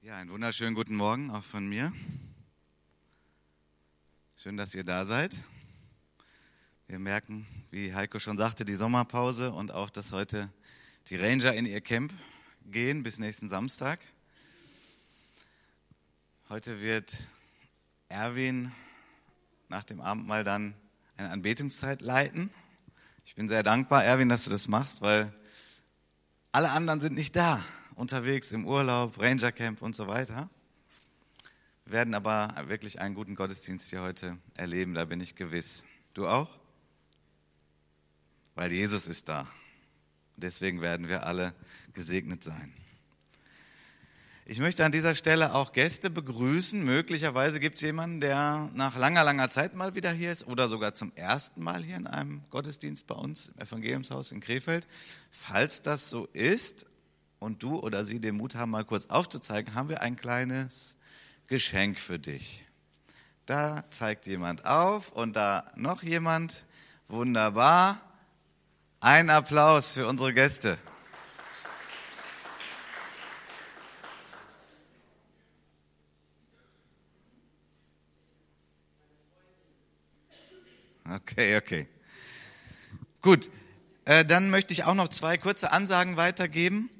Ja, 0.00 0.16
einen 0.16 0.30
wunderschönen 0.30 0.76
guten 0.76 0.94
Morgen 0.94 1.28
auch 1.32 1.42
von 1.42 1.68
mir. 1.68 1.92
Schön, 4.36 4.56
dass 4.56 4.72
ihr 4.72 4.84
da 4.84 5.04
seid. 5.04 5.42
Wir 6.86 7.00
merken, 7.00 7.48
wie 7.72 7.92
Heiko 7.92 8.20
schon 8.20 8.38
sagte, 8.38 8.64
die 8.64 8.76
Sommerpause 8.76 9.50
und 9.50 9.72
auch, 9.72 9.90
dass 9.90 10.12
heute 10.12 10.52
die 11.08 11.16
Ranger 11.16 11.52
in 11.52 11.66
ihr 11.66 11.80
Camp 11.80 12.12
gehen 12.66 13.02
bis 13.02 13.18
nächsten 13.18 13.48
Samstag. 13.48 13.98
Heute 16.48 16.80
wird 16.80 17.26
Erwin 18.08 18.70
nach 19.68 19.82
dem 19.82 20.00
Abendmahl 20.00 20.44
dann 20.44 20.74
eine 21.16 21.30
Anbetungszeit 21.30 22.02
leiten. 22.02 22.50
Ich 23.24 23.34
bin 23.34 23.48
sehr 23.48 23.64
dankbar, 23.64 24.04
Erwin, 24.04 24.28
dass 24.28 24.44
du 24.44 24.50
das 24.50 24.68
machst, 24.68 25.02
weil 25.02 25.34
alle 26.52 26.70
anderen 26.70 27.00
sind 27.00 27.16
nicht 27.16 27.34
da 27.34 27.64
unterwegs 27.98 28.52
im 28.52 28.64
Urlaub, 28.64 29.20
Rangercamp 29.20 29.82
und 29.82 29.96
so 29.96 30.06
weiter. 30.06 30.48
Wir 31.84 31.92
werden 31.92 32.14
aber 32.14 32.54
wirklich 32.68 33.00
einen 33.00 33.14
guten 33.14 33.34
Gottesdienst 33.34 33.90
hier 33.90 34.02
heute 34.02 34.38
erleben, 34.54 34.94
da 34.94 35.04
bin 35.04 35.20
ich 35.20 35.34
gewiss. 35.34 35.84
Du 36.14 36.28
auch? 36.28 36.48
Weil 38.54 38.72
Jesus 38.72 39.08
ist 39.08 39.28
da. 39.28 39.48
Deswegen 40.36 40.80
werden 40.80 41.08
wir 41.08 41.26
alle 41.26 41.54
gesegnet 41.92 42.44
sein. 42.44 42.72
Ich 44.46 44.60
möchte 44.60 44.84
an 44.84 44.92
dieser 44.92 45.14
Stelle 45.14 45.54
auch 45.54 45.72
Gäste 45.72 46.08
begrüßen. 46.08 46.82
Möglicherweise 46.82 47.58
gibt 47.58 47.76
es 47.76 47.82
jemanden, 47.82 48.20
der 48.20 48.70
nach 48.74 48.96
langer, 48.96 49.24
langer 49.24 49.50
Zeit 49.50 49.74
mal 49.74 49.94
wieder 49.94 50.12
hier 50.12 50.30
ist 50.30 50.46
oder 50.46 50.68
sogar 50.68 50.94
zum 50.94 51.12
ersten 51.16 51.62
Mal 51.62 51.82
hier 51.82 51.96
in 51.96 52.06
einem 52.06 52.42
Gottesdienst 52.50 53.06
bei 53.08 53.16
uns 53.16 53.48
im 53.48 53.60
Evangeliumshaus 53.60 54.30
in 54.32 54.40
Krefeld. 54.40 54.86
Falls 55.30 55.82
das 55.82 56.08
so 56.08 56.26
ist, 56.32 56.86
und 57.38 57.62
du 57.62 57.78
oder 57.78 58.04
sie 58.04 58.20
den 58.20 58.36
Mut 58.36 58.54
haben, 58.54 58.70
mal 58.70 58.84
kurz 58.84 59.06
aufzuzeigen, 59.06 59.74
haben 59.74 59.88
wir 59.88 60.02
ein 60.02 60.16
kleines 60.16 60.96
Geschenk 61.46 61.98
für 61.98 62.18
dich. 62.18 62.64
Da 63.46 63.84
zeigt 63.90 64.26
jemand 64.26 64.66
auf 64.66 65.10
und 65.12 65.34
da 65.34 65.72
noch 65.74 66.02
jemand. 66.02 66.66
Wunderbar. 67.08 68.00
Ein 69.00 69.30
Applaus 69.30 69.92
für 69.92 70.06
unsere 70.06 70.34
Gäste. 70.34 70.78
Okay, 81.10 81.56
okay. 81.56 81.88
Gut, 83.22 83.48
äh, 84.04 84.26
dann 84.26 84.50
möchte 84.50 84.74
ich 84.74 84.84
auch 84.84 84.94
noch 84.94 85.08
zwei 85.08 85.38
kurze 85.38 85.72
Ansagen 85.72 86.18
weitergeben. 86.18 86.90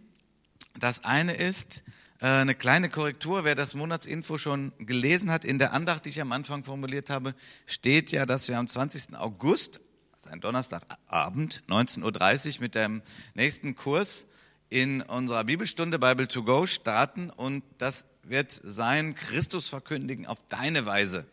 Das 0.78 1.04
eine 1.04 1.34
ist 1.34 1.82
äh, 2.20 2.26
eine 2.26 2.54
kleine 2.54 2.88
Korrektur. 2.88 3.44
Wer 3.44 3.54
das 3.54 3.74
Monatsinfo 3.74 4.38
schon 4.38 4.72
gelesen 4.78 5.30
hat, 5.30 5.44
in 5.44 5.58
der 5.58 5.72
Andacht, 5.72 6.04
die 6.04 6.10
ich 6.10 6.20
am 6.20 6.32
Anfang 6.32 6.64
formuliert 6.64 7.10
habe, 7.10 7.34
steht 7.66 8.12
ja, 8.12 8.26
dass 8.26 8.48
wir 8.48 8.58
am 8.58 8.68
20. 8.68 9.16
August, 9.16 9.80
also 10.16 10.30
ein 10.30 10.40
Donnerstagabend, 10.40 11.62
19.30 11.68 12.56
Uhr, 12.56 12.60
mit 12.60 12.74
dem 12.74 13.02
nächsten 13.34 13.74
Kurs 13.74 14.26
in 14.68 15.02
unserer 15.02 15.44
Bibelstunde 15.44 15.98
Bible 15.98 16.28
to 16.28 16.44
Go 16.44 16.66
starten. 16.66 17.30
Und 17.30 17.64
das 17.78 18.04
wird 18.22 18.52
sein 18.52 19.14
Christus 19.14 19.68
verkündigen 19.68 20.26
auf 20.26 20.38
deine 20.48 20.86
Weise. 20.86 21.26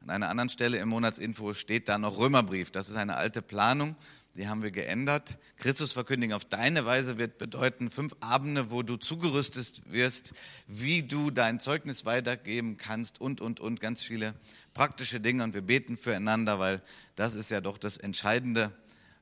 An 0.00 0.10
einer 0.10 0.28
anderen 0.28 0.48
Stelle 0.48 0.78
im 0.78 0.88
Monatsinfo 0.88 1.54
steht 1.54 1.88
da 1.88 1.98
noch 1.98 2.18
Römerbrief. 2.18 2.70
Das 2.70 2.88
ist 2.88 2.96
eine 2.96 3.16
alte 3.16 3.42
Planung 3.42 3.96
die 4.38 4.46
haben 4.46 4.62
wir 4.62 4.70
geändert. 4.70 5.36
Christus 5.56 5.92
verkündigen 5.92 6.32
auf 6.32 6.44
deine 6.44 6.86
Weise 6.86 7.18
wird 7.18 7.38
bedeuten, 7.38 7.90
fünf 7.90 8.14
Abende, 8.20 8.70
wo 8.70 8.84
du 8.84 8.96
zugerüstet 8.96 9.82
wirst, 9.90 10.32
wie 10.68 11.02
du 11.02 11.32
dein 11.32 11.58
Zeugnis 11.58 12.04
weitergeben 12.04 12.76
kannst 12.76 13.20
und, 13.20 13.40
und, 13.40 13.58
und, 13.58 13.80
ganz 13.80 14.04
viele 14.04 14.34
praktische 14.74 15.20
Dinge. 15.20 15.42
Und 15.42 15.54
wir 15.54 15.62
beten 15.62 15.96
füreinander, 15.96 16.60
weil 16.60 16.82
das 17.16 17.34
ist 17.34 17.50
ja 17.50 17.60
doch 17.60 17.78
das 17.78 17.96
Entscheidende, 17.96 18.72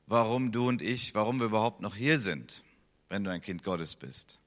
warum 0.05 0.51
du 0.51 0.67
und 0.67 0.83
ich, 0.83 1.15
warum 1.15 1.39
wir 1.39 1.47
überhaupt 1.47 1.81
noch 1.81 1.95
hier 1.95 2.19
sind, 2.19 2.63
wenn 3.09 3.23
du 3.23 3.31
ein 3.31 3.41
Kind 3.41 3.63
Gottes 3.63 3.95
bist. 3.95 4.39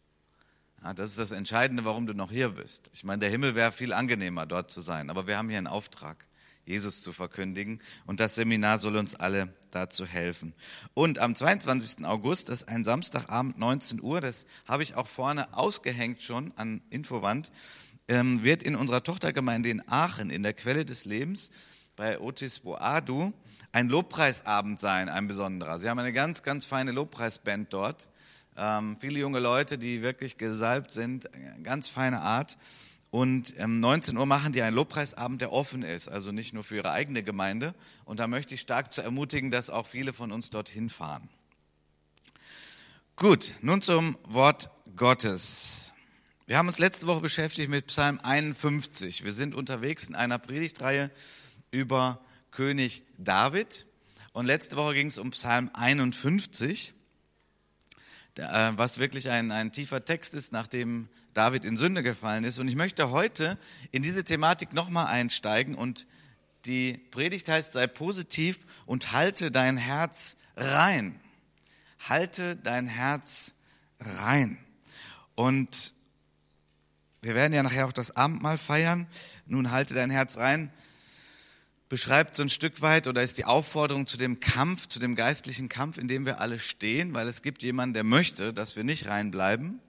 Ja, 0.84 0.94
das 0.94 1.10
ist 1.10 1.18
das 1.18 1.32
Entscheidende, 1.32 1.84
warum 1.84 2.06
du 2.06 2.14
noch 2.14 2.30
hier 2.30 2.50
bist. 2.50 2.90
Ich 2.94 3.02
meine, 3.02 3.18
der 3.18 3.30
Himmel 3.30 3.56
wäre 3.56 3.72
viel 3.72 3.92
angenehmer, 3.92 4.46
dort 4.46 4.70
zu 4.70 4.80
sein, 4.80 5.10
aber 5.10 5.26
wir 5.26 5.36
haben 5.36 5.48
hier 5.48 5.58
einen 5.58 5.66
Auftrag. 5.66 6.26
Jesus 6.70 7.02
zu 7.02 7.12
verkündigen. 7.12 7.80
Und 8.06 8.20
das 8.20 8.36
Seminar 8.36 8.78
soll 8.78 8.96
uns 8.96 9.14
alle 9.14 9.52
dazu 9.70 10.06
helfen. 10.06 10.54
Und 10.94 11.18
am 11.18 11.34
22. 11.34 12.06
August, 12.06 12.48
das 12.48 12.62
ist 12.62 12.68
ein 12.68 12.84
Samstagabend, 12.84 13.58
19 13.58 14.00
Uhr, 14.00 14.20
das 14.20 14.46
habe 14.66 14.82
ich 14.82 14.94
auch 14.94 15.06
vorne 15.06 15.52
ausgehängt 15.52 16.22
schon 16.22 16.52
an 16.56 16.80
Infowand, 16.90 17.52
ähm, 18.08 18.42
wird 18.42 18.62
in 18.62 18.76
unserer 18.76 19.02
Tochtergemeinde 19.02 19.68
in 19.68 19.86
Aachen, 19.88 20.30
in 20.30 20.42
der 20.42 20.54
Quelle 20.54 20.84
des 20.84 21.04
Lebens, 21.04 21.50
bei 21.96 22.18
Otis 22.18 22.60
Boadu, 22.60 23.32
ein 23.72 23.88
Lobpreisabend 23.88 24.80
sein, 24.80 25.08
ein 25.08 25.28
besonderer. 25.28 25.78
Sie 25.78 25.88
haben 25.88 25.98
eine 25.98 26.12
ganz, 26.12 26.42
ganz 26.42 26.64
feine 26.64 26.92
Lobpreisband 26.92 27.72
dort. 27.72 28.08
Ähm, 28.56 28.96
viele 28.98 29.20
junge 29.20 29.38
Leute, 29.38 29.78
die 29.78 30.02
wirklich 30.02 30.36
gesalbt 30.38 30.92
sind, 30.92 31.28
ganz 31.62 31.88
feine 31.88 32.20
Art. 32.20 32.58
Und 33.10 33.58
um 33.58 33.80
19 33.80 34.16
Uhr 34.16 34.26
machen 34.26 34.52
die 34.52 34.62
einen 34.62 34.76
Lobpreisabend, 34.76 35.40
der 35.40 35.52
offen 35.52 35.82
ist, 35.82 36.08
also 36.08 36.30
nicht 36.30 36.54
nur 36.54 36.62
für 36.62 36.76
ihre 36.76 36.92
eigene 36.92 37.24
Gemeinde. 37.24 37.74
Und 38.04 38.20
da 38.20 38.28
möchte 38.28 38.54
ich 38.54 38.60
stark 38.60 38.92
zu 38.92 39.02
ermutigen, 39.02 39.50
dass 39.50 39.68
auch 39.68 39.86
viele 39.86 40.12
von 40.12 40.30
uns 40.30 40.50
dorthin 40.50 40.88
fahren. 40.88 41.28
Gut, 43.16 43.54
nun 43.62 43.82
zum 43.82 44.16
Wort 44.24 44.70
Gottes. 44.94 45.92
Wir 46.46 46.56
haben 46.56 46.68
uns 46.68 46.78
letzte 46.78 47.06
Woche 47.06 47.20
beschäftigt 47.20 47.68
mit 47.68 47.88
Psalm 47.88 48.20
51. 48.22 49.24
Wir 49.24 49.32
sind 49.32 49.54
unterwegs 49.54 50.08
in 50.08 50.14
einer 50.14 50.38
Predigtreihe 50.38 51.10
über 51.70 52.20
König 52.52 53.04
David. 53.18 53.86
Und 54.32 54.46
letzte 54.46 54.76
Woche 54.76 54.94
ging 54.94 55.08
es 55.08 55.18
um 55.18 55.30
Psalm 55.30 55.70
51, 55.72 56.94
äh, 58.36 58.72
was 58.76 58.98
wirklich 58.98 59.28
ein, 59.30 59.50
ein 59.50 59.72
tiefer 59.72 60.04
Text 60.04 60.34
ist, 60.34 60.52
nachdem 60.52 61.08
David 61.34 61.64
in 61.64 61.76
Sünde 61.76 62.02
gefallen 62.02 62.44
ist. 62.44 62.58
Und 62.58 62.68
ich 62.68 62.76
möchte 62.76 63.10
heute 63.10 63.58
in 63.92 64.02
diese 64.02 64.24
Thematik 64.24 64.72
nochmal 64.72 65.06
einsteigen 65.06 65.74
und 65.74 66.06
die 66.66 66.98
Predigt 67.10 67.48
heißt, 67.48 67.72
sei 67.72 67.86
positiv 67.86 68.66
und 68.86 69.12
halte 69.12 69.50
dein 69.50 69.76
Herz 69.76 70.36
rein. 70.56 71.18
Halte 72.00 72.56
dein 72.56 72.86
Herz 72.86 73.54
rein. 73.98 74.58
Und 75.34 75.94
wir 77.22 77.34
werden 77.34 77.52
ja 77.52 77.62
nachher 77.62 77.86
auch 77.86 77.92
das 77.92 78.16
Abendmahl 78.16 78.58
feiern. 78.58 79.06
Nun 79.46 79.70
halte 79.70 79.94
dein 79.94 80.10
Herz 80.10 80.36
rein. 80.36 80.72
Beschreibt 81.88 82.36
so 82.36 82.42
ein 82.42 82.50
Stück 82.50 82.82
weit 82.82 83.08
oder 83.08 83.22
ist 83.22 83.36
die 83.36 83.44
Aufforderung 83.44 84.06
zu 84.06 84.16
dem 84.16 84.38
Kampf, 84.38 84.86
zu 84.86 85.00
dem 85.00 85.16
geistlichen 85.16 85.68
Kampf, 85.68 85.98
in 85.98 86.08
dem 86.08 86.24
wir 86.24 86.40
alle 86.40 86.58
stehen, 86.58 87.14
weil 87.14 87.26
es 87.26 87.42
gibt 87.42 87.62
jemanden, 87.62 87.94
der 87.94 88.04
möchte, 88.04 88.52
dass 88.54 88.76
wir 88.76 88.84
nicht 88.84 89.08
reinbleiben. 89.08 89.80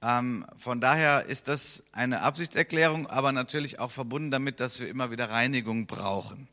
Ähm, 0.00 0.46
von 0.56 0.80
daher 0.80 1.26
ist 1.26 1.48
das 1.48 1.82
eine 1.92 2.20
Absichtserklärung, 2.20 3.08
aber 3.08 3.32
natürlich 3.32 3.80
auch 3.80 3.90
verbunden 3.90 4.30
damit, 4.30 4.60
dass 4.60 4.78
wir 4.80 4.88
immer 4.88 5.10
wieder 5.10 5.30
Reinigung 5.30 5.86
brauchen. 5.86 6.48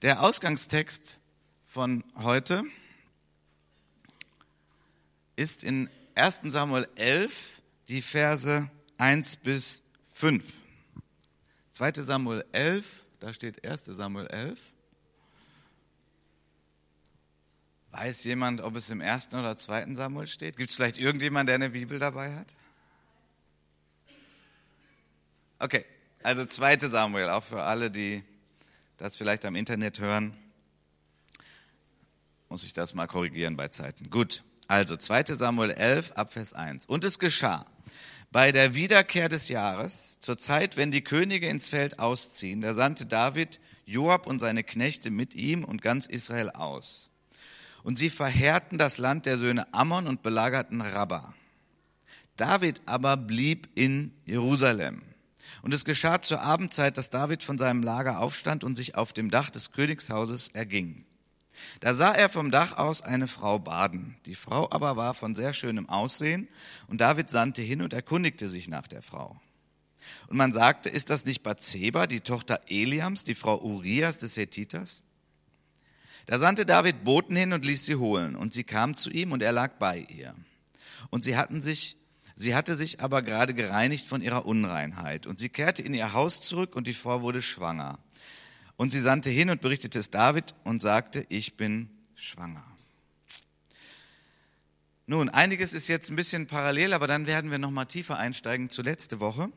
Der 0.00 0.22
Ausgangstext 0.22 1.20
von 1.64 2.02
heute 2.22 2.64
ist 5.36 5.64
in 5.64 5.90
1 6.14 6.40
Samuel 6.44 6.88
11 6.96 7.60
die 7.88 8.02
Verse 8.02 8.70
1 8.98 9.36
bis 9.36 9.82
5. 10.04 10.62
2 11.72 11.92
Samuel 12.02 12.44
11, 12.52 13.04
da 13.20 13.32
steht 13.32 13.66
1 13.66 13.84
Samuel 13.86 14.26
11. 14.28 14.58
Weiß 17.90 18.24
jemand, 18.24 18.62
ob 18.62 18.76
es 18.76 18.88
im 18.88 19.02
ersten 19.02 19.36
oder 19.36 19.56
zweiten 19.56 19.94
Samuel 19.94 20.26
steht? 20.26 20.56
Gibt 20.56 20.70
es 20.70 20.76
vielleicht 20.76 20.96
irgendjemand, 20.96 21.48
der 21.48 21.56
eine 21.56 21.70
Bibel 21.70 21.98
dabei 21.98 22.34
hat? 22.34 22.54
Okay, 25.62 25.84
also 26.24 26.44
2. 26.44 26.88
Samuel, 26.88 27.28
auch 27.28 27.44
für 27.44 27.62
alle, 27.62 27.88
die 27.88 28.24
das 28.96 29.16
vielleicht 29.16 29.44
am 29.44 29.54
Internet 29.54 30.00
hören, 30.00 30.36
muss 32.48 32.64
ich 32.64 32.72
das 32.72 32.94
mal 32.94 33.06
korrigieren 33.06 33.56
bei 33.56 33.68
Zeiten. 33.68 34.10
Gut, 34.10 34.42
also 34.66 34.96
2. 34.96 35.36
Samuel 35.36 35.70
11 35.70 36.12
Abvers 36.12 36.52
1. 36.52 36.86
Und 36.86 37.04
es 37.04 37.20
geschah 37.20 37.64
bei 38.32 38.50
der 38.50 38.74
Wiederkehr 38.74 39.28
des 39.28 39.48
Jahres, 39.48 40.18
zur 40.18 40.36
Zeit, 40.36 40.76
wenn 40.76 40.90
die 40.90 41.04
Könige 41.04 41.46
ins 41.46 41.68
Feld 41.68 42.00
ausziehen, 42.00 42.60
da 42.60 42.74
sandte 42.74 43.06
David 43.06 43.60
Joab 43.86 44.26
und 44.26 44.40
seine 44.40 44.64
Knechte 44.64 45.12
mit 45.12 45.36
ihm 45.36 45.62
und 45.62 45.80
ganz 45.80 46.06
Israel 46.06 46.50
aus. 46.50 47.08
Und 47.84 48.00
sie 48.00 48.10
verheerten 48.10 48.78
das 48.78 48.98
Land 48.98 49.26
der 49.26 49.38
Söhne 49.38 49.72
Ammon 49.72 50.08
und 50.08 50.24
belagerten 50.24 50.80
Rabbah. 50.80 51.34
David 52.36 52.80
aber 52.84 53.16
blieb 53.16 53.68
in 53.76 54.12
Jerusalem. 54.24 55.02
Und 55.62 55.72
es 55.72 55.84
geschah 55.84 56.20
zur 56.20 56.40
Abendzeit, 56.40 56.98
dass 56.98 57.10
David 57.10 57.42
von 57.42 57.56
seinem 57.56 57.82
Lager 57.82 58.18
aufstand 58.18 58.64
und 58.64 58.76
sich 58.76 58.96
auf 58.96 59.12
dem 59.12 59.30
Dach 59.30 59.48
des 59.48 59.70
Königshauses 59.70 60.48
erging. 60.48 61.04
Da 61.80 61.94
sah 61.94 62.12
er 62.12 62.28
vom 62.28 62.50
Dach 62.50 62.76
aus 62.76 63.02
eine 63.02 63.28
Frau 63.28 63.58
baden. 63.58 64.16
Die 64.26 64.34
Frau 64.34 64.68
aber 64.70 64.96
war 64.96 65.14
von 65.14 65.34
sehr 65.34 65.52
schönem 65.52 65.88
Aussehen, 65.88 66.48
und 66.88 67.00
David 67.00 67.30
sandte 67.30 67.62
hin 67.62 67.82
und 67.82 67.92
erkundigte 67.92 68.48
sich 68.48 68.68
nach 68.68 68.88
der 68.88 69.02
Frau. 69.02 69.40
Und 70.26 70.36
man 70.36 70.52
sagte, 70.52 70.88
ist 70.88 71.10
das 71.10 71.24
nicht 71.24 71.42
Bathseba, 71.42 72.06
die 72.06 72.20
Tochter 72.20 72.60
Eliams, 72.68 73.22
die 73.22 73.34
Frau 73.34 73.60
Urias 73.60 74.18
des 74.18 74.36
Hethiters? 74.36 75.02
Da 76.26 76.38
sandte 76.38 76.66
David 76.66 77.04
Boten 77.04 77.36
hin 77.36 77.52
und 77.52 77.64
ließ 77.64 77.84
sie 77.84 77.96
holen, 77.96 78.34
und 78.34 78.54
sie 78.54 78.64
kam 78.64 78.96
zu 78.96 79.10
ihm, 79.10 79.32
und 79.32 79.42
er 79.42 79.52
lag 79.52 79.78
bei 79.78 79.98
ihr. 79.98 80.34
Und 81.10 81.24
sie 81.24 81.36
hatten 81.36 81.62
sich, 81.62 81.96
sie 82.34 82.54
hatte 82.54 82.76
sich 82.76 83.00
aber 83.00 83.22
gerade 83.22 83.54
gereinigt 83.54 84.06
von 84.06 84.22
ihrer 84.22 84.46
Unreinheit, 84.46 85.26
und 85.26 85.38
sie 85.38 85.48
kehrte 85.48 85.82
in 85.82 85.94
ihr 85.94 86.12
Haus 86.12 86.40
zurück, 86.40 86.76
und 86.76 86.86
die 86.86 86.94
Frau 86.94 87.22
wurde 87.22 87.42
schwanger. 87.42 87.98
Und 88.76 88.90
sie 88.90 89.00
sandte 89.00 89.30
hin 89.30 89.50
und 89.50 89.60
berichtete 89.60 89.98
es 89.98 90.10
David 90.10 90.54
und 90.64 90.82
sagte, 90.82 91.26
ich 91.28 91.56
bin 91.56 91.90
schwanger. 92.14 92.64
Nun, 95.06 95.28
einiges 95.28 95.72
ist 95.72 95.88
jetzt 95.88 96.10
ein 96.10 96.16
bisschen 96.16 96.46
parallel, 96.46 96.92
aber 96.92 97.06
dann 97.06 97.26
werden 97.26 97.50
wir 97.50 97.58
noch 97.58 97.70
mal 97.70 97.84
tiefer 97.84 98.18
einsteigen 98.18 98.70
zu 98.70 98.82
letzte 98.82 99.20
Woche. 99.20 99.50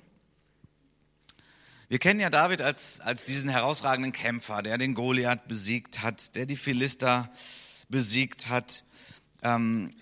Wir 1.88 2.00
kennen 2.00 2.20
ja 2.20 2.32
David 2.32 2.64
als, 2.64 3.00
als 3.00 3.26
diesen 3.26 3.48
herausragenden 3.48 4.12
Kämpfer, 4.12 4.64
der 4.64 4.80
den 4.80 4.96
Goliath 4.96 5.48
besiegt 5.48 6.02
hat, 6.02 6.36
der 6.36 6.48
die 6.48 6.56
Philister 6.56 7.32
besiegt 7.90 8.50
hat, 8.50 8.84
ähm, 9.44 9.94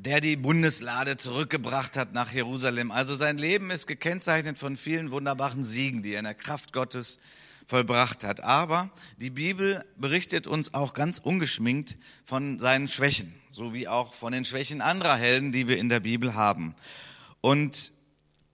der 0.00 0.20
die 0.20 0.36
Bundeslade 0.36 1.16
zurückgebracht 1.16 1.96
hat 1.96 2.12
nach 2.12 2.32
Jerusalem. 2.32 2.92
Also 2.92 3.16
sein 3.16 3.36
Leben 3.36 3.72
ist 3.72 3.88
gekennzeichnet 3.88 4.56
von 4.56 4.76
vielen 4.76 5.10
wunderbaren 5.10 5.64
Siegen, 5.64 6.02
die 6.02 6.12
er 6.12 6.20
in 6.20 6.24
der 6.24 6.34
Kraft 6.34 6.72
Gottes 6.72 7.18
vollbracht 7.66 8.22
hat. 8.22 8.40
Aber 8.40 8.90
die 9.16 9.30
Bibel 9.30 9.84
berichtet 9.96 10.46
uns 10.46 10.72
auch 10.72 10.94
ganz 10.94 11.18
ungeschminkt 11.18 11.98
von 12.24 12.60
seinen 12.60 12.86
Schwächen, 12.86 13.34
so 13.50 13.74
wie 13.74 13.88
auch 13.88 14.14
von 14.14 14.32
den 14.32 14.44
Schwächen 14.44 14.82
anderer 14.82 15.16
Helden, 15.16 15.50
die 15.50 15.66
wir 15.66 15.78
in 15.78 15.88
der 15.88 16.00
Bibel 16.00 16.34
haben. 16.34 16.76
Und 17.40 17.90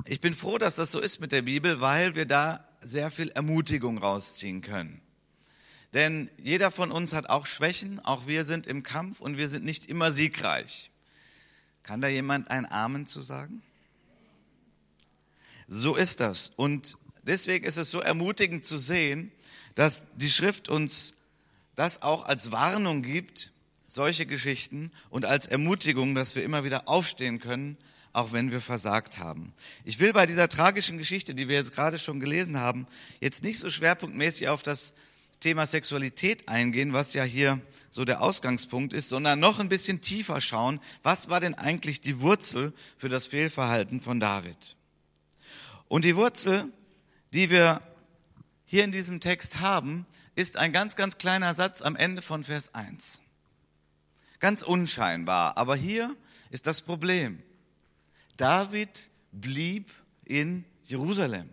ich 0.06 0.22
bin 0.22 0.32
froh, 0.32 0.56
dass 0.56 0.76
das 0.76 0.92
so 0.92 0.98
ist 0.98 1.20
mit 1.20 1.30
der 1.30 1.42
Bibel, 1.42 1.82
weil 1.82 2.16
wir 2.16 2.24
da 2.24 2.66
sehr 2.80 3.10
viel 3.10 3.28
Ermutigung 3.28 3.98
rausziehen 3.98 4.62
können. 4.62 5.02
Denn 5.92 6.30
jeder 6.38 6.70
von 6.70 6.90
uns 6.90 7.12
hat 7.12 7.28
auch 7.28 7.44
Schwächen, 7.44 8.00
auch 8.00 8.26
wir 8.26 8.46
sind 8.46 8.66
im 8.66 8.82
Kampf 8.82 9.20
und 9.20 9.36
wir 9.36 9.48
sind 9.48 9.66
nicht 9.66 9.84
immer 9.84 10.10
siegreich. 10.10 10.90
Kann 11.84 12.00
da 12.00 12.08
jemand 12.08 12.50
ein 12.50 12.70
Amen 12.70 13.06
zu 13.06 13.20
sagen? 13.20 13.62
So 15.68 15.94
ist 15.94 16.20
das. 16.20 16.50
Und 16.56 16.96
deswegen 17.22 17.64
ist 17.64 17.76
es 17.76 17.90
so 17.90 18.00
ermutigend 18.00 18.64
zu 18.64 18.78
sehen, 18.78 19.30
dass 19.74 20.04
die 20.16 20.30
Schrift 20.30 20.68
uns 20.68 21.14
das 21.76 22.02
auch 22.02 22.24
als 22.24 22.52
Warnung 22.52 23.02
gibt, 23.02 23.52
solche 23.88 24.26
Geschichten, 24.26 24.90
und 25.10 25.26
als 25.26 25.46
Ermutigung, 25.46 26.14
dass 26.14 26.34
wir 26.34 26.42
immer 26.42 26.64
wieder 26.64 26.88
aufstehen 26.88 27.38
können, 27.38 27.76
auch 28.14 28.32
wenn 28.32 28.50
wir 28.50 28.60
versagt 28.60 29.18
haben. 29.18 29.52
Ich 29.84 29.98
will 29.98 30.12
bei 30.12 30.24
dieser 30.26 30.48
tragischen 30.48 30.98
Geschichte, 30.98 31.34
die 31.34 31.48
wir 31.48 31.56
jetzt 31.56 31.72
gerade 31.72 31.98
schon 31.98 32.18
gelesen 32.18 32.58
haben, 32.58 32.86
jetzt 33.20 33.42
nicht 33.42 33.58
so 33.58 33.68
schwerpunktmäßig 33.68 34.48
auf 34.48 34.62
das 34.62 34.94
Thema 35.44 35.66
Sexualität 35.66 36.48
eingehen, 36.48 36.94
was 36.94 37.12
ja 37.12 37.22
hier 37.22 37.60
so 37.90 38.06
der 38.06 38.22
Ausgangspunkt 38.22 38.94
ist, 38.94 39.10
sondern 39.10 39.38
noch 39.38 39.60
ein 39.60 39.68
bisschen 39.68 40.00
tiefer 40.00 40.40
schauen, 40.40 40.80
was 41.02 41.28
war 41.28 41.38
denn 41.38 41.52
eigentlich 41.52 42.00
die 42.00 42.22
Wurzel 42.22 42.72
für 42.96 43.10
das 43.10 43.26
Fehlverhalten 43.26 44.00
von 44.00 44.20
David? 44.20 44.78
Und 45.86 46.06
die 46.06 46.16
Wurzel, 46.16 46.72
die 47.34 47.50
wir 47.50 47.82
hier 48.64 48.84
in 48.84 48.92
diesem 48.92 49.20
Text 49.20 49.60
haben, 49.60 50.06
ist 50.34 50.56
ein 50.56 50.72
ganz, 50.72 50.96
ganz 50.96 51.18
kleiner 51.18 51.54
Satz 51.54 51.82
am 51.82 51.94
Ende 51.94 52.22
von 52.22 52.42
Vers 52.42 52.74
1. 52.74 53.20
Ganz 54.38 54.62
unscheinbar, 54.62 55.58
aber 55.58 55.76
hier 55.76 56.16
ist 56.48 56.66
das 56.66 56.80
Problem. 56.80 57.42
David 58.38 59.10
blieb 59.30 59.92
in 60.24 60.64
Jerusalem. 60.84 61.50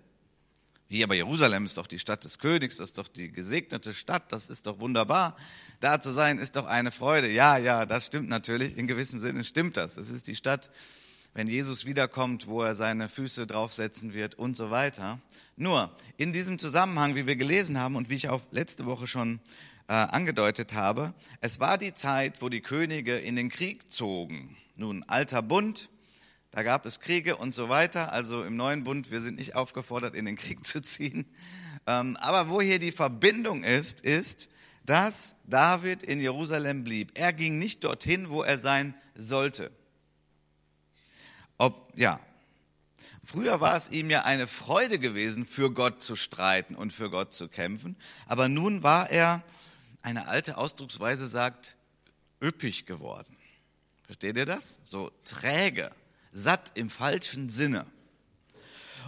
Wie, 0.92 1.06
aber 1.06 1.16
Jerusalem 1.16 1.66
ist 1.66 1.78
doch 1.78 1.88
die 1.88 2.00
Stadt 2.00 2.26
des 2.26 2.38
Königs, 2.38 2.76
das 2.76 2.90
ist 2.90 2.98
doch 2.98 3.08
die 3.08 3.32
gesegnete 3.32 3.94
Stadt, 3.94 4.34
das 4.34 4.50
ist 4.50 4.68
doch 4.68 4.80
wunderbar. 4.80 5.38
Da 5.80 6.02
zu 6.02 6.12
sein 6.12 6.38
ist 6.38 6.58
doch 6.58 6.66
eine 6.66 6.92
Freude. 6.92 7.32
Ja, 7.32 7.58
ja, 7.58 7.86
das 7.86 8.08
stimmt 8.08 8.28
natürlich, 8.28 8.78
in 8.78 8.88
gewissem 8.88 9.22
Sinne 9.22 9.46
stimmt 9.46 9.78
das. 9.78 9.96
Es 9.96 10.10
ist 10.10 10.28
die 10.28 10.36
Stadt, 10.36 10.70
wenn 11.34 11.48
Jesus 11.48 11.86
wiederkommt, 11.86 12.48
wo 12.48 12.62
er 12.62 12.76
seine 12.76 13.08
Füße 13.08 13.48
draufsetzen 13.48 14.14
wird 14.14 14.36
und 14.36 14.58
so 14.58 14.70
weiter. 14.70 15.22
Nur, 15.56 15.96
in 16.18 16.34
diesem 16.34 16.60
Zusammenhang, 16.60 17.16
wie 17.16 17.26
wir 17.26 17.38
gelesen 17.38 17.80
haben 17.80 17.96
und 17.96 18.10
wie 18.10 18.16
ich 18.16 18.28
auch 18.28 18.42
letzte 18.52 18.86
Woche 18.86 19.08
schon 19.08 19.40
äh, 19.88 19.94
angedeutet 19.94 20.74
habe, 20.74 21.14
es 21.40 21.62
war 21.62 21.78
die 21.78 21.94
Zeit, 21.94 22.42
wo 22.42 22.50
die 22.50 22.60
Könige 22.60 23.18
in 23.18 23.38
den 23.38 23.48
Krieg 23.48 23.90
zogen. 23.90 24.58
Nun, 24.76 25.04
alter 25.04 25.42
Bund, 25.42 25.88
da 26.52 26.64
gab 26.64 26.86
es 26.86 27.00
Kriege 27.00 27.38
und 27.38 27.56
so 27.56 27.70
weiter. 27.70 28.12
Also 28.12 28.44
im 28.44 28.58
neuen 28.58 28.84
Bund, 28.84 29.10
wir 29.10 29.22
sind 29.22 29.38
nicht 29.38 29.56
aufgefordert, 29.56 30.16
in 30.16 30.26
den 30.26 30.36
Krieg 30.36 30.66
zu 30.66 30.82
ziehen. 30.82 31.26
Ähm, 31.88 32.18
aber 32.18 32.50
wo 32.50 32.62
hier 32.62 32.78
die 32.78 32.92
Verbindung 32.92 33.64
ist, 33.64 34.02
ist, 34.02 34.50
dass 34.86 35.36
David 35.46 36.04
in 36.04 36.20
Jerusalem 36.20 36.84
blieb. 36.84 37.18
Er 37.18 37.32
ging 37.34 37.58
nicht 37.58 37.84
dorthin, 37.84 38.30
wo 38.30 38.44
er 38.44 38.60
sein 38.60 38.94
sollte. 39.16 39.72
Ob, 41.58 41.94
ja. 41.98 42.20
Früher 43.24 43.62
war 43.62 43.78
es 43.78 43.90
ihm 43.90 44.10
ja 44.10 44.24
eine 44.24 44.48
Freude 44.48 45.00
gewesen, 45.00 45.46
für 45.46 45.72
Gott 45.72 46.04
zu 46.04 46.16
streiten 46.16 46.76
und 46.76 46.92
für 46.92 47.10
Gott 47.10 47.34
zu 47.34 47.48
kämpfen. 47.48 47.96
Aber 48.26 48.50
nun 48.50 48.84
war 48.84 49.10
er, 49.10 49.44
eine 50.02 50.28
alte 50.28 50.58
Ausdrucksweise 50.58 51.28
sagt, 51.28 51.78
üppig 52.42 52.88
geworden. 52.88 53.38
Versteht 54.04 54.36
ihr 54.36 54.48
das? 54.48 54.80
So 54.84 55.12
träge 55.24 55.92
satt 56.32 56.72
im 56.76 56.90
falschen 56.90 57.50
Sinne. 57.50 57.86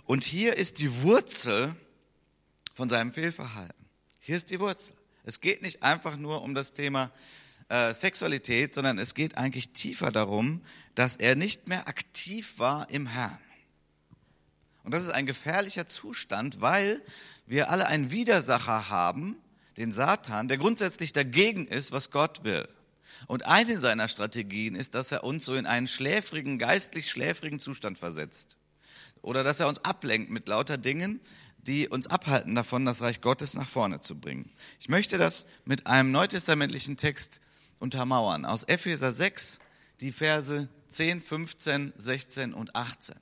Und 0.06 0.24
hier 0.24 0.58
ist 0.58 0.80
die 0.80 1.02
Wurzel 1.02 1.76
von 2.74 2.90
seinem 2.90 3.14
Fehlverhalten. 3.14 3.86
Hier 4.20 4.36
ist 4.36 4.50
die 4.50 4.60
Wurzel. 4.60 4.96
Es 5.24 5.40
geht 5.40 5.62
nicht 5.62 5.84
einfach 5.84 6.18
nur 6.18 6.42
um 6.42 6.54
das 6.54 6.74
Thema 6.74 7.12
äh, 7.70 7.94
Sexualität, 7.94 8.74
sondern 8.74 8.98
es 8.98 9.14
geht 9.14 9.38
eigentlich 9.38 9.70
tiefer 9.70 10.12
darum, 10.12 10.62
dass 10.96 11.16
er 11.16 11.36
nicht 11.36 11.68
mehr 11.68 11.88
aktiv 11.88 12.60
war 12.60 12.90
im 12.90 13.08
Herrn. 13.08 13.38
Und 14.84 14.94
das 14.94 15.04
ist 15.04 15.14
ein 15.14 15.26
gefährlicher 15.26 15.88
Zustand, 15.88 16.60
weil 16.60 17.02
wir 17.46 17.70
alle 17.70 17.88
einen 17.88 18.12
Widersacher 18.12 18.90
haben, 18.90 19.38
den 19.78 19.92
Satan, 19.92 20.48
der 20.48 20.58
grundsätzlich 20.58 21.14
dagegen 21.14 21.68
ist, 21.68 21.92
was 21.92 22.12
Gott 22.12 22.44
will. 22.44 22.68
Und 23.28 23.46
eine 23.46 23.80
seiner 23.80 24.08
Strategien 24.08 24.76
ist, 24.76 24.96
dass 24.96 25.12
er 25.12 25.24
uns 25.24 25.46
so 25.46 25.56
in 25.56 25.66
einen 25.66 25.88
schläfrigen, 25.88 26.60
geistlich 26.60 27.10
schläfrigen 27.10 27.60
Zustand 27.60 27.98
versetzt. 27.98 28.58
Oder 29.22 29.44
dass 29.44 29.60
er 29.60 29.68
uns 29.68 29.84
ablenkt 29.86 30.30
mit 30.30 30.48
lauter 30.48 30.78
Dingen, 30.78 31.22
die 31.58 31.88
uns 31.88 32.08
abhalten 32.08 32.56
davon, 32.56 32.86
das 32.86 33.02
Reich 33.02 33.22
Gottes 33.22 33.54
nach 33.54 33.68
vorne 33.68 34.02
zu 34.02 34.20
bringen. 34.20 34.46
Ich 34.80 34.90
möchte 34.90 35.18
das 35.18 35.46
mit 35.66 35.88
einem 35.88 36.12
neutestamentlichen 36.12 36.98
Text 36.98 37.40
untermauern. 37.80 38.46
Aus 38.46 38.64
Epheser 38.64 39.12
6, 39.12 39.60
die 40.02 40.12
Verse 40.12 40.68
10, 40.90 41.22
15, 41.22 41.94
16 41.96 42.54
und 42.54 42.76
18. 42.76 43.16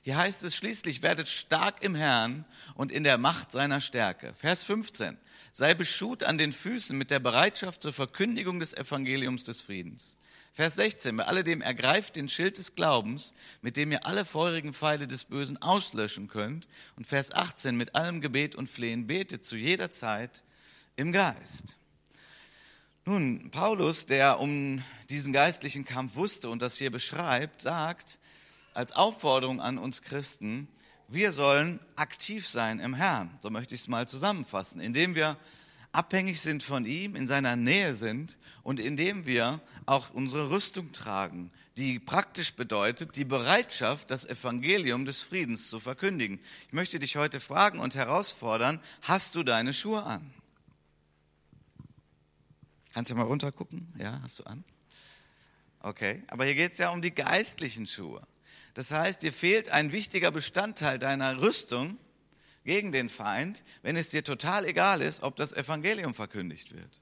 Hier 0.00 0.16
heißt 0.18 0.44
es 0.44 0.54
schließlich, 0.54 1.02
werdet 1.02 1.28
stark 1.28 1.82
im 1.82 1.94
Herrn 1.94 2.44
und 2.74 2.92
in 2.92 3.04
der 3.04 3.16
Macht 3.16 3.50
seiner 3.50 3.80
Stärke. 3.80 4.34
Vers 4.34 4.64
15, 4.64 5.16
sei 5.54 5.72
beschut 5.72 6.24
an 6.24 6.36
den 6.36 6.52
Füßen 6.52 6.98
mit 6.98 7.12
der 7.12 7.20
Bereitschaft 7.20 7.80
zur 7.80 7.92
Verkündigung 7.92 8.58
des 8.58 8.74
Evangeliums 8.74 9.44
des 9.44 9.62
Friedens. 9.62 10.16
Vers 10.52 10.74
16, 10.74 11.16
bei 11.16 11.26
alledem 11.26 11.62
ergreift 11.62 12.16
den 12.16 12.28
Schild 12.28 12.58
des 12.58 12.74
Glaubens, 12.74 13.34
mit 13.62 13.76
dem 13.76 13.92
ihr 13.92 14.04
alle 14.04 14.24
feurigen 14.24 14.74
Pfeile 14.74 15.06
des 15.06 15.24
Bösen 15.24 15.62
auslöschen 15.62 16.26
könnt. 16.26 16.66
Und 16.96 17.06
Vers 17.06 17.30
18, 17.32 17.76
mit 17.76 17.94
allem 17.94 18.20
Gebet 18.20 18.56
und 18.56 18.68
Flehen 18.68 19.06
betet 19.06 19.44
zu 19.44 19.54
jeder 19.54 19.92
Zeit 19.92 20.42
im 20.96 21.12
Geist. 21.12 21.78
Nun, 23.04 23.52
Paulus, 23.52 24.06
der 24.06 24.40
um 24.40 24.82
diesen 25.08 25.32
geistlichen 25.32 25.84
Kampf 25.84 26.16
wusste 26.16 26.50
und 26.50 26.62
das 26.62 26.78
hier 26.78 26.90
beschreibt, 26.90 27.60
sagt, 27.60 28.18
als 28.72 28.90
Aufforderung 28.90 29.60
an 29.60 29.78
uns 29.78 30.02
Christen, 30.02 30.66
wir 31.08 31.32
sollen 31.32 31.80
aktiv 31.96 32.46
sein 32.46 32.80
im 32.80 32.94
Herrn. 32.94 33.36
So 33.40 33.50
möchte 33.50 33.74
ich 33.74 33.82
es 33.82 33.88
mal 33.88 34.08
zusammenfassen, 34.08 34.80
indem 34.80 35.14
wir 35.14 35.36
abhängig 35.92 36.40
sind 36.40 36.62
von 36.62 36.86
ihm, 36.86 37.14
in 37.14 37.28
seiner 37.28 37.56
Nähe 37.56 37.94
sind 37.94 38.36
und 38.62 38.80
indem 38.80 39.26
wir 39.26 39.60
auch 39.86 40.10
unsere 40.10 40.50
Rüstung 40.50 40.92
tragen, 40.92 41.50
die 41.76 41.98
praktisch 41.98 42.54
bedeutet, 42.54 43.16
die 43.16 43.24
Bereitschaft, 43.24 44.10
das 44.10 44.24
Evangelium 44.24 45.04
des 45.04 45.22
Friedens 45.22 45.68
zu 45.68 45.80
verkündigen. 45.80 46.40
Ich 46.66 46.72
möchte 46.72 46.98
dich 46.98 47.16
heute 47.16 47.40
fragen 47.40 47.80
und 47.80 47.94
herausfordern, 47.94 48.80
hast 49.02 49.34
du 49.34 49.42
deine 49.42 49.72
Schuhe 49.72 50.02
an? 50.04 50.34
Kannst 52.92 53.10
du 53.10 53.16
mal 53.16 53.22
runtergucken? 53.22 53.92
Ja, 53.98 54.20
hast 54.22 54.38
du 54.38 54.44
an? 54.44 54.64
Okay, 55.80 56.22
aber 56.28 56.44
hier 56.44 56.54
geht 56.54 56.72
es 56.72 56.78
ja 56.78 56.90
um 56.90 57.02
die 57.02 57.14
geistlichen 57.14 57.86
Schuhe. 57.86 58.26
Das 58.74 58.90
heißt, 58.90 59.22
dir 59.22 59.32
fehlt 59.32 59.68
ein 59.68 59.92
wichtiger 59.92 60.30
Bestandteil 60.30 60.98
deiner 60.98 61.40
Rüstung 61.40 61.98
gegen 62.64 62.92
den 62.92 63.08
Feind, 63.08 63.62
wenn 63.82 63.96
es 63.96 64.08
dir 64.08 64.24
total 64.24 64.64
egal 64.66 65.02
ist, 65.02 65.22
ob 65.22 65.36
das 65.36 65.52
Evangelium 65.52 66.14
verkündigt 66.14 66.74
wird. 66.74 67.00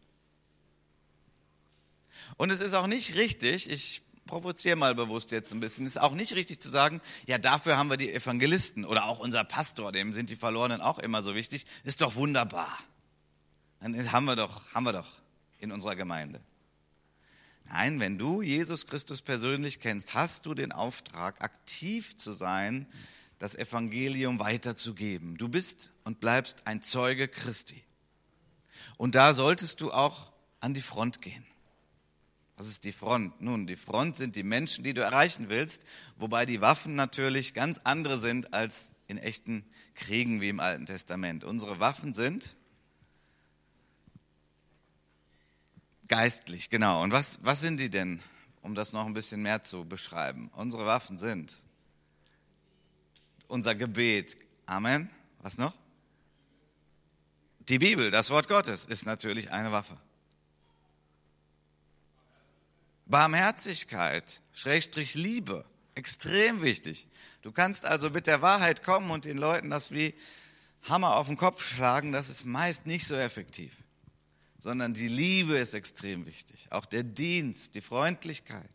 Und 2.37 2.51
es 2.51 2.61
ist 2.61 2.75
auch 2.75 2.87
nicht 2.87 3.15
richtig, 3.15 3.71
ich 3.71 4.03
provoziere 4.27 4.77
mal 4.77 4.95
bewusst 4.95 5.31
jetzt 5.31 5.53
ein 5.53 5.61
bisschen. 5.61 5.87
Ist 5.87 6.01
auch 6.01 6.15
nicht 6.15 6.35
richtig 6.35 6.61
zu 6.61 6.71
sagen, 6.71 7.01
ja, 7.27 7.39
dafür 7.39 7.77
haben 7.77 7.91
wir 7.91 7.97
die 7.97 8.13
Evangelisten 8.13 8.85
oder 8.85 9.05
auch 9.07 9.19
unser 9.19 9.45
Pastor, 9.45 9.93
dem 9.93 10.15
sind 10.15 10.31
die 10.31 10.37
Verlorenen 10.37 10.81
auch 10.81 10.99
immer 10.99 11.23
so 11.23 11.35
wichtig. 11.35 11.67
Ist 11.85 12.01
doch 12.01 12.15
wunderbar. 12.15 12.79
Dann 13.81 14.13
haben 14.13 14.25
wir 14.25 14.37
doch, 14.37 14.73
haben 14.73 14.85
wir 14.85 14.93
doch 14.93 15.09
in 15.59 15.73
unserer 15.73 15.97
Gemeinde. 15.97 16.41
Nein, 17.73 18.01
wenn 18.01 18.19
du 18.19 18.43
Jesus 18.43 18.87
Christus 18.87 19.23
persönlich 19.23 19.81
kennst, 19.81 20.13
hast 20.13 20.45
du 20.45 20.53
den 20.53 20.73
Auftrag, 20.73 21.43
aktiv 21.43 22.19
zu 22.19 22.33
sein, 22.33 22.87
das 23.39 23.55
Evangelium 23.55 24.39
weiterzugeben. 24.41 25.39
Du 25.39 25.49
bist 25.49 25.91
und 26.05 26.21
bleibst 26.21 26.67
ein 26.67 26.83
Zeuge 26.83 27.29
Christi. 27.29 27.83
Und 28.99 29.15
da 29.15 29.33
solltest 29.33 29.81
du 29.81 29.91
auch 29.91 30.33
an 30.61 30.75
die 30.75 30.83
Front 30.83 31.23
gehen. 31.23 31.47
Was 32.59 32.69
ist 32.69 32.85
die 32.85 32.93
Front? 32.93 33.41
Nun, 33.41 33.67
die 33.67 33.77
Front 33.77 34.19
sind 34.19 34.37
die 34.37 34.43
Menschen, 34.43 34.85
die 34.85 34.93
du 34.93 35.01
erreichen 35.01 35.49
willst, 35.49 35.87
wobei 36.19 36.45
die 36.45 36.61
Waffen 36.61 36.95
natürlich 36.95 37.55
ganz 37.55 37.81
andere 37.85 38.19
sind 38.19 38.53
als 38.53 38.93
in 39.07 39.17
echten 39.17 39.65
Kriegen 39.95 40.43
wie 40.43 40.51
im 40.51 40.61
Alten 40.61 40.85
Testament. 40.85 41.43
Unsere 41.43 41.81
Waffen 41.81 42.13
sind 42.13 42.55
geistlich, 46.09 46.71
genau. 46.71 47.03
Und 47.03 47.13
was, 47.13 47.41
was 47.43 47.61
sind 47.61 47.79
die 47.79 47.91
denn, 47.91 48.23
um 48.61 48.75
das 48.75 48.93
noch 48.93 49.07
ein 49.07 49.15
bisschen 49.15 49.43
mehr 49.43 49.63
zu 49.63 49.85
beschreiben? 49.85 50.51
Unsere 50.55 50.87
Waffen 50.87 51.19
sind 51.19 51.63
unser 53.53 53.75
Gebet. 53.75 54.37
Amen. 54.65 55.11
Was 55.43 55.59
noch? 55.59 55.75
Die 57.69 57.79
Bibel, 57.79 58.11
das 58.11 58.31
Wort 58.31 58.49
Gottes, 58.49 58.87
ist 58.87 59.05
natürlich 59.05 59.53
eine 59.53 59.71
Waffe. 59.71 59.99
Barmherzigkeit, 63.07 64.41
Schrägstrich 64.53 65.15
Liebe, 65.15 65.67
extrem 65.95 66.63
wichtig. 66.63 67.07
Du 67.43 67.53
kannst 67.53 67.85
also 67.85 68.09
mit 68.09 68.27
der 68.27 68.41
Wahrheit 68.41 68.83
kommen 68.83 69.11
und 69.11 69.27
den 69.27 69.37
Leuten 69.37 69.69
das 69.69 69.91
wie 69.91 70.15
Hammer 70.85 71.17
auf 71.17 71.27
den 71.27 71.37
Kopf 71.37 71.63
schlagen, 71.63 72.11
das 72.11 72.31
ist 72.31 72.47
meist 72.47 72.87
nicht 72.87 73.07
so 73.07 73.15
effektiv, 73.15 73.77
sondern 74.63 74.95
die 74.95 75.09
Liebe 75.09 75.59
ist 75.59 75.75
extrem 75.75 76.25
wichtig, 76.25 76.69
auch 76.71 76.85
der 76.85 77.03
Dienst, 77.03 77.75
die 77.75 77.81
Freundlichkeit. 77.81 78.71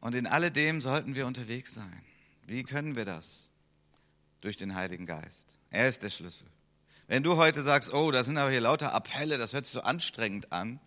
Und 0.00 0.16
in 0.16 0.26
alledem 0.26 0.82
sollten 0.82 1.14
wir 1.14 1.24
unterwegs 1.24 1.74
sein. 1.74 2.02
Wie 2.48 2.64
können 2.64 2.96
wir 2.96 3.04
das? 3.04 3.48
Durch 4.40 4.56
den 4.56 4.74
Heiligen 4.74 5.06
Geist. 5.06 5.56
Er 5.70 5.86
ist 5.86 6.02
der 6.02 6.10
Schlüssel. 6.10 6.48
Wenn 7.06 7.22
du 7.22 7.36
heute 7.36 7.62
sagst, 7.62 7.92
oh, 7.92 8.10
da 8.10 8.24
sind 8.24 8.38
aber 8.38 8.50
hier 8.50 8.60
lauter 8.60 8.92
Appelle, 8.92 9.38
das 9.38 9.52
hört 9.52 9.66
sich 9.66 9.74
so 9.74 9.82
anstrengend 9.82 10.50
an, 10.50 10.80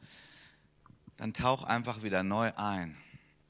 dann 1.15 1.33
tauch 1.33 1.63
einfach 1.63 2.03
wieder 2.03 2.23
neu 2.23 2.51
ein 2.57 2.97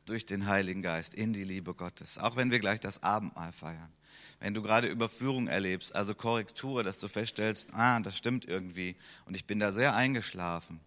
durch 0.06 0.28
den 0.28 0.46
Heiligen 0.46 0.84
Geist 0.84 1.16
in 1.16 1.34
die 1.34 1.44
Liebe 1.44 1.74
Gottes. 1.74 2.20
Auch 2.20 2.36
wenn 2.36 2.52
wir 2.52 2.60
gleich 2.60 2.82
das 2.82 3.02
Abendmahl 3.02 3.52
feiern. 3.52 3.92
Wenn 4.40 4.54
du 4.54 4.62
gerade 4.62 4.88
Überführung 4.88 5.48
erlebst, 5.48 5.96
also 5.96 6.16
Korrektur, 6.16 6.84
dass 6.84 7.00
du 7.00 7.08
feststellst, 7.08 7.74
ah, 7.74 8.00
das 8.00 8.18
stimmt 8.18 8.46
irgendwie 8.46 8.96
und 9.26 9.36
ich 9.36 9.46
bin 9.46 9.60
da 9.60 9.72
sehr 9.72 9.96
eingeschlafen, 9.96 10.80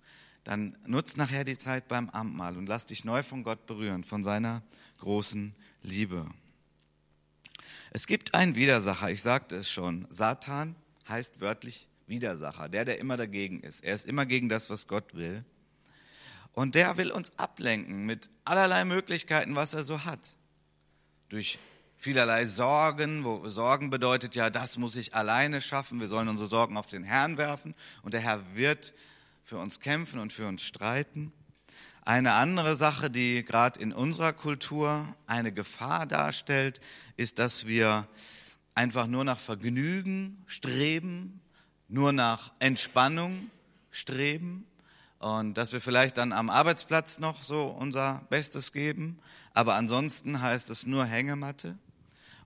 dann 0.45 0.77
nutz 0.87 1.17
nachher 1.17 1.45
die 1.45 1.59
Zeit 1.59 1.89
beim 1.89 2.09
Abendmahl 2.11 2.57
und 2.57 2.67
lass 2.67 2.87
dich 2.87 3.05
neu 3.05 3.23
von 3.23 3.45
Gott 3.45 3.67
berühren, 3.67 4.05
von 4.05 4.25
seiner 4.25 4.63
großen 4.99 5.55
Liebe. 5.83 6.27
Es 7.91 8.07
gibt 8.07 8.35
einen 8.35 8.57
Widersacher, 8.57 9.11
ich 9.11 9.23
sagte 9.23 9.57
es 9.57 9.71
schon. 9.71 10.07
Satan 10.09 10.75
heißt 11.09 11.41
wörtlich 11.41 11.89
Widersacher, 12.07 12.69
der, 12.69 12.85
der 12.85 12.99
immer 12.99 13.17
dagegen 13.17 13.61
ist. 13.61 13.85
Er 13.85 13.95
ist 13.95 14.07
immer 14.07 14.27
gegen 14.27 14.49
das, 14.49 14.71
was 14.71 14.87
Gott 14.87 15.15
will. 15.15 15.45
Und 16.53 16.75
der 16.75 16.97
will 16.97 17.11
uns 17.11 17.33
ablenken 17.39 18.05
mit 18.07 18.31
allerlei 18.45 18.85
Möglichkeiten, 18.85 19.55
was 19.57 19.75
er 19.75 19.85
so 19.85 20.05
hat. 20.05 20.33
Durch 21.29 21.59
vielerlei 22.03 22.47
Sorgen, 22.47 23.23
wo 23.23 23.47
Sorgen 23.49 23.89
bedeutet 23.89 24.35
ja, 24.35 24.51
das 24.51 24.77
muss 24.77 24.97
ich 24.97 25.15
alleine 25.15 25.61
schaffen. 25.61 26.01
Wir 26.01 26.09
sollen 26.09 26.27
unsere 26.27 26.49
Sorgen 26.49 26.77
auf 26.77 26.89
den 26.89 27.05
Herrn 27.05 27.39
werfen 27.39 27.77
und 28.03 28.13
der 28.13 28.21
Herr 28.21 28.57
wird 28.57 28.93
für 29.45 29.59
uns 29.59 29.79
kämpfen 29.79 30.19
und 30.19 30.33
für 30.33 30.49
uns 30.49 30.65
streiten. 30.65 31.33
Eine 32.05 32.35
andere 32.35 32.75
Sache, 32.75 33.09
die 33.09 33.45
gerade 33.45 33.79
in 33.79 33.93
unserer 33.93 34.33
Kultur 34.33 35.15
eine 35.29 35.53
Gefahr 35.53 36.07
darstellt, 36.07 36.81
ist, 37.17 37.39
dass 37.39 37.69
wir 37.69 38.09
einfach 38.75 39.07
nur 39.07 39.23
nach 39.23 39.39
Vergnügen 39.39 40.43
streben, 40.49 41.41
nur 41.87 42.13
nach 42.13 42.51
Entspannung 42.59 43.49
streben 43.93 44.67
und 45.21 45.55
dass 45.55 45.73
wir 45.73 45.81
vielleicht 45.81 46.19
dann 46.19 46.33
am 46.33 46.51
Arbeitsplatz 46.51 47.21
noch 47.21 47.45
so 47.45 47.67
unser 47.67 48.27
Bestes 48.29 48.73
geben, 48.73 49.21
aber 49.55 49.75
ansonsten 49.75 50.43
heißt 50.43 50.69
es 50.69 50.85
nur 50.85 51.05
Hängematte. 51.05 51.79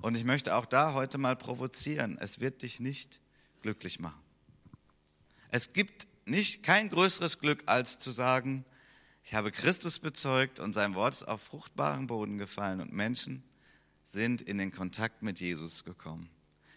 Und 0.00 0.16
ich 0.16 0.24
möchte 0.24 0.54
auch 0.54 0.66
da 0.66 0.94
heute 0.94 1.18
mal 1.18 1.36
provozieren. 1.36 2.18
Es 2.20 2.40
wird 2.40 2.62
dich 2.62 2.80
nicht 2.80 3.20
glücklich 3.62 4.00
machen. 4.00 4.20
Es 5.50 5.72
gibt 5.72 6.06
nicht 6.26 6.62
kein 6.62 6.90
größeres 6.90 7.38
Glück 7.38 7.62
als 7.66 7.98
zu 7.98 8.10
sagen, 8.10 8.64
ich 9.24 9.34
habe 9.34 9.50
Christus 9.50 9.98
bezeugt 9.98 10.60
und 10.60 10.72
sein 10.72 10.94
Wort 10.94 11.14
ist 11.14 11.24
auf 11.24 11.42
fruchtbaren 11.42 12.06
Boden 12.06 12.38
gefallen 12.38 12.80
und 12.80 12.92
Menschen 12.92 13.42
sind 14.04 14.40
in 14.40 14.58
den 14.58 14.70
Kontakt 14.70 15.22
mit 15.22 15.40
Jesus 15.40 15.82
gekommen. 15.84 16.30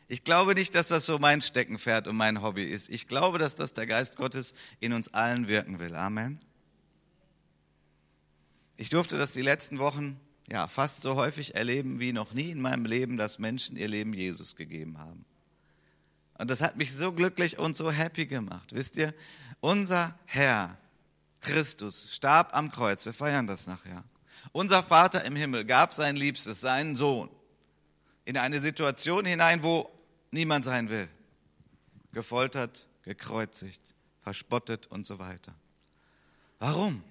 Ich 0.07 0.23
glaube 0.23 0.55
nicht, 0.55 0.73
dass 0.73 0.87
das 0.87 1.05
so 1.05 1.19
mein 1.19 1.43
Steckenpferd 1.43 2.07
und 2.07 2.15
mein 2.15 2.41
Hobby 2.41 2.63
ist. 2.63 2.89
Ich 2.89 3.07
glaube, 3.07 3.37
dass 3.37 3.53
das 3.53 3.75
der 3.75 3.85
Geist 3.85 4.17
Gottes 4.17 4.55
in 4.79 4.93
uns 4.93 5.13
allen 5.13 5.47
wirken 5.47 5.77
will. 5.77 5.93
Amen. 5.93 6.39
Ich 8.77 8.89
durfte 8.89 9.19
das 9.19 9.31
die 9.33 9.43
letzten 9.43 9.77
Wochen 9.77 10.19
ja 10.51 10.67
fast 10.67 11.01
so 11.01 11.15
häufig 11.15 11.55
erleben 11.55 11.99
wie 11.99 12.13
noch 12.13 12.33
nie 12.33 12.51
in 12.51 12.61
meinem 12.61 12.85
Leben, 12.85 13.17
dass 13.17 13.39
Menschen 13.39 13.77
ihr 13.77 13.87
Leben 13.87 14.13
Jesus 14.13 14.55
gegeben 14.55 14.97
haben. 14.97 15.25
Und 16.37 16.49
das 16.49 16.61
hat 16.61 16.77
mich 16.77 16.93
so 16.93 17.11
glücklich 17.11 17.59
und 17.59 17.75
so 17.75 17.91
happy 17.91 18.25
gemacht. 18.25 18.73
Wisst 18.73 18.97
ihr, 18.97 19.13
unser 19.59 20.17
Herr 20.25 20.77
Christus 21.41 22.13
starb 22.13 22.55
am 22.55 22.71
Kreuz. 22.71 23.05
Wir 23.05 23.13
feiern 23.13 23.47
das 23.47 23.67
nachher. 23.67 24.03
Unser 24.51 24.83
Vater 24.83 25.25
im 25.25 25.35
Himmel 25.35 25.65
gab 25.65 25.93
sein 25.93 26.15
Liebstes, 26.15 26.61
seinen 26.61 26.95
Sohn, 26.95 27.29
in 28.25 28.37
eine 28.37 28.61
Situation 28.61 29.25
hinein, 29.25 29.63
wo 29.63 29.89
niemand 30.31 30.65
sein 30.65 30.89
will. 30.89 31.09
Gefoltert, 32.13 32.87
gekreuzigt, 33.03 33.81
verspottet 34.21 34.87
und 34.87 35.05
so 35.05 35.19
weiter. 35.19 35.53
Warum? 36.59 37.03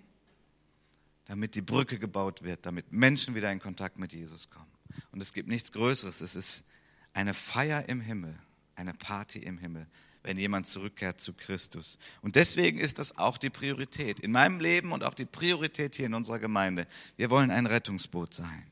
Damit 1.28 1.54
die 1.54 1.62
Brücke 1.62 1.98
gebaut 1.98 2.42
wird, 2.42 2.66
damit 2.66 2.90
Menschen 2.90 3.36
wieder 3.36 3.52
in 3.52 3.60
Kontakt 3.60 3.98
mit 3.98 4.12
Jesus 4.12 4.50
kommen. 4.50 4.72
Und 5.12 5.20
es 5.20 5.32
gibt 5.32 5.48
nichts 5.48 5.70
Größeres. 5.70 6.20
Es 6.20 6.34
ist 6.34 6.64
eine 7.12 7.34
Feier 7.34 7.88
im 7.88 8.00
Himmel, 8.00 8.36
eine 8.74 8.94
Party 8.94 9.38
im 9.38 9.58
Himmel, 9.58 9.86
wenn 10.22 10.38
jemand 10.38 10.66
zurückkehrt 10.66 11.20
zu 11.20 11.34
Christus. 11.34 11.98
Und 12.22 12.34
deswegen 12.34 12.78
ist 12.78 12.98
das 12.98 13.18
auch 13.18 13.38
die 13.38 13.50
Priorität 13.50 14.20
in 14.20 14.32
meinem 14.32 14.58
Leben 14.58 14.90
und 14.90 15.04
auch 15.04 15.14
die 15.14 15.26
Priorität 15.26 15.94
hier 15.94 16.06
in 16.06 16.14
unserer 16.14 16.38
Gemeinde. 16.38 16.86
Wir 17.16 17.30
wollen 17.30 17.50
ein 17.50 17.66
Rettungsboot 17.66 18.34
sein. 18.34 18.66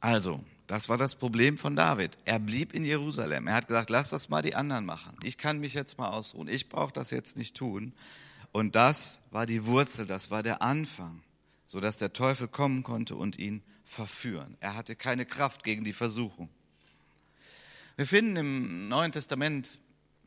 Also, 0.00 0.44
das 0.66 0.88
war 0.88 0.98
das 0.98 1.14
Problem 1.14 1.58
von 1.58 1.76
David. 1.76 2.18
Er 2.24 2.38
blieb 2.38 2.74
in 2.74 2.84
Jerusalem. 2.84 3.46
Er 3.46 3.54
hat 3.54 3.68
gesagt, 3.68 3.90
lass 3.90 4.10
das 4.10 4.28
mal 4.28 4.42
die 4.42 4.54
anderen 4.54 4.84
machen. 4.84 5.16
Ich 5.22 5.38
kann 5.38 5.60
mich 5.60 5.74
jetzt 5.74 5.98
mal 5.98 6.10
ausruhen. 6.10 6.48
Ich 6.48 6.68
brauche 6.68 6.92
das 6.92 7.10
jetzt 7.10 7.36
nicht 7.36 7.56
tun. 7.56 7.92
Und 8.52 8.74
das 8.74 9.20
war 9.30 9.46
die 9.46 9.66
Wurzel, 9.66 10.06
das 10.06 10.30
war 10.30 10.42
der 10.42 10.62
Anfang, 10.62 11.22
sodass 11.66 11.98
der 11.98 12.12
Teufel 12.12 12.48
kommen 12.48 12.82
konnte 12.82 13.14
und 13.14 13.38
ihn 13.38 13.62
verführen. 13.84 14.56
Er 14.60 14.74
hatte 14.74 14.96
keine 14.96 15.26
Kraft 15.26 15.62
gegen 15.62 15.84
die 15.84 15.92
Versuchung. 15.92 16.48
Wir 17.96 18.06
finden 18.06 18.36
im 18.36 18.88
Neuen 18.88 19.12
Testament 19.12 19.78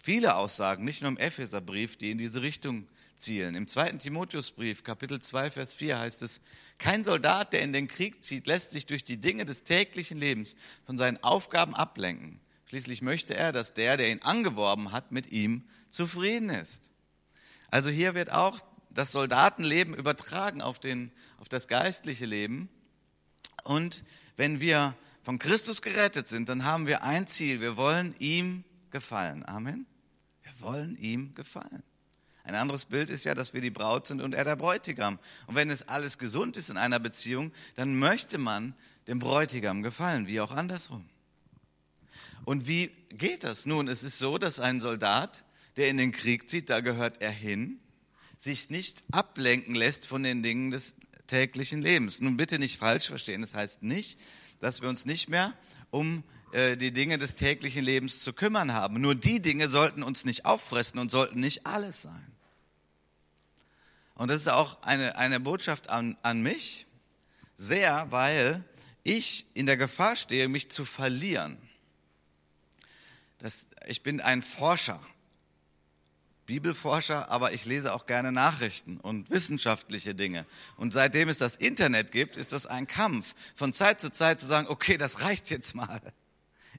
viele 0.01 0.35
Aussagen, 0.35 0.85
nicht 0.85 1.01
nur 1.01 1.09
im 1.09 1.17
Epheserbrief, 1.17 1.97
die 1.97 2.11
in 2.11 2.17
diese 2.17 2.41
Richtung 2.41 2.87
zielen. 3.19 3.55
Im 3.55 3.67
zweiten 3.67 3.99
Timotheusbrief, 3.99 4.83
Kapitel 4.83 5.21
2, 5.21 5.51
Vers 5.51 5.73
4 5.73 5.99
heißt 5.99 6.21
es, 6.23 6.41
kein 6.77 7.03
Soldat, 7.03 7.53
der 7.53 7.61
in 7.61 7.73
den 7.73 7.87
Krieg 7.87 8.23
zieht, 8.23 8.47
lässt 8.47 8.71
sich 8.71 8.85
durch 8.85 9.03
die 9.03 9.17
Dinge 9.17 9.45
des 9.45 9.63
täglichen 9.63 10.17
Lebens 10.17 10.55
von 10.85 10.97
seinen 10.97 11.21
Aufgaben 11.23 11.75
ablenken. 11.75 12.39
Schließlich 12.65 13.01
möchte 13.01 13.35
er, 13.35 13.51
dass 13.51 13.73
der, 13.73 13.97
der 13.97 14.11
ihn 14.11 14.21
angeworben 14.21 14.91
hat, 14.91 15.11
mit 15.11 15.31
ihm 15.31 15.63
zufrieden 15.89 16.49
ist. 16.49 16.91
Also 17.69 17.89
hier 17.89 18.15
wird 18.15 18.31
auch 18.31 18.59
das 18.91 19.11
Soldatenleben 19.11 19.93
übertragen 19.93 20.61
auf, 20.61 20.79
den, 20.79 21.11
auf 21.37 21.49
das 21.49 21.67
geistliche 21.67 22.25
Leben. 22.25 22.69
Und 23.63 24.03
wenn 24.35 24.59
wir 24.59 24.95
von 25.21 25.39
Christus 25.39 25.81
gerettet 25.81 26.27
sind, 26.27 26.49
dann 26.49 26.63
haben 26.63 26.87
wir 26.87 27.03
ein 27.03 27.27
Ziel. 27.27 27.61
Wir 27.61 27.77
wollen 27.77 28.15
ihm 28.19 28.63
gefallen. 28.89 29.45
Amen. 29.45 29.85
Wir 30.43 30.59
wollen 30.61 30.97
ihm 30.97 31.35
gefallen. 31.35 31.83
Ein 32.49 32.55
anderes 32.55 32.85
Bild 32.85 33.11
ist 33.11 33.25
ja, 33.25 33.35
dass 33.35 33.53
wir 33.53 33.61
die 33.61 33.69
Braut 33.69 34.07
sind 34.07 34.21
und 34.21 34.33
er 34.33 34.43
der 34.43 34.55
Bräutigam. 34.55 35.19
Und 35.45 35.53
wenn 35.53 35.69
es 35.69 35.87
alles 35.87 36.17
gesund 36.17 36.57
ist 36.57 36.71
in 36.71 36.77
einer 36.77 36.99
Beziehung, 36.99 37.51
dann 37.75 37.99
möchte 37.99 38.39
man 38.39 38.73
dem 39.05 39.19
Bräutigam 39.19 39.83
gefallen, 39.83 40.25
wie 40.25 40.41
auch 40.41 40.49
andersrum. 40.49 41.07
Und 42.45 42.67
wie 42.67 42.87
geht 43.11 43.43
das? 43.43 43.67
Nun, 43.67 43.87
es 43.87 44.01
ist 44.01 44.17
so, 44.17 44.39
dass 44.39 44.59
ein 44.59 44.81
Soldat 44.81 45.45
der 45.77 45.89
in 45.89 45.97
den 45.97 46.11
Krieg 46.11 46.49
zieht, 46.49 46.71
da 46.71 46.79
gehört 46.79 47.21
er 47.21 47.29
hin, 47.29 47.79
sich 48.35 48.71
nicht 48.71 49.03
ablenken 49.11 49.75
lässt 49.75 50.07
von 50.07 50.23
den 50.23 50.41
Dingen 50.41 50.71
des 50.71 50.95
täglichen 51.27 51.83
Lebens. 51.83 52.19
Nun 52.19 52.35
bitte 52.35 52.57
nicht 52.57 52.77
falsch 52.77 53.09
verstehen, 53.09 53.41
das 53.41 53.53
heißt 53.53 53.83
nicht, 53.83 54.19
dass 54.59 54.81
wir 54.81 54.89
uns 54.89 55.05
nicht 55.05 55.29
mehr 55.29 55.53
um 55.91 56.23
äh, 56.51 56.75
die 56.77 56.91
Dinge 56.91 57.19
des 57.19 57.35
täglichen 57.35 57.85
Lebens 57.85 58.23
zu 58.23 58.33
kümmern 58.33 58.73
haben. 58.73 58.99
Nur 58.99 59.13
die 59.13 59.39
Dinge 59.39 59.69
sollten 59.69 60.01
uns 60.01 60.25
nicht 60.25 60.45
auffressen 60.45 60.99
und 60.99 61.11
sollten 61.11 61.39
nicht 61.39 61.67
alles 61.67 62.01
sein. 62.01 62.38
Und 64.19 64.27
das 64.27 64.41
ist 64.41 64.49
auch 64.49 64.83
eine, 64.83 65.15
eine 65.15 65.39
Botschaft 65.39 65.89
an, 65.89 66.17
an 66.23 66.41
mich, 66.41 66.87
sehr, 67.55 68.07
weil 68.09 68.65
ich 69.01 69.45
in 69.53 69.65
der 69.65 69.77
Gefahr 69.77 70.17
stehe, 70.17 70.49
mich 70.49 70.69
zu 70.69 70.83
verlieren. 70.83 71.57
Das, 73.37 73.67
ich 73.87 74.03
bin 74.03 74.19
ein 74.19 74.41
Forscher, 74.41 75.01
Bibelforscher, 76.47 77.31
aber 77.31 77.53
ich 77.53 77.63
lese 77.63 77.93
auch 77.93 78.07
gerne 78.07 78.33
Nachrichten 78.33 78.99
und 78.99 79.29
wissenschaftliche 79.29 80.13
Dinge. 80.13 80.45
Und 80.75 80.91
seitdem 80.91 81.29
es 81.29 81.37
das 81.37 81.55
Internet 81.55 82.11
gibt, 82.11 82.35
ist 82.35 82.51
das 82.51 82.65
ein 82.65 82.87
Kampf, 82.87 83.33
von 83.55 83.71
Zeit 83.71 84.01
zu 84.01 84.11
Zeit 84.11 84.41
zu 84.41 84.47
sagen, 84.47 84.67
okay, 84.67 84.97
das 84.97 85.21
reicht 85.21 85.49
jetzt 85.49 85.75
mal. 85.75 86.01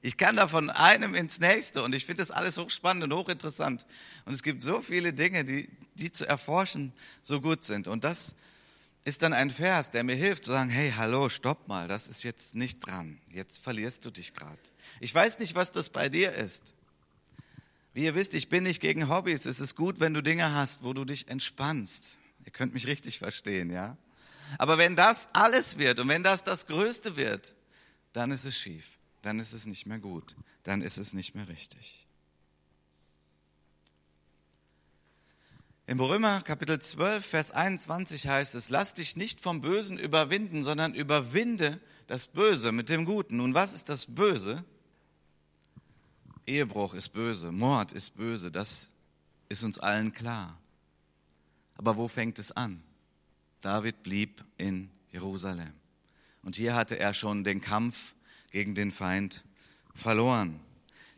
Ich 0.03 0.17
kann 0.17 0.35
da 0.35 0.47
von 0.47 0.71
einem 0.71 1.13
ins 1.13 1.39
nächste 1.39 1.83
und 1.83 1.93
ich 1.93 2.05
finde 2.05 2.23
das 2.23 2.31
alles 2.31 2.57
hochspannend 2.57 3.03
und 3.03 3.13
hochinteressant. 3.13 3.85
Und 4.25 4.33
es 4.33 4.41
gibt 4.41 4.63
so 4.63 4.81
viele 4.81 5.13
Dinge, 5.13 5.45
die, 5.45 5.69
die 5.93 6.11
zu 6.11 6.27
erforschen 6.27 6.91
so 7.21 7.39
gut 7.39 7.63
sind. 7.63 7.87
Und 7.87 8.03
das 8.03 8.33
ist 9.03 9.21
dann 9.21 9.33
ein 9.33 9.51
Vers, 9.51 9.91
der 9.91 10.03
mir 10.03 10.15
hilft 10.15 10.45
zu 10.45 10.51
sagen, 10.51 10.71
hey, 10.71 10.91
hallo, 10.95 11.29
stopp 11.29 11.67
mal, 11.67 11.87
das 11.87 12.07
ist 12.07 12.23
jetzt 12.23 12.55
nicht 12.55 12.79
dran. 12.79 13.19
Jetzt 13.31 13.63
verlierst 13.63 14.03
du 14.03 14.09
dich 14.09 14.33
gerade. 14.33 14.57
Ich 14.99 15.13
weiß 15.13 15.37
nicht, 15.37 15.53
was 15.53 15.71
das 15.71 15.89
bei 15.89 16.09
dir 16.09 16.33
ist. 16.33 16.73
Wie 17.93 18.05
ihr 18.05 18.15
wisst, 18.15 18.33
ich 18.33 18.49
bin 18.49 18.63
nicht 18.63 18.81
gegen 18.81 19.07
Hobbys. 19.07 19.45
Es 19.45 19.59
ist 19.59 19.75
gut, 19.75 19.99
wenn 19.99 20.15
du 20.15 20.23
Dinge 20.23 20.53
hast, 20.55 20.83
wo 20.83 20.93
du 20.93 21.05
dich 21.05 21.27
entspannst. 21.27 22.17
Ihr 22.45 22.51
könnt 22.51 22.73
mich 22.73 22.87
richtig 22.87 23.19
verstehen, 23.19 23.69
ja? 23.69 23.97
Aber 24.57 24.79
wenn 24.79 24.95
das 24.95 25.29
alles 25.33 25.77
wird 25.77 25.99
und 25.99 26.07
wenn 26.07 26.23
das 26.23 26.43
das 26.43 26.65
Größte 26.65 27.17
wird, 27.17 27.55
dann 28.13 28.31
ist 28.31 28.45
es 28.45 28.57
schief 28.57 29.00
dann 29.21 29.39
ist 29.39 29.53
es 29.53 29.65
nicht 29.65 29.85
mehr 29.87 29.99
gut, 29.99 30.35
dann 30.63 30.81
ist 30.81 30.97
es 30.97 31.13
nicht 31.13 31.35
mehr 31.35 31.47
richtig. 31.47 32.07
Im 35.87 35.99
Römer 35.99 36.41
Kapitel 36.41 36.79
12, 36.79 37.25
Vers 37.25 37.51
21 37.51 38.27
heißt 38.27 38.55
es, 38.55 38.69
lass 38.69 38.93
dich 38.93 39.17
nicht 39.17 39.41
vom 39.41 39.61
Bösen 39.61 39.97
überwinden, 39.97 40.63
sondern 40.63 40.93
überwinde 40.93 41.81
das 42.07 42.27
Böse 42.27 42.71
mit 42.71 42.89
dem 42.89 43.05
Guten. 43.05 43.37
Nun, 43.37 43.53
was 43.53 43.73
ist 43.73 43.89
das 43.89 44.05
Böse? 44.05 44.63
Ehebruch 46.45 46.93
ist 46.93 47.09
böse, 47.09 47.51
Mord 47.51 47.91
ist 47.91 48.15
böse, 48.15 48.51
das 48.51 48.89
ist 49.49 49.63
uns 49.63 49.79
allen 49.79 50.13
klar. 50.13 50.57
Aber 51.75 51.97
wo 51.97 52.07
fängt 52.07 52.39
es 52.39 52.51
an? 52.51 52.83
David 53.61 54.03
blieb 54.03 54.43
in 54.57 54.89
Jerusalem. 55.11 55.73
Und 56.41 56.55
hier 56.55 56.75
hatte 56.75 56.97
er 56.97 57.13
schon 57.13 57.43
den 57.43 57.61
Kampf 57.61 58.15
gegen 58.51 58.75
den 58.75 58.91
Feind 58.91 59.43
verloren. 59.95 60.59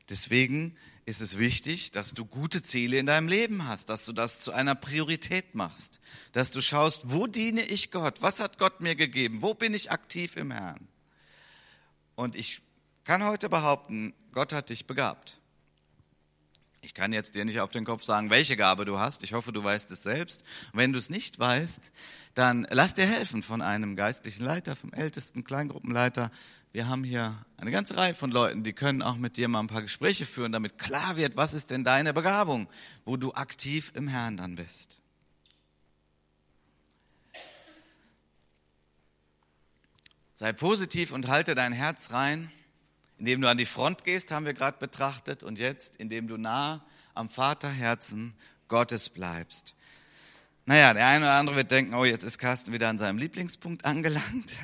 Deswegen 0.10 0.76
ist 1.06 1.22
es 1.22 1.38
wichtig, 1.38 1.92
dass 1.92 2.14
du 2.14 2.26
gute 2.26 2.62
Ziele 2.62 2.98
in 2.98 3.06
deinem 3.06 3.28
Leben 3.28 3.68
hast, 3.68 3.90
dass 3.90 4.06
du 4.06 4.14
das 4.14 4.40
zu 4.40 4.54
einer 4.54 4.76
Priorität 4.76 5.54
machst, 5.54 6.00
dass 6.32 6.52
du 6.52 6.62
schaust, 6.62 7.12
wo 7.12 7.28
diene 7.28 7.62
ich 7.64 7.92
Gott, 7.92 8.22
was 8.22 8.40
hat 8.40 8.58
Gott 8.58 8.80
mir 8.80 8.96
gegeben, 8.96 9.42
wo 9.42 9.54
bin 9.54 9.74
ich 9.74 9.92
aktiv 9.92 10.38
im 10.38 10.52
Herrn. 10.52 10.88
Und 12.16 12.36
ich 12.36 12.62
kann 13.04 13.24
heute 13.24 13.50
behaupten, 13.50 14.14
Gott 14.32 14.54
hat 14.54 14.70
dich 14.70 14.86
begabt. 14.86 15.42
Ich 16.84 16.94
kann 16.94 17.14
jetzt 17.14 17.36
dir 17.36 17.46
nicht 17.46 17.62
auf 17.62 17.72
den 17.72 17.86
Kopf 17.86 18.04
sagen, 18.04 18.30
welche 18.30 18.58
Gabe 18.58 18.84
du 18.84 19.00
hast. 19.00 19.24
Ich 19.24 19.32
hoffe, 19.32 19.54
du 19.54 19.64
weißt 19.64 19.90
es 19.92 20.04
selbst. 20.04 20.44
Und 20.74 20.80
wenn 20.80 20.92
du 20.92 21.00
es 21.00 21.10
nicht 21.10 21.40
weißt, 21.40 21.94
dann 22.36 22.68
lass 22.72 22.94
dir 22.94 23.06
helfen 23.06 23.42
von 23.42 23.62
einem 23.62 23.96
geistlichen 23.96 24.44
Leiter, 24.44 24.76
vom 24.76 24.92
ältesten 24.92 25.46
Kleingruppenleiter. 25.46 26.30
Wir 26.74 26.90
haben 26.90 27.06
hier 27.06 27.38
eine 27.56 27.72
ganze 27.72 27.96
Reihe 27.96 28.14
von 28.14 28.32
Leuten, 28.32 28.64
die 28.64 28.74
können 28.74 29.02
auch 29.02 29.16
mit 29.16 29.38
dir 29.38 29.48
mal 29.48 29.62
ein 29.62 29.68
paar 29.68 29.82
Gespräche 29.82 30.26
führen, 30.26 30.52
damit 30.52 30.78
klar 30.78 31.16
wird, 31.16 31.38
was 31.38 31.54
ist 31.54 31.72
denn 31.72 31.86
deine 31.86 32.12
Begabung, 32.12 32.68
wo 33.06 33.16
du 33.16 33.34
aktiv 33.34 33.94
im 33.96 34.10
Herrn 34.10 34.36
dann 34.36 34.56
bist. 34.56 35.00
Sei 40.34 40.52
positiv 40.52 41.14
und 41.14 41.30
halte 41.30 41.56
dein 41.56 41.72
Herz 41.72 42.12
rein. 42.12 42.52
Indem 43.24 43.40
du 43.40 43.48
an 43.48 43.58
die 43.58 43.66
Front 43.66 44.04
gehst, 44.04 44.32
haben 44.32 44.46
wir 44.46 44.54
gerade 44.54 44.78
betrachtet, 44.80 45.44
und 45.44 45.58
jetzt, 45.58 45.96
indem 45.96 46.28
du 46.28 46.36
nah 46.36 46.86
am 47.14 47.30
Vaterherzen 47.30 48.34
Gottes 48.68 49.08
bleibst. 49.08 49.76
Naja, 50.66 50.94
der 50.94 51.08
eine 51.08 51.24
oder 51.24 51.36
andere 51.36 51.56
wird 51.56 51.72
denken, 51.72 51.94
oh, 51.94 52.04
jetzt 52.04 52.24
ist 52.24 52.38
Carsten 52.38 52.74
wieder 52.74 52.90
an 52.90 53.00
seinem 53.00 53.18
Lieblingspunkt 53.18 53.86
angelangt. 53.86 54.52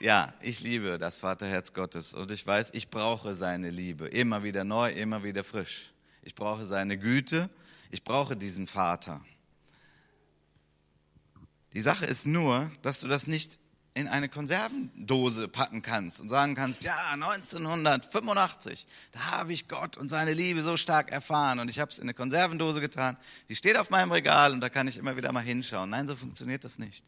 Ja, 0.00 0.34
ich 0.40 0.58
liebe 0.58 0.98
das 0.98 1.18
Vaterherz 1.18 1.74
Gottes 1.74 2.12
und 2.12 2.32
ich 2.32 2.44
weiß, 2.44 2.70
ich 2.72 2.90
brauche 2.90 3.36
seine 3.36 3.70
Liebe. 3.70 4.08
Immer 4.08 4.42
wieder 4.42 4.64
neu, 4.64 4.90
immer 4.90 5.22
wieder 5.22 5.44
frisch. 5.44 5.92
Ich 6.24 6.34
brauche 6.34 6.66
seine 6.66 6.98
Güte. 6.98 7.48
Ich 7.92 8.02
brauche 8.02 8.36
diesen 8.36 8.66
Vater. 8.66 9.24
Die 11.72 11.80
Sache 11.80 12.04
ist 12.04 12.26
nur, 12.26 12.68
dass 12.82 12.98
du 12.98 13.06
das 13.06 13.28
nicht 13.28 13.60
in 13.94 14.08
eine 14.08 14.28
Konservendose 14.28 15.48
packen 15.48 15.82
kannst 15.82 16.20
und 16.20 16.30
sagen 16.30 16.54
kannst, 16.54 16.82
ja, 16.82 16.96
1985, 17.12 18.86
da 19.12 19.32
habe 19.32 19.52
ich 19.52 19.68
Gott 19.68 19.98
und 19.98 20.08
seine 20.08 20.32
Liebe 20.32 20.62
so 20.62 20.76
stark 20.76 21.12
erfahren 21.12 21.58
und 21.58 21.68
ich 21.68 21.78
habe 21.78 21.90
es 21.90 21.98
in 21.98 22.04
eine 22.04 22.14
Konservendose 22.14 22.80
getan. 22.80 23.18
Die 23.48 23.56
steht 23.56 23.76
auf 23.76 23.90
meinem 23.90 24.10
Regal 24.10 24.52
und 24.52 24.60
da 24.60 24.70
kann 24.70 24.88
ich 24.88 24.96
immer 24.96 25.16
wieder 25.16 25.30
mal 25.32 25.40
hinschauen. 25.42 25.90
Nein, 25.90 26.08
so 26.08 26.16
funktioniert 26.16 26.64
das 26.64 26.78
nicht. 26.78 27.04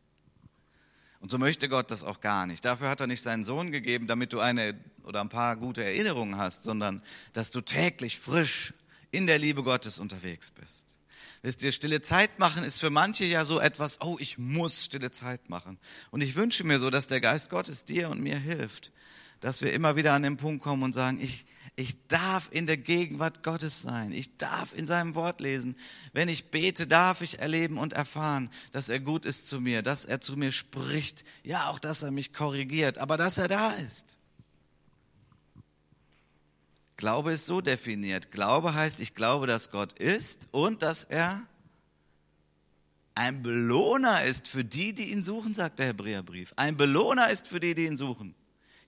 Und 1.20 1.30
so 1.30 1.38
möchte 1.38 1.70
Gott 1.70 1.90
das 1.90 2.04
auch 2.04 2.20
gar 2.20 2.46
nicht. 2.46 2.66
Dafür 2.66 2.90
hat 2.90 3.00
er 3.00 3.06
nicht 3.06 3.22
seinen 3.22 3.46
Sohn 3.46 3.72
gegeben, 3.72 4.06
damit 4.06 4.34
du 4.34 4.40
eine 4.40 4.78
oder 5.04 5.22
ein 5.22 5.30
paar 5.30 5.56
gute 5.56 5.82
Erinnerungen 5.82 6.36
hast, 6.36 6.64
sondern 6.64 7.02
dass 7.32 7.50
du 7.50 7.62
täglich 7.62 8.18
frisch 8.18 8.74
in 9.10 9.26
der 9.26 9.38
Liebe 9.38 9.62
Gottes 9.62 9.98
unterwegs 9.98 10.50
bist. 10.50 10.93
Wisst 11.42 11.62
ihr, 11.62 11.72
stille 11.72 12.00
Zeit 12.00 12.38
machen 12.38 12.64
ist 12.64 12.80
für 12.80 12.90
manche 12.90 13.24
ja 13.24 13.44
so 13.44 13.60
etwas, 13.60 14.00
oh, 14.00 14.16
ich 14.18 14.38
muss 14.38 14.84
stille 14.84 15.10
Zeit 15.10 15.50
machen. 15.50 15.78
Und 16.10 16.20
ich 16.20 16.36
wünsche 16.36 16.64
mir 16.64 16.78
so, 16.78 16.90
dass 16.90 17.06
der 17.06 17.20
Geist 17.20 17.50
Gottes 17.50 17.84
dir 17.84 18.10
und 18.10 18.20
mir 18.20 18.38
hilft, 18.38 18.92
dass 19.40 19.62
wir 19.62 19.72
immer 19.72 19.96
wieder 19.96 20.14
an 20.14 20.22
den 20.22 20.36
Punkt 20.36 20.62
kommen 20.62 20.82
und 20.82 20.94
sagen, 20.94 21.20
ich, 21.20 21.46
ich 21.76 22.06
darf 22.06 22.48
in 22.52 22.66
der 22.66 22.76
Gegenwart 22.76 23.42
Gottes 23.42 23.82
sein. 23.82 24.12
Ich 24.12 24.36
darf 24.36 24.72
in 24.72 24.86
seinem 24.86 25.14
Wort 25.14 25.40
lesen. 25.40 25.76
Wenn 26.12 26.28
ich 26.28 26.50
bete, 26.50 26.86
darf 26.86 27.20
ich 27.20 27.40
erleben 27.40 27.78
und 27.78 27.92
erfahren, 27.92 28.48
dass 28.72 28.88
er 28.88 29.00
gut 29.00 29.24
ist 29.24 29.48
zu 29.48 29.60
mir, 29.60 29.82
dass 29.82 30.04
er 30.04 30.20
zu 30.20 30.36
mir 30.36 30.52
spricht. 30.52 31.24
Ja, 31.42 31.68
auch, 31.70 31.78
dass 31.78 32.02
er 32.02 32.12
mich 32.12 32.32
korrigiert, 32.32 32.98
aber 32.98 33.16
dass 33.16 33.38
er 33.38 33.48
da 33.48 33.72
ist. 33.72 34.18
Glaube 37.04 37.32
ist 37.32 37.44
so 37.44 37.60
definiert. 37.60 38.30
Glaube 38.30 38.72
heißt, 38.72 38.98
ich 38.98 39.14
glaube, 39.14 39.46
dass 39.46 39.70
Gott 39.70 39.92
ist 39.98 40.48
und 40.52 40.80
dass 40.80 41.04
er 41.04 41.42
ein 43.14 43.42
Belohner 43.42 44.24
ist 44.24 44.48
für 44.48 44.64
die, 44.64 44.94
die 44.94 45.12
ihn 45.12 45.22
suchen, 45.22 45.54
sagt 45.54 45.80
der 45.80 45.88
Hebräerbrief. 45.88 46.54
Ein 46.56 46.78
Belohner 46.78 47.28
ist 47.28 47.46
für 47.46 47.60
die, 47.60 47.74
die 47.74 47.84
ihn 47.84 47.98
suchen. 47.98 48.34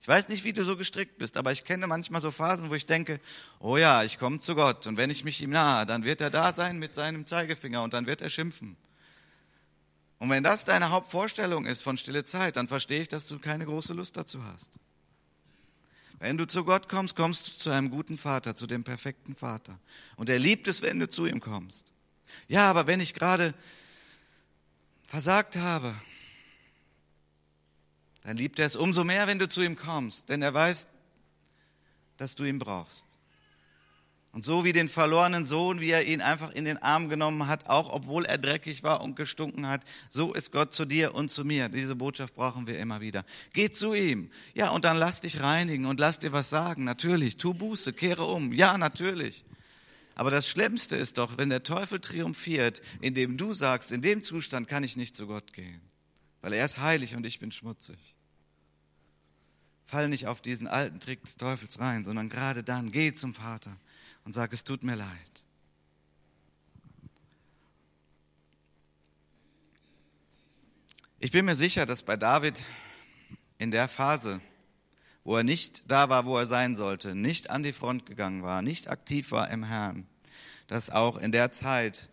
Ich 0.01 0.07
weiß 0.07 0.29
nicht, 0.29 0.43
wie 0.45 0.53
du 0.53 0.65
so 0.65 0.75
gestrickt 0.75 1.19
bist, 1.19 1.37
aber 1.37 1.51
ich 1.51 1.63
kenne 1.63 1.85
manchmal 1.85 2.19
so 2.19 2.31
Phasen, 2.31 2.71
wo 2.71 2.73
ich 2.73 2.87
denke, 2.87 3.19
oh 3.59 3.77
ja, 3.77 4.03
ich 4.03 4.17
komme 4.17 4.39
zu 4.39 4.55
Gott 4.55 4.87
und 4.87 4.97
wenn 4.97 5.11
ich 5.11 5.23
mich 5.23 5.39
ihm 5.43 5.51
nahe, 5.51 5.85
dann 5.85 6.03
wird 6.03 6.19
er 6.19 6.31
da 6.31 6.55
sein 6.55 6.79
mit 6.79 6.95
seinem 6.95 7.27
Zeigefinger 7.27 7.83
und 7.83 7.93
dann 7.93 8.07
wird 8.07 8.23
er 8.23 8.31
schimpfen. 8.31 8.77
Und 10.17 10.31
wenn 10.31 10.43
das 10.43 10.65
deine 10.65 10.89
Hauptvorstellung 10.89 11.67
ist 11.67 11.83
von 11.83 11.97
stille 11.97 12.25
Zeit, 12.25 12.55
dann 12.55 12.67
verstehe 12.67 13.01
ich, 13.01 13.09
dass 13.09 13.27
du 13.27 13.37
keine 13.37 13.67
große 13.67 13.93
Lust 13.93 14.17
dazu 14.17 14.43
hast. 14.43 14.71
Wenn 16.19 16.37
du 16.37 16.47
zu 16.47 16.63
Gott 16.63 16.89
kommst, 16.89 17.15
kommst 17.15 17.47
du 17.47 17.51
zu 17.51 17.69
einem 17.69 17.89
guten 17.89 18.17
Vater, 18.17 18.55
zu 18.55 18.65
dem 18.65 18.83
perfekten 18.83 19.35
Vater. 19.35 19.79
Und 20.15 20.29
er 20.29 20.39
liebt 20.39 20.67
es, 20.67 20.81
wenn 20.81 20.99
du 20.99 21.07
zu 21.07 21.27
ihm 21.27 21.39
kommst. 21.39 21.91
Ja, 22.47 22.69
aber 22.69 22.87
wenn 22.87 22.99
ich 22.99 23.13
gerade 23.13 23.53
versagt 25.05 25.57
habe, 25.57 25.93
dann 28.23 28.35
liebt 28.35 28.59
er 28.59 28.65
es 28.65 28.75
umso 28.75 29.03
mehr, 29.03 29.27
wenn 29.27 29.39
du 29.39 29.47
zu 29.47 29.61
ihm 29.61 29.77
kommst, 29.77 30.29
denn 30.29 30.41
er 30.41 30.53
weiß, 30.53 30.87
dass 32.17 32.35
du 32.35 32.43
ihn 32.43 32.59
brauchst. 32.59 33.05
Und 34.37 34.45
so 34.45 34.63
wie 34.63 34.71
den 34.71 34.87
verlorenen 34.87 35.45
Sohn, 35.45 35.81
wie 35.81 35.89
er 35.89 36.05
ihn 36.05 36.21
einfach 36.21 36.51
in 36.51 36.63
den 36.63 36.77
Arm 36.77 37.09
genommen 37.09 37.47
hat, 37.47 37.69
auch 37.69 37.91
obwohl 37.91 38.23
er 38.23 38.37
dreckig 38.37 38.83
war 38.83 39.01
und 39.01 39.15
gestunken 39.15 39.65
hat, 39.65 39.83
so 40.11 40.31
ist 40.31 40.51
Gott 40.51 40.75
zu 40.75 40.85
dir 40.85 41.15
und 41.15 41.31
zu 41.31 41.43
mir. 41.43 41.69
Diese 41.69 41.95
Botschaft 41.95 42.35
brauchen 42.35 42.67
wir 42.67 42.77
immer 42.77 43.01
wieder. 43.01 43.25
Geh 43.53 43.71
zu 43.71 43.95
ihm. 43.95 44.29
Ja, 44.53 44.69
und 44.69 44.85
dann 44.85 44.95
lass 44.95 45.21
dich 45.21 45.41
reinigen 45.41 45.87
und 45.87 45.99
lass 45.99 46.19
dir 46.19 46.33
was 46.33 46.51
sagen. 46.51 46.83
Natürlich. 46.83 47.37
Tu 47.37 47.55
Buße, 47.55 47.93
kehre 47.93 48.25
um. 48.25 48.53
Ja, 48.53 48.77
natürlich. 48.77 49.43
Aber 50.13 50.29
das 50.29 50.47
Schlimmste 50.47 50.95
ist 50.95 51.17
doch, 51.17 51.39
wenn 51.39 51.49
der 51.49 51.63
Teufel 51.63 51.99
triumphiert, 51.99 52.83
indem 53.01 53.37
du 53.37 53.55
sagst, 53.55 53.91
in 53.91 54.03
dem 54.03 54.21
Zustand 54.21 54.67
kann 54.67 54.83
ich 54.83 54.97
nicht 54.97 55.15
zu 55.15 55.25
Gott 55.25 55.51
gehen. 55.51 55.81
Weil 56.41 56.53
er 56.53 56.63
ist 56.63 56.77
heilig 56.77 57.15
und 57.15 57.25
ich 57.25 57.39
bin 57.39 57.51
schmutzig. 57.51 58.15
Fall 59.83 60.09
nicht 60.09 60.27
auf 60.27 60.43
diesen 60.43 60.67
alten 60.67 60.99
Trick 60.99 61.23
des 61.23 61.37
Teufels 61.37 61.79
rein, 61.79 62.03
sondern 62.03 62.29
gerade 62.29 62.61
dann 62.61 62.91
geh 62.91 63.15
zum 63.15 63.33
Vater 63.33 63.75
und 64.27 64.33
sag, 64.33 64.51
es 64.51 64.65
tut 64.65 64.83
mir 64.83 64.95
leid. 64.95 65.45
Ich 71.17 71.31
bin 71.31 71.45
mir 71.45 71.55
sicher, 71.55 71.85
dass 71.85 72.03
bei 72.03 72.17
David 72.17 72.61
in 73.57 73.71
der 73.71 73.87
Phase, 73.87 74.41
wo 75.23 75.37
er 75.37 75.43
nicht 75.43 75.89
da 75.89 76.09
war, 76.09 76.25
wo 76.25 76.37
er 76.37 76.45
sein 76.45 76.75
sollte, 76.75 77.15
nicht 77.15 77.49
an 77.49 77.63
die 77.63 77.71
Front 77.71 78.05
gegangen 78.05 78.43
war, 78.43 78.61
nicht 78.61 78.89
aktiv 78.89 79.31
war 79.31 79.49
im 79.49 79.63
Herrn, 79.63 80.05
dass 80.67 80.89
auch 80.89 81.17
in 81.17 81.31
der 81.31 81.53
Zeit 81.53 82.09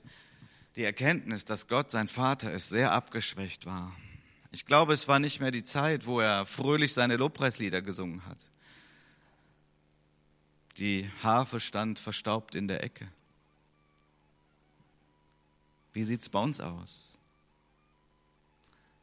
die 0.77 0.85
Erkenntnis, 0.85 1.44
dass 1.44 1.66
Gott 1.66 1.90
sein 1.90 2.07
Vater 2.07 2.53
ist, 2.53 2.68
sehr 2.68 2.92
abgeschwächt 2.92 3.66
war. 3.66 3.92
Ich 4.53 4.66
glaube, 4.66 4.94
es 4.94 5.09
war 5.09 5.18
nicht 5.18 5.40
mehr 5.40 5.50
die 5.50 5.64
Zeit, 5.64 6.07
wo 6.07 6.20
er 6.20 6.46
fröhlich 6.46 6.94
seine 6.94 7.16
Lobpreislieder 7.16 7.83
gesungen 7.83 8.24
hat. 8.27 8.53
Die 10.78 11.08
Harfe 11.22 11.60
stand 11.60 11.98
verstaubt 11.98 12.54
in 12.54 12.68
der 12.68 12.82
Ecke. 12.82 13.08
Wie 15.92 16.02
sieht 16.02 16.22
es 16.22 16.28
bei 16.28 16.42
uns 16.42 16.60
aus? 16.60 17.16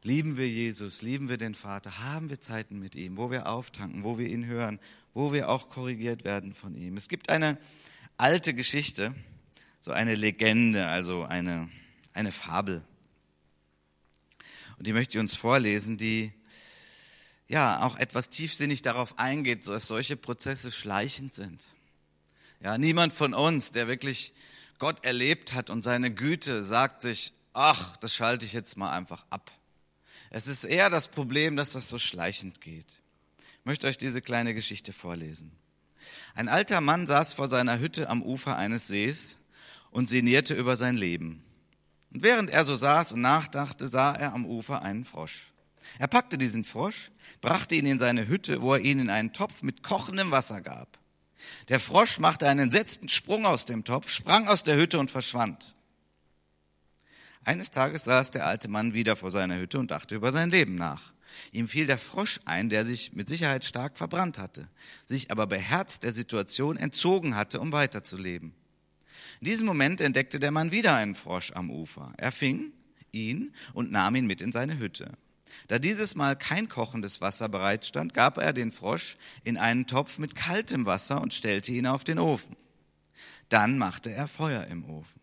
Lieben 0.03 0.35
wir 0.35 0.49
Jesus, 0.49 1.01
lieben 1.01 1.29
wir 1.29 1.37
den 1.37 1.55
Vater, 1.55 1.99
haben 1.99 2.29
wir 2.29 2.41
Zeiten 2.41 2.79
mit 2.79 2.95
ihm, 2.95 3.17
wo 3.17 3.29
wir 3.29 3.47
auftanken, 3.47 4.03
wo 4.03 4.17
wir 4.17 4.27
ihn 4.27 4.45
hören, 4.45 4.79
wo 5.13 5.31
wir 5.31 5.47
auch 5.47 5.69
korrigiert 5.69 6.23
werden 6.25 6.53
von 6.53 6.75
ihm. 6.75 6.97
Es 6.97 7.07
gibt 7.07 7.29
eine 7.29 7.57
alte 8.17 8.53
Geschichte, 8.53 9.13
so 9.79 9.91
eine 9.91 10.15
Legende, 10.15 10.87
also 10.87 11.23
eine, 11.23 11.69
eine 12.13 12.31
Fabel. 12.31 12.83
Und 14.77 14.87
die 14.87 14.93
möchte 14.93 15.17
ich 15.17 15.21
uns 15.21 15.35
vorlesen, 15.35 15.97
die 15.97 16.33
ja 17.51 17.83
auch 17.83 17.97
etwas 17.97 18.29
tiefsinnig 18.29 18.81
darauf 18.81 19.19
eingeht, 19.19 19.67
dass 19.67 19.87
solche 19.87 20.15
Prozesse 20.15 20.71
schleichend 20.71 21.33
sind. 21.33 21.63
Ja, 22.61 22.77
niemand 22.77 23.13
von 23.13 23.33
uns, 23.33 23.71
der 23.71 23.87
wirklich 23.87 24.33
Gott 24.79 25.03
erlebt 25.03 25.53
hat 25.53 25.69
und 25.69 25.83
seine 25.83 26.13
Güte, 26.13 26.63
sagt 26.63 27.01
sich, 27.01 27.33
ach, 27.53 27.97
das 27.97 28.15
schalte 28.15 28.45
ich 28.45 28.53
jetzt 28.53 28.77
mal 28.77 28.91
einfach 28.91 29.25
ab. 29.29 29.51
Es 30.29 30.47
ist 30.47 30.63
eher 30.63 30.89
das 30.89 31.09
Problem, 31.09 31.55
dass 31.55 31.73
das 31.73 31.89
so 31.89 31.99
schleichend 31.99 32.61
geht. 32.61 33.01
Ich 33.59 33.65
möchte 33.65 33.87
euch 33.87 33.97
diese 33.97 34.21
kleine 34.21 34.53
Geschichte 34.53 34.93
vorlesen. 34.93 35.51
Ein 36.33 36.47
alter 36.47 36.81
Mann 36.81 37.05
saß 37.05 37.33
vor 37.33 37.47
seiner 37.47 37.79
Hütte 37.79 38.09
am 38.09 38.23
Ufer 38.23 38.55
eines 38.55 38.87
Sees 38.87 39.37
und 39.91 40.09
sinnierte 40.09 40.53
über 40.53 40.77
sein 40.77 40.95
Leben. 40.95 41.43
Und 42.13 42.23
während 42.23 42.49
er 42.49 42.63
so 42.63 42.75
saß 42.75 43.11
und 43.11 43.21
nachdachte, 43.21 43.87
sah 43.87 44.13
er 44.13 44.33
am 44.33 44.45
Ufer 44.45 44.81
einen 44.81 45.05
Frosch. 45.05 45.50
Er 45.99 46.07
packte 46.07 46.37
diesen 46.37 46.63
Frosch, 46.63 47.11
brachte 47.41 47.75
ihn 47.75 47.85
in 47.85 47.99
seine 47.99 48.27
Hütte, 48.27 48.61
wo 48.61 48.73
er 48.73 48.81
ihn 48.81 48.99
in 48.99 49.09
einen 49.09 49.33
Topf 49.33 49.61
mit 49.61 49.83
kochendem 49.83 50.31
Wasser 50.31 50.61
gab. 50.61 50.99
Der 51.69 51.79
Frosch 51.79 52.19
machte 52.19 52.47
einen 52.47 52.61
entsetzten 52.61 53.09
Sprung 53.09 53.45
aus 53.45 53.65
dem 53.65 53.83
Topf, 53.83 54.11
sprang 54.11 54.47
aus 54.47 54.63
der 54.63 54.77
Hütte 54.77 54.99
und 54.99 55.11
verschwand. 55.11 55.75
Eines 57.43 57.71
Tages 57.71 58.03
saß 58.03 58.31
der 58.31 58.45
alte 58.45 58.67
Mann 58.67 58.93
wieder 58.93 59.15
vor 59.15 59.31
seiner 59.31 59.57
Hütte 59.57 59.79
und 59.79 59.91
dachte 59.91 60.15
über 60.15 60.31
sein 60.31 60.51
Leben 60.51 60.75
nach. 60.75 61.11
Ihm 61.51 61.67
fiel 61.67 61.87
der 61.87 61.97
Frosch 61.97 62.39
ein, 62.45 62.69
der 62.69 62.85
sich 62.85 63.13
mit 63.13 63.27
Sicherheit 63.29 63.65
stark 63.65 63.97
verbrannt 63.97 64.37
hatte, 64.37 64.67
sich 65.05 65.31
aber 65.31 65.47
beherzt 65.47 66.03
der 66.03 66.13
Situation 66.13 66.77
entzogen 66.77 67.35
hatte, 67.35 67.59
um 67.59 67.71
weiterzuleben. 67.71 68.53
In 69.39 69.45
diesem 69.45 69.65
Moment 69.65 70.01
entdeckte 70.01 70.39
der 70.39 70.51
Mann 70.51 70.71
wieder 70.71 70.95
einen 70.95 71.15
Frosch 71.15 71.51
am 71.53 71.71
Ufer. 71.71 72.13
Er 72.17 72.31
fing 72.31 72.73
ihn 73.11 73.53
und 73.73 73.91
nahm 73.91 74.15
ihn 74.15 74.27
mit 74.27 74.41
in 74.41 74.51
seine 74.51 74.77
Hütte. 74.77 75.11
Da 75.67 75.79
dieses 75.79 76.15
Mal 76.15 76.35
kein 76.35 76.67
kochendes 76.67 77.21
Wasser 77.21 77.49
bereitstand, 77.49 78.13
gab 78.13 78.37
er 78.37 78.53
den 78.53 78.71
Frosch 78.71 79.17
in 79.43 79.57
einen 79.57 79.87
Topf 79.87 80.17
mit 80.17 80.35
kaltem 80.35 80.85
Wasser 80.85 81.21
und 81.21 81.33
stellte 81.33 81.71
ihn 81.71 81.87
auf 81.87 82.03
den 82.03 82.19
Ofen. 82.19 82.55
Dann 83.49 83.77
machte 83.77 84.11
er 84.11 84.27
Feuer 84.27 84.65
im 84.65 84.85
Ofen. 84.85 85.21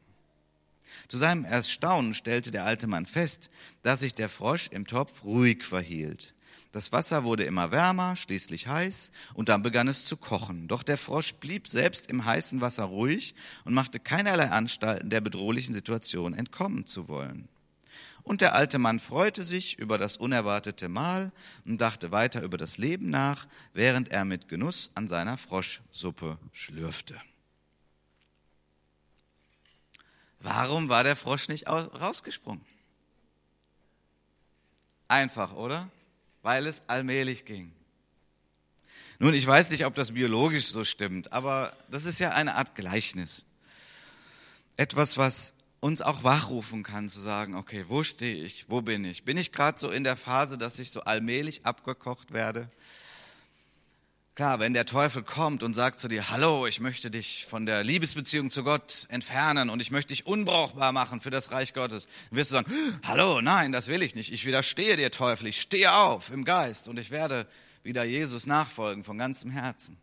Zu 1.08 1.16
seinem 1.16 1.44
Erstaunen 1.44 2.12
stellte 2.12 2.50
der 2.50 2.64
alte 2.64 2.86
Mann 2.86 3.06
fest, 3.06 3.50
dass 3.82 4.00
sich 4.00 4.14
der 4.14 4.28
Frosch 4.28 4.68
im 4.68 4.86
Topf 4.86 5.24
ruhig 5.24 5.64
verhielt. 5.64 6.34
Das 6.70 6.92
Wasser 6.92 7.24
wurde 7.24 7.44
immer 7.44 7.70
wärmer, 7.70 8.14
schließlich 8.14 8.66
heiß, 8.66 9.10
und 9.32 9.48
dann 9.48 9.62
begann 9.62 9.88
es 9.88 10.04
zu 10.04 10.18
kochen. 10.18 10.68
Doch 10.68 10.82
der 10.82 10.98
Frosch 10.98 11.34
blieb 11.34 11.66
selbst 11.66 12.10
im 12.10 12.26
heißen 12.26 12.60
Wasser 12.60 12.84
ruhig 12.84 13.34
und 13.64 13.72
machte 13.72 13.98
keinerlei 13.98 14.50
Anstalten, 14.50 15.08
der 15.08 15.22
bedrohlichen 15.22 15.72
Situation 15.72 16.34
entkommen 16.34 16.84
zu 16.84 17.08
wollen. 17.08 17.48
Und 18.28 18.42
der 18.42 18.54
alte 18.54 18.78
Mann 18.78 19.00
freute 19.00 19.42
sich 19.42 19.78
über 19.78 19.96
das 19.96 20.18
unerwartete 20.18 20.90
Mahl 20.90 21.32
und 21.64 21.80
dachte 21.80 22.12
weiter 22.12 22.42
über 22.42 22.58
das 22.58 22.76
Leben 22.76 23.08
nach, 23.08 23.46
während 23.72 24.10
er 24.10 24.26
mit 24.26 24.48
Genuss 24.48 24.90
an 24.94 25.08
seiner 25.08 25.38
Froschsuppe 25.38 26.38
schlürfte. 26.52 27.18
Warum 30.40 30.90
war 30.90 31.04
der 31.04 31.16
Frosch 31.16 31.48
nicht 31.48 31.68
rausgesprungen? 31.68 32.62
Einfach, 35.08 35.54
oder? 35.54 35.88
Weil 36.42 36.66
es 36.66 36.82
allmählich 36.86 37.46
ging. 37.46 37.72
Nun, 39.18 39.32
ich 39.32 39.46
weiß 39.46 39.70
nicht, 39.70 39.86
ob 39.86 39.94
das 39.94 40.12
biologisch 40.12 40.66
so 40.66 40.84
stimmt, 40.84 41.32
aber 41.32 41.74
das 41.90 42.04
ist 42.04 42.18
ja 42.18 42.32
eine 42.32 42.56
Art 42.56 42.74
Gleichnis. 42.74 43.46
Etwas, 44.76 45.16
was 45.16 45.54
uns 45.80 46.02
auch 46.02 46.24
wachrufen 46.24 46.82
kann, 46.82 47.08
zu 47.08 47.20
sagen, 47.20 47.54
okay, 47.54 47.84
wo 47.88 48.02
stehe 48.02 48.44
ich, 48.44 48.66
wo 48.68 48.82
bin 48.82 49.04
ich? 49.04 49.24
Bin 49.24 49.36
ich 49.36 49.52
gerade 49.52 49.78
so 49.78 49.90
in 49.90 50.04
der 50.04 50.16
Phase, 50.16 50.58
dass 50.58 50.78
ich 50.78 50.90
so 50.90 51.02
allmählich 51.02 51.64
abgekocht 51.64 52.32
werde? 52.32 52.70
Klar, 54.34 54.60
wenn 54.60 54.72
der 54.72 54.86
Teufel 54.86 55.24
kommt 55.24 55.64
und 55.64 55.74
sagt 55.74 55.98
zu 55.98 56.06
dir, 56.06 56.30
hallo, 56.30 56.68
ich 56.68 56.78
möchte 56.78 57.10
dich 57.10 57.44
von 57.44 57.66
der 57.66 57.82
Liebesbeziehung 57.82 58.52
zu 58.52 58.62
Gott 58.62 59.06
entfernen 59.08 59.68
und 59.68 59.80
ich 59.80 59.90
möchte 59.90 60.14
dich 60.14 60.28
unbrauchbar 60.28 60.92
machen 60.92 61.20
für 61.20 61.30
das 61.30 61.50
Reich 61.50 61.74
Gottes, 61.74 62.06
dann 62.30 62.36
wirst 62.36 62.52
du 62.52 62.54
sagen, 62.54 62.72
hallo, 63.04 63.40
nein, 63.40 63.72
das 63.72 63.88
will 63.88 64.00
ich 64.00 64.14
nicht. 64.14 64.32
Ich 64.32 64.46
widerstehe 64.46 64.96
dir, 64.96 65.10
Teufel. 65.10 65.48
Ich 65.48 65.60
stehe 65.60 65.92
auf 65.92 66.30
im 66.30 66.44
Geist 66.44 66.86
und 66.86 67.00
ich 67.00 67.10
werde 67.10 67.48
wieder 67.82 68.04
Jesus 68.04 68.46
nachfolgen 68.46 69.02
von 69.02 69.18
ganzem 69.18 69.50
Herzen. 69.50 69.96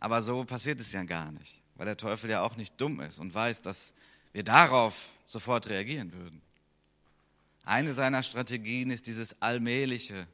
Aber 0.00 0.22
so 0.22 0.44
passiert 0.44 0.80
es 0.80 0.92
ja 0.92 1.02
gar 1.02 1.32
nicht, 1.32 1.60
weil 1.74 1.84
der 1.84 1.98
Teufel 1.98 2.30
ja 2.30 2.40
auch 2.40 2.56
nicht 2.56 2.80
dumm 2.80 3.00
ist 3.00 3.18
und 3.18 3.34
weiß, 3.34 3.60
dass 3.60 3.92
wir 4.36 4.44
darauf 4.44 5.14
sofort 5.26 5.70
reagieren 5.70 6.12
würden. 6.12 6.42
Eine 7.64 7.94
seiner 7.94 8.22
Strategien 8.22 8.90
ist 8.90 9.06
dieses 9.06 9.40
allmähliche, 9.40 10.26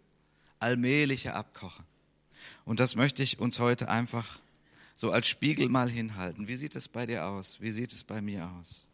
allmähliche 0.58 1.34
Abkochen. 1.34 1.84
Und 2.64 2.80
das 2.80 2.96
möchte 2.96 3.22
ich 3.22 3.38
uns 3.38 3.60
heute 3.60 3.88
einfach 3.88 4.40
so 4.96 5.12
als 5.12 5.28
Spiegel 5.28 5.68
mal 5.68 5.88
hinhalten. 5.88 6.48
Wie 6.48 6.56
sieht 6.56 6.74
es 6.74 6.88
bei 6.88 7.06
dir 7.06 7.26
aus? 7.26 7.60
Wie 7.60 7.70
sieht 7.70 7.92
es 7.92 8.02
bei 8.02 8.20
mir 8.20 8.50
aus? 8.58 8.84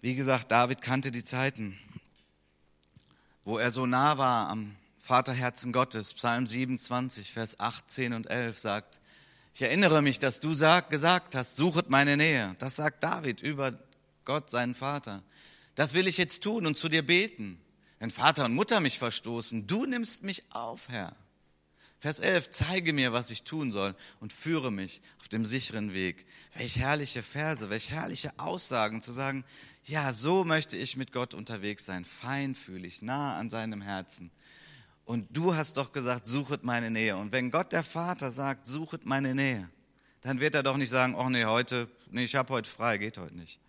Wie 0.00 0.14
gesagt, 0.14 0.52
David 0.52 0.80
kannte 0.80 1.10
die 1.10 1.24
Zeiten, 1.24 1.76
wo 3.42 3.58
er 3.58 3.72
so 3.72 3.84
nah 3.84 4.16
war 4.16 4.48
am 4.48 4.76
Vaterherzen 5.00 5.72
Gottes. 5.72 6.14
Psalm 6.14 6.46
27, 6.46 7.32
Vers 7.32 7.58
18 7.58 8.12
und 8.12 8.28
11 8.28 8.60
sagt, 8.60 9.00
ich 9.56 9.62
erinnere 9.62 10.02
mich, 10.02 10.20
dass 10.20 10.40
du 10.40 10.54
sag, 10.54 10.88
gesagt 10.90 11.34
hast, 11.34 11.56
suchet 11.56 11.90
meine 11.90 12.16
Nähe. 12.16 12.54
Das 12.58 12.76
sagt 12.76 13.02
David 13.02 13.42
über 13.42 13.76
Gott, 14.24 14.50
seinen 14.50 14.74
Vater. 14.74 15.22
Das 15.74 15.94
will 15.94 16.06
ich 16.06 16.16
jetzt 16.16 16.42
tun 16.42 16.66
und 16.66 16.76
zu 16.76 16.88
dir 16.88 17.04
beten 17.04 17.60
wenn 17.98 18.10
Vater 18.10 18.44
und 18.44 18.54
Mutter 18.54 18.80
mich 18.80 18.98
verstoßen, 18.98 19.66
du 19.66 19.86
nimmst 19.86 20.22
mich 20.22 20.42
auf, 20.50 20.88
Herr. 20.88 21.16
Vers 21.98 22.20
11, 22.20 22.50
zeige 22.50 22.92
mir, 22.92 23.14
was 23.14 23.30
ich 23.30 23.42
tun 23.42 23.72
soll 23.72 23.96
und 24.20 24.34
führe 24.34 24.70
mich 24.70 25.00
auf 25.18 25.28
dem 25.28 25.46
sicheren 25.46 25.94
Weg. 25.94 26.26
Welch 26.52 26.78
herrliche 26.78 27.22
Verse, 27.22 27.70
welch 27.70 27.90
herrliche 27.90 28.38
Aussagen 28.38 29.00
zu 29.00 29.12
sagen, 29.12 29.44
ja, 29.84 30.12
so 30.12 30.44
möchte 30.44 30.76
ich 30.76 30.98
mit 30.98 31.12
Gott 31.12 31.32
unterwegs 31.32 31.86
sein, 31.86 32.04
feinfühlig, 32.04 33.00
nah 33.00 33.38
an 33.38 33.48
seinem 33.48 33.80
Herzen. 33.80 34.30
Und 35.06 35.28
du 35.30 35.54
hast 35.54 35.76
doch 35.76 35.92
gesagt, 35.92 36.26
suchet 36.26 36.64
meine 36.64 36.90
Nähe. 36.90 37.16
Und 37.16 37.30
wenn 37.30 37.52
Gott 37.52 37.72
der 37.72 37.84
Vater 37.84 38.32
sagt, 38.32 38.66
suchet 38.66 39.06
meine 39.06 39.34
Nähe, 39.34 39.70
dann 40.20 40.40
wird 40.40 40.56
er 40.56 40.64
doch 40.64 40.76
nicht 40.76 40.90
sagen, 40.90 41.14
oh 41.14 41.30
nee, 41.30 41.44
heute, 41.44 41.88
nee, 42.10 42.24
ich 42.24 42.34
habe 42.34 42.52
heute 42.52 42.68
frei, 42.68 42.98
geht 42.98 43.16
heute 43.16 43.36
nicht. 43.36 43.60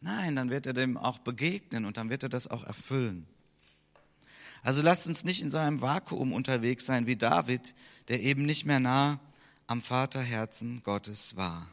Nein, 0.00 0.34
dann 0.34 0.48
wird 0.48 0.66
er 0.66 0.72
dem 0.72 0.96
auch 0.96 1.18
begegnen 1.18 1.84
und 1.84 1.98
dann 1.98 2.08
wird 2.08 2.22
er 2.22 2.30
das 2.30 2.48
auch 2.48 2.64
erfüllen. 2.64 3.26
Also 4.62 4.80
lasst 4.80 5.06
uns 5.06 5.24
nicht 5.24 5.42
in 5.42 5.50
seinem 5.50 5.82
Vakuum 5.82 6.32
unterwegs 6.32 6.86
sein 6.86 7.06
wie 7.06 7.16
David, 7.16 7.74
der 8.08 8.22
eben 8.22 8.46
nicht 8.46 8.64
mehr 8.64 8.80
nah 8.80 9.20
am 9.66 9.82
Vaterherzen 9.82 10.82
Gottes 10.82 11.36
war. 11.36 11.68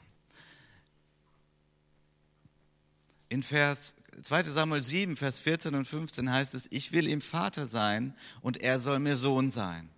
In 3.29 3.43
Vers 3.43 3.95
2. 4.21 4.43
Samuel 4.43 4.81
7, 4.81 5.15
Vers 5.15 5.39
14 5.39 5.75
und 5.75 5.85
15 5.85 6.31
heißt 6.31 6.55
es, 6.55 6.67
ich 6.71 6.91
will 6.91 7.07
ihm 7.07 7.21
Vater 7.21 7.67
sein 7.67 8.15
und 8.41 8.57
er 8.57 8.79
soll 8.79 8.99
mir 8.99 9.15
Sohn 9.15 9.51
sein. 9.51 9.89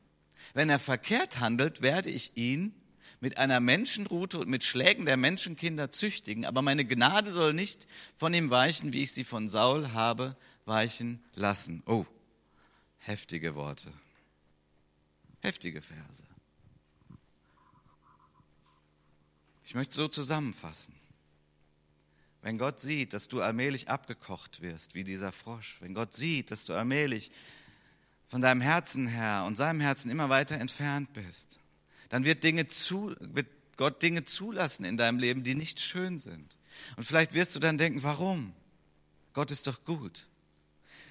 Wenn 0.53 0.69
er 0.69 0.79
verkehrt 0.79 1.39
handelt, 1.39 1.81
werde 1.81 2.09
ich 2.09 2.35
ihn 2.35 2.73
mit 3.21 3.37
einer 3.37 3.59
Menschenrute 3.59 4.39
und 4.39 4.49
mit 4.49 4.63
Schlägen 4.63 5.05
der 5.05 5.17
Menschenkinder 5.17 5.91
züchtigen, 5.91 6.45
aber 6.45 6.61
meine 6.61 6.85
Gnade 6.85 7.31
soll 7.31 7.53
nicht 7.53 7.87
von 8.15 8.33
ihm 8.33 8.49
weichen, 8.49 8.93
wie 8.93 9.03
ich 9.03 9.13
sie 9.13 9.23
von 9.23 9.49
Saul 9.49 9.93
habe 9.93 10.35
weichen 10.65 11.23
lassen. 11.33 11.83
Oh, 11.85 12.05
heftige 12.99 13.55
Worte, 13.55 13.91
heftige 15.41 15.81
Verse. 15.81 16.23
Ich 19.65 19.75
möchte 19.75 19.95
so 19.95 20.07
zusammenfassen. 20.07 20.98
Wenn 22.41 22.57
Gott 22.57 22.79
sieht, 22.79 23.13
dass 23.13 23.27
du 23.27 23.41
allmählich 23.41 23.89
abgekocht 23.89 24.61
wirst, 24.61 24.95
wie 24.95 25.03
dieser 25.03 25.31
Frosch, 25.31 25.77
wenn 25.81 25.93
Gott 25.93 26.13
sieht, 26.13 26.51
dass 26.51 26.65
du 26.65 26.73
allmählich 26.73 27.31
von 28.27 28.41
deinem 28.41 28.61
Herzen 28.61 29.07
her 29.07 29.43
und 29.45 29.57
seinem 29.57 29.81
Herzen 29.81 30.09
immer 30.09 30.29
weiter 30.29 30.57
entfernt 30.57 31.11
bist, 31.13 31.59
dann 32.09 32.25
wird, 32.25 32.43
Dinge 32.43 32.67
zu, 32.67 33.15
wird 33.19 33.47
Gott 33.75 34.01
Dinge 34.01 34.23
zulassen 34.23 34.85
in 34.85 34.97
deinem 34.97 35.19
Leben, 35.19 35.43
die 35.43 35.55
nicht 35.55 35.79
schön 35.79 36.19
sind. 36.19 36.57
Und 36.95 37.03
vielleicht 37.03 37.33
wirst 37.33 37.55
du 37.55 37.59
dann 37.59 37.77
denken, 37.77 38.03
warum? 38.03 38.53
Gott 39.33 39.51
ist 39.51 39.67
doch 39.67 39.83
gut. 39.83 40.27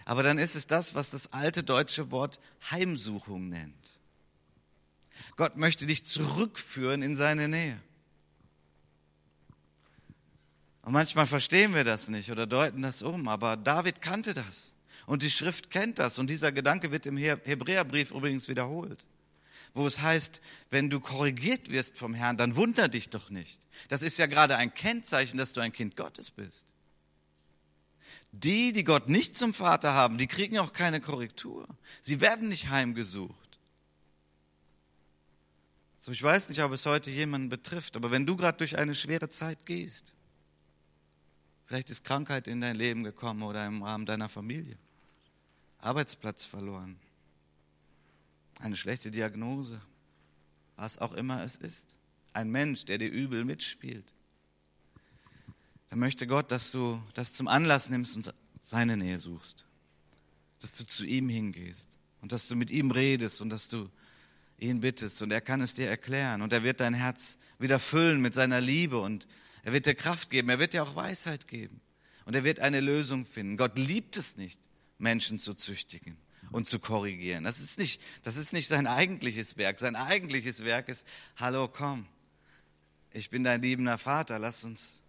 Aber 0.04 0.22
dann 0.22 0.38
ist 0.38 0.54
es 0.54 0.66
das, 0.66 0.94
was 0.94 1.10
das 1.10 1.32
alte 1.32 1.62
deutsche 1.62 2.10
Wort 2.10 2.40
Heimsuchung 2.70 3.48
nennt. 3.48 3.98
Gott 5.36 5.56
möchte 5.56 5.86
dich 5.86 6.04
zurückführen 6.06 7.02
in 7.02 7.16
seine 7.16 7.48
Nähe. 7.48 7.80
Und 10.88 10.94
manchmal 10.94 11.26
verstehen 11.26 11.74
wir 11.74 11.84
das 11.84 12.08
nicht 12.08 12.30
oder 12.30 12.46
deuten 12.46 12.80
das 12.80 13.02
um, 13.02 13.28
aber 13.28 13.58
David 13.58 14.00
kannte 14.00 14.32
das. 14.32 14.72
Und 15.04 15.22
die 15.22 15.30
Schrift 15.30 15.68
kennt 15.68 15.98
das. 15.98 16.18
Und 16.18 16.30
dieser 16.30 16.50
Gedanke 16.50 16.90
wird 16.90 17.04
im 17.04 17.18
Hebräerbrief 17.18 18.10
übrigens 18.10 18.48
wiederholt. 18.48 19.04
Wo 19.74 19.86
es 19.86 20.00
heißt, 20.00 20.40
wenn 20.70 20.88
du 20.88 20.98
korrigiert 20.98 21.68
wirst 21.68 21.98
vom 21.98 22.14
Herrn, 22.14 22.38
dann 22.38 22.56
wunder 22.56 22.88
dich 22.88 23.10
doch 23.10 23.28
nicht. 23.28 23.60
Das 23.90 24.00
ist 24.00 24.16
ja 24.16 24.24
gerade 24.24 24.56
ein 24.56 24.72
Kennzeichen, 24.72 25.36
dass 25.36 25.52
du 25.52 25.60
ein 25.60 25.72
Kind 25.72 25.94
Gottes 25.94 26.30
bist. 26.30 26.64
Die, 28.32 28.72
die 28.72 28.84
Gott 28.84 29.10
nicht 29.10 29.36
zum 29.36 29.52
Vater 29.52 29.92
haben, 29.92 30.16
die 30.16 30.26
kriegen 30.26 30.58
auch 30.58 30.72
keine 30.72 31.02
Korrektur. 31.02 31.68
Sie 32.00 32.22
werden 32.22 32.48
nicht 32.48 32.70
heimgesucht. 32.70 33.58
So, 35.98 36.12
ich 36.12 36.22
weiß 36.22 36.48
nicht, 36.48 36.62
ob 36.62 36.72
es 36.72 36.86
heute 36.86 37.10
jemanden 37.10 37.50
betrifft, 37.50 37.94
aber 37.94 38.10
wenn 38.10 38.24
du 38.24 38.36
gerade 38.36 38.56
durch 38.56 38.78
eine 38.78 38.94
schwere 38.94 39.28
Zeit 39.28 39.66
gehst, 39.66 40.14
vielleicht 41.68 41.90
ist 41.90 42.02
Krankheit 42.02 42.48
in 42.48 42.62
dein 42.62 42.76
Leben 42.76 43.04
gekommen 43.04 43.42
oder 43.42 43.66
im 43.66 43.82
Rahmen 43.82 44.06
deiner 44.06 44.30
Familie, 44.30 44.76
Arbeitsplatz 45.80 46.46
verloren, 46.46 46.98
eine 48.58 48.74
schlechte 48.74 49.10
Diagnose, 49.10 49.80
was 50.76 50.98
auch 50.98 51.12
immer 51.12 51.44
es 51.44 51.56
ist, 51.56 51.96
ein 52.32 52.50
Mensch, 52.50 52.86
der 52.86 52.96
dir 52.96 53.10
übel 53.10 53.44
mitspielt, 53.44 54.06
dann 55.90 55.98
möchte 55.98 56.26
Gott, 56.26 56.50
dass 56.50 56.70
du 56.70 57.02
das 57.14 57.34
zum 57.34 57.48
Anlass 57.48 57.90
nimmst 57.90 58.16
und 58.16 58.32
seine 58.60 58.96
Nähe 58.96 59.18
suchst, 59.18 59.66
dass 60.60 60.72
du 60.72 60.86
zu 60.86 61.04
ihm 61.04 61.28
hingehst 61.28 61.98
und 62.22 62.32
dass 62.32 62.48
du 62.48 62.56
mit 62.56 62.70
ihm 62.70 62.90
redest 62.90 63.40
und 63.42 63.50
dass 63.50 63.68
du 63.68 63.90
ihn 64.58 64.80
bittest. 64.80 65.22
Und 65.22 65.30
er 65.30 65.40
kann 65.40 65.60
es 65.60 65.74
dir 65.74 65.88
erklären. 65.88 66.42
Und 66.42 66.52
er 66.52 66.62
wird 66.62 66.80
dein 66.80 66.92
Herz 66.94 67.38
wieder 67.58 67.78
füllen 67.78 68.20
mit 68.20 68.34
seiner 68.34 68.60
Liebe 68.60 68.98
und 68.98 69.28
er 69.62 69.72
wird 69.72 69.86
dir 69.86 69.94
Kraft 69.94 70.30
geben, 70.30 70.48
er 70.48 70.58
wird 70.58 70.72
dir 70.72 70.82
auch 70.82 70.96
Weisheit 70.96 71.48
geben 71.48 71.80
und 72.24 72.34
er 72.34 72.44
wird 72.44 72.60
eine 72.60 72.80
Lösung 72.80 73.26
finden. 73.26 73.56
Gott 73.56 73.78
liebt 73.78 74.16
es 74.16 74.36
nicht, 74.36 74.60
Menschen 74.98 75.38
zu 75.38 75.54
züchtigen 75.54 76.16
und 76.50 76.66
zu 76.66 76.78
korrigieren. 76.78 77.44
Das 77.44 77.60
ist 77.60 77.78
nicht, 77.78 78.00
das 78.22 78.36
ist 78.36 78.52
nicht 78.52 78.68
sein 78.68 78.86
eigentliches 78.86 79.56
Werk. 79.56 79.78
Sein 79.78 79.96
eigentliches 79.96 80.64
Werk 80.64 80.88
ist, 80.88 81.06
hallo, 81.36 81.68
komm, 81.68 82.06
ich 83.12 83.30
bin 83.30 83.44
dein 83.44 83.62
liebender 83.62 83.98
Vater, 83.98 84.38
lass 84.38 84.64
uns 84.64 85.00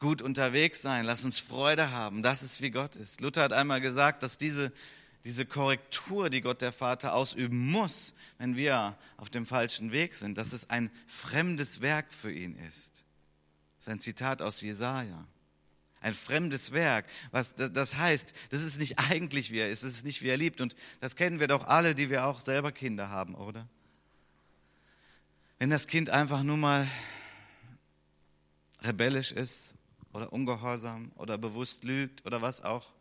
gut 0.00 0.22
unterwegs 0.22 0.82
sein, 0.82 1.04
lass 1.04 1.24
uns 1.24 1.38
Freude 1.38 1.92
haben. 1.92 2.22
Das 2.22 2.42
ist, 2.42 2.60
wie 2.60 2.70
Gott 2.70 2.96
ist. 2.96 3.20
Luther 3.20 3.42
hat 3.42 3.52
einmal 3.52 3.80
gesagt, 3.80 4.22
dass 4.22 4.38
diese, 4.38 4.72
diese 5.24 5.46
Korrektur, 5.46 6.30
die 6.30 6.40
Gott 6.40 6.62
der 6.62 6.72
Vater 6.72 7.14
ausüben 7.14 7.70
muss, 7.70 8.14
wenn 8.38 8.56
wir 8.56 8.96
auf 9.18 9.28
dem 9.28 9.46
falschen 9.46 9.92
Weg 9.92 10.14
sind, 10.14 10.38
dass 10.38 10.52
es 10.52 10.70
ein 10.70 10.90
fremdes 11.06 11.82
Werk 11.82 12.12
für 12.12 12.32
ihn 12.32 12.56
ist. 12.56 12.89
Das 13.80 13.88
ist 13.88 13.92
ein 13.92 14.00
Zitat 14.00 14.40
aus 14.40 14.60
Jesaja 14.60 15.26
ein 16.00 16.14
fremdes 16.14 16.72
Werk. 16.72 17.06
Was 17.30 17.54
das 17.54 17.96
heißt, 17.96 18.32
das 18.50 18.62
ist 18.62 18.78
nicht 18.78 18.98
eigentlich 18.98 19.50
wie 19.50 19.58
er 19.58 19.68
ist, 19.68 19.84
das 19.84 19.92
ist 19.92 20.04
nicht 20.04 20.22
wie 20.22 20.28
er 20.28 20.36
liebt. 20.36 20.60
Und 20.60 20.74
das 21.00 21.16
kennen 21.16 21.40
wir 21.40 21.48
doch 21.48 21.66
alle, 21.66 21.94
die 21.94 22.10
wir 22.10 22.26
auch 22.26 22.40
selber 22.40 22.72
Kinder 22.72 23.10
haben, 23.10 23.34
oder? 23.34 23.68
Wenn 25.58 25.70
das 25.70 25.86
Kind 25.86 26.08
einfach 26.08 26.42
nur 26.42 26.56
mal 26.56 26.88
rebellisch 28.82 29.32
ist 29.32 29.74
oder 30.14 30.32
ungehorsam 30.32 31.12
oder 31.16 31.36
bewusst 31.36 31.84
lügt 31.84 32.24
oder 32.24 32.40
was 32.40 32.62
auch 32.62 32.92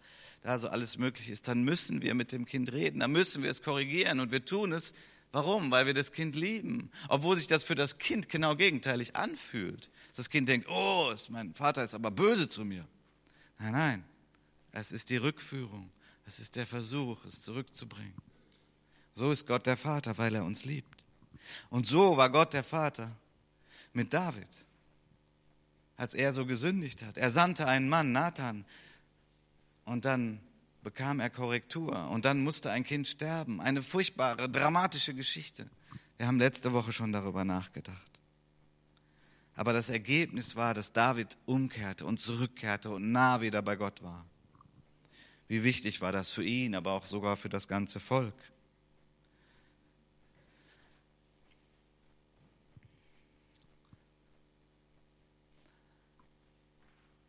da 0.41 0.59
so 0.59 0.67
alles 0.67 0.97
möglich 0.97 1.29
ist, 1.29 1.47
dann 1.47 1.63
müssen 1.63 2.01
wir 2.01 2.13
mit 2.15 2.33
dem 2.33 2.45
Kind 2.45 2.71
reden, 2.73 2.99
dann 2.99 3.11
müssen 3.11 3.43
wir 3.43 3.49
es 3.49 3.63
korrigieren 3.63 4.19
und 4.19 4.31
wir 4.31 4.43
tun 4.43 4.73
es. 4.73 4.93
Warum? 5.31 5.69
Weil 5.69 5.85
wir 5.85 5.93
das 5.93 6.11
Kind 6.11 6.35
lieben, 6.35 6.89
obwohl 7.07 7.37
sich 7.37 7.47
das 7.47 7.63
für 7.63 7.75
das 7.75 7.99
Kind 7.99 8.29
genau 8.29 8.55
gegenteilig 8.55 9.15
anfühlt. 9.15 9.91
Das 10.15 10.29
Kind 10.29 10.49
denkt, 10.49 10.67
oh, 10.69 11.13
mein 11.29 11.53
Vater 11.53 11.83
ist 11.83 11.93
aber 11.93 12.09
böse 12.09 12.49
zu 12.49 12.65
mir. 12.65 12.85
Nein, 13.59 13.71
nein, 13.73 14.05
es 14.71 14.91
ist 14.91 15.09
die 15.09 15.17
Rückführung, 15.17 15.91
es 16.25 16.39
ist 16.39 16.55
der 16.55 16.65
Versuch, 16.65 17.23
es 17.25 17.41
zurückzubringen. 17.41 18.15
So 19.13 19.31
ist 19.31 19.45
Gott 19.45 19.65
der 19.65 19.77
Vater, 19.77 20.17
weil 20.17 20.33
er 20.33 20.45
uns 20.45 20.65
liebt. 20.65 21.03
Und 21.69 21.85
so 21.85 22.17
war 22.17 22.29
Gott 22.29 22.53
der 22.53 22.63
Vater 22.63 23.15
mit 23.93 24.13
David, 24.13 24.47
als 25.97 26.13
er 26.13 26.31
so 26.33 26.45
gesündigt 26.45 27.03
hat. 27.03 27.17
Er 27.17 27.29
sandte 27.29 27.67
einen 27.67 27.89
Mann, 27.89 28.11
Nathan, 28.11 28.65
und 29.85 30.05
dann 30.05 30.39
bekam 30.89 31.19
er 31.19 31.29
Korrektur 31.29 32.09
und 32.09 32.25
dann 32.25 32.43
musste 32.43 32.71
ein 32.71 32.83
Kind 32.83 33.07
sterben. 33.07 33.61
Eine 33.61 33.83
furchtbare, 33.83 34.49
dramatische 34.49 35.13
Geschichte. 35.13 35.69
Wir 36.17 36.25
haben 36.25 36.39
letzte 36.39 36.73
Woche 36.73 36.91
schon 36.91 37.11
darüber 37.11 37.43
nachgedacht. 37.43 38.19
Aber 39.53 39.71
das 39.71 39.89
Ergebnis 39.89 40.55
war, 40.55 40.73
dass 40.73 40.91
David 40.91 41.37
umkehrte 41.45 42.07
und 42.07 42.19
zurückkehrte 42.19 42.89
und 42.89 43.11
nah 43.11 43.39
wieder 43.39 43.61
bei 43.61 43.75
Gott 43.75 44.01
war. 44.01 44.25
Wie 45.47 45.63
wichtig 45.63 46.01
war 46.01 46.11
das 46.11 46.31
für 46.31 46.43
ihn, 46.43 46.73
aber 46.73 46.93
auch 46.93 47.05
sogar 47.05 47.37
für 47.37 47.49
das 47.49 47.67
ganze 47.67 47.99
Volk. 47.99 48.33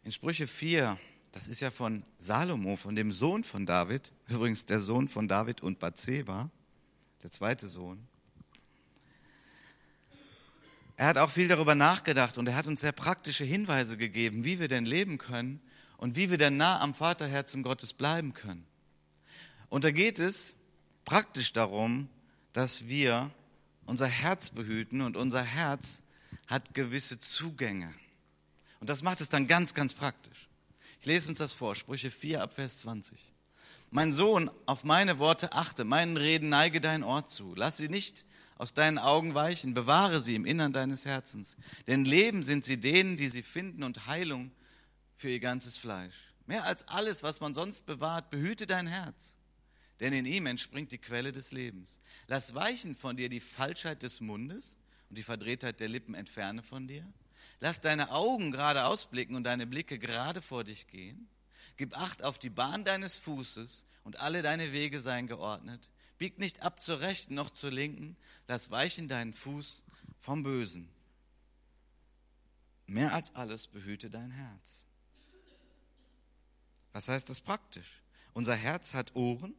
In 0.03 0.13
Sprüche 0.13 0.47
4, 0.47 0.99
das 1.33 1.49
ist 1.49 1.61
ja 1.61 1.71
von 1.71 2.05
Salomo, 2.19 2.77
von 2.77 2.97
dem 2.97 3.13
Sohn 3.13 3.45
von 3.45 3.67
David, 3.67 4.13
übrigens 4.29 4.67
der 4.67 4.81
Sohn 4.81 5.09
von 5.09 5.29
David 5.29 5.63
und 5.63 5.79
Bathseba, 5.79 6.51
der 7.23 7.31
zweite 7.31 7.69
Sohn. 7.69 8.07
Er 10.97 11.07
hat 11.07 11.19
auch 11.19 11.31
viel 11.31 11.49
darüber 11.49 11.75
nachgedacht 11.75 12.37
und 12.37 12.47
er 12.47 12.57
hat 12.57 12.67
uns 12.67 12.83
sehr 12.83 12.93
praktische 12.93 13.45
Hinweise 13.45 13.97
gegeben, 13.97 14.45
wie 14.45 14.61
wir 14.61 14.69
denn 14.69 14.85
leben 14.85 15.17
können 15.17 15.63
und 15.97 16.17
wie 16.17 16.31
wir 16.31 16.37
denn 16.37 16.59
nah 16.59 16.81
am 16.81 16.93
Vaterherzen 16.93 17.63
Gottes 17.63 17.95
bleiben 17.95 18.35
können. 18.35 18.67
Und 19.71 19.85
da 19.85 19.93
geht 19.93 20.19
es 20.19 20.55
praktisch 21.07 21.55
darum, 21.55 22.11
dass 22.53 22.89
wir 22.89 23.31
unser 23.87 24.09
Herz 24.09 24.51
behüten 24.51 25.01
und 25.01 25.17
unser 25.17 25.43
Herz 25.43 26.03
hat 26.49 26.75
gewisse 26.75 27.19
Zugänge. 27.19 27.95
Und 28.81 28.91
das 28.91 29.03
macht 29.03 29.23
es 29.23 29.31
dann 29.31 29.47
ganz, 29.47 29.73
ganz 29.73 29.95
praktisch. 29.95 30.50
Ich 31.01 31.07
lese 31.07 31.31
uns 31.31 31.39
das 31.39 31.55
vor, 31.55 31.75
Sprüche 31.75 32.11
4 32.11 32.43
ab 32.43 32.53
Vers 32.55 32.79
20. 32.79 33.33
Mein 33.91 34.13
Sohn, 34.13 34.51
auf 34.67 34.85
meine 34.85 35.19
Worte 35.19 35.53
achte, 35.53 35.85
meinen 35.85 36.19
Reden 36.19 36.51
neige 36.51 36.81
dein 36.81 37.03
Ohr 37.03 37.27
zu. 37.27 37.55
Lass 37.57 37.79
sie 37.79 37.89
nicht 37.89 38.27
aus 38.59 38.75
deinen 38.75 38.99
Augen 38.99 39.35
weichen, 39.35 39.73
bewahre 39.73 40.21
sie 40.21 40.35
im 40.35 40.45
Innern 40.45 40.75
deines 40.75 41.07
Herzens. 41.07 41.57
Denn 41.87 42.05
Leben 42.05 42.43
sind 42.43 42.67
sie 42.67 42.79
denen, 42.79 43.17
die 43.17 43.29
sie 43.29 43.43
finden 43.43 43.83
und 43.83 44.07
Heilung 44.07 44.53
für 45.15 45.31
ihr 45.31 45.41
ganzes 45.41 45.79
Fleisch. 45.79 46.35
Mehr 46.47 46.65
als 46.65 46.87
alles, 46.87 47.23
was 47.23 47.41
man 47.41 47.55
sonst 47.55 47.87
bewahrt, 47.87 48.29
behüte 48.29 48.67
dein 48.67 48.87
Herz, 48.87 49.37
denn 50.01 50.13
in 50.13 50.27
ihm 50.27 50.45
entspringt 50.45 50.93
die 50.93 50.99
Quelle 50.99 51.33
des 51.33 51.51
Lebens. 51.51 51.99
Lass 52.27 52.55
weichen 52.55 52.95
von 52.95 53.17
dir 53.17 53.31
die 53.31 53.41
Falschheit 53.41 54.03
des 54.03 54.21
Mundes 54.21 54.77
und 55.09 55.17
die 55.17 55.23
Verdrehtheit 55.23 55.81
der 55.81 55.89
Lippen 55.89 56.15
entferne 56.15 56.63
von 56.63 56.87
dir. 56.87 57.11
Lass 57.61 57.81
deine 57.81 58.11
Augen 58.11 58.53
gerade 58.53 58.87
ausblicken 58.87 59.37
und 59.37 59.45
deine 59.45 59.67
Blicke 59.67 59.99
gerade 59.99 60.41
vor 60.41 60.65
dich 60.65 60.87
gehen. 60.87 61.29
Gib 61.77 61.97
Acht 61.97 62.25
auf 62.25 62.39
die 62.39 62.51
Bahn 62.51 62.85
deines 62.85 63.19
Fußes 63.19 63.85
und 64.03 64.19
alle 64.21 64.43
deine 64.43 64.73
Wege 64.73 65.01
seien 65.01 65.27
geordnet. 65.27 65.91
Bieg 66.19 66.39
nicht 66.39 66.63
ab 66.63 66.83
zur 66.83 67.01
Rechten 67.01 67.35
noch 67.35 67.51
zur 67.51 67.71
Linken, 67.71 68.17
lass 68.49 68.71
weichen 68.71 69.09
deinen 69.09 69.33
Fuß 69.33 69.83
vom 70.19 70.43
Bösen. 70.43 70.89
Mehr 72.87 73.15
als 73.15 73.35
alles 73.35 73.69
behüte 73.69 74.11
dein 74.11 74.31
Herz. 74.31 74.85
Was 76.93 77.09
heißt 77.09 77.31
das 77.31 77.41
praktisch? 77.41 78.03
Unser 78.33 78.55
Herz 78.55 78.95
hat 78.95 79.15
Ohren, 79.15 79.55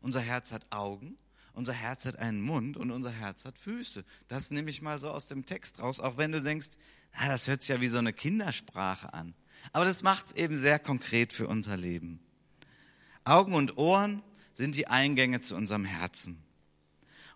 unser 0.00 0.20
Herz 0.20 0.52
hat 0.52 0.72
Augen, 0.72 1.18
unser 1.56 1.72
Herz 1.72 2.04
hat 2.04 2.18
einen 2.18 2.42
Mund 2.42 2.76
und 2.76 2.90
unser 2.90 3.10
Herz 3.10 3.46
hat 3.46 3.56
Füße. 3.56 4.04
Das 4.28 4.50
nehme 4.50 4.68
ich 4.68 4.82
mal 4.82 4.98
so 4.98 5.10
aus 5.10 5.26
dem 5.26 5.46
Text 5.46 5.80
raus, 5.80 6.00
auch 6.00 6.18
wenn 6.18 6.30
du 6.30 6.42
denkst, 6.42 6.68
na, 7.18 7.28
das 7.28 7.48
hört 7.48 7.62
sich 7.62 7.70
ja 7.70 7.80
wie 7.80 7.88
so 7.88 7.96
eine 7.96 8.12
Kindersprache 8.12 9.14
an. 9.14 9.34
Aber 9.72 9.86
das 9.86 10.02
macht 10.02 10.26
es 10.26 10.32
eben 10.32 10.58
sehr 10.58 10.78
konkret 10.78 11.32
für 11.32 11.48
unser 11.48 11.78
Leben. 11.78 12.20
Augen 13.24 13.54
und 13.54 13.78
Ohren 13.78 14.22
sind 14.52 14.76
die 14.76 14.86
Eingänge 14.86 15.40
zu 15.40 15.56
unserem 15.56 15.86
Herzen. 15.86 16.42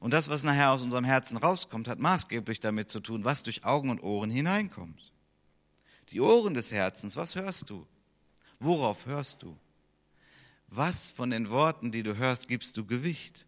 Und 0.01 0.13
das, 0.13 0.29
was 0.29 0.45
nachher 0.45 0.73
aus 0.73 0.83
unserem 0.83 1.05
Herzen 1.05 1.39
rauskommt, 1.39 1.89
hat 1.89 1.99
maßgeblich 1.99 2.61
damit 2.61 2.91
zu 2.91 3.01
tun, 3.01 3.25
was 3.25 3.43
durch 3.43 3.65
Augen 3.65 3.89
und 3.89 4.03
Ohren 4.03 4.31
hineinkommt. 4.31 5.15
Die 6.11 6.21
Ohren 6.21 6.53
des 6.53 6.73
Herzens, 6.73 7.17
was 7.17 7.37
hörst 7.37 7.71
du? 7.71 7.87
Worauf 8.59 9.07
hörst 9.07 9.43
du? 9.43 9.59
Was 10.69 11.11
von 11.11 11.31
den 11.31 11.49
Worten, 11.49 11.91
die 11.91 12.03
du 12.03 12.19
hörst, 12.19 12.49
gibst 12.49 12.77
du 12.77 12.85
Gewicht? 12.85 13.47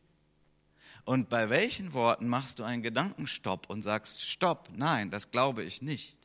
Und 1.04 1.28
bei 1.28 1.50
welchen 1.50 1.92
Worten 1.94 2.28
machst 2.28 2.58
du 2.58 2.64
einen 2.64 2.82
Gedankenstopp 2.82 3.68
und 3.68 3.82
sagst, 3.82 4.22
stopp, 4.22 4.68
nein, 4.76 5.10
das 5.10 5.30
glaube 5.30 5.64
ich 5.64 5.82
nicht, 5.82 6.16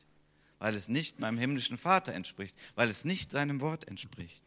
weil 0.58 0.74
es 0.74 0.88
nicht 0.88 1.18
meinem 1.18 1.38
himmlischen 1.38 1.78
Vater 1.78 2.12
entspricht, 2.12 2.56
weil 2.76 2.88
es 2.88 3.04
nicht 3.04 3.32
seinem 3.32 3.60
Wort 3.60 3.88
entspricht. 3.88 4.44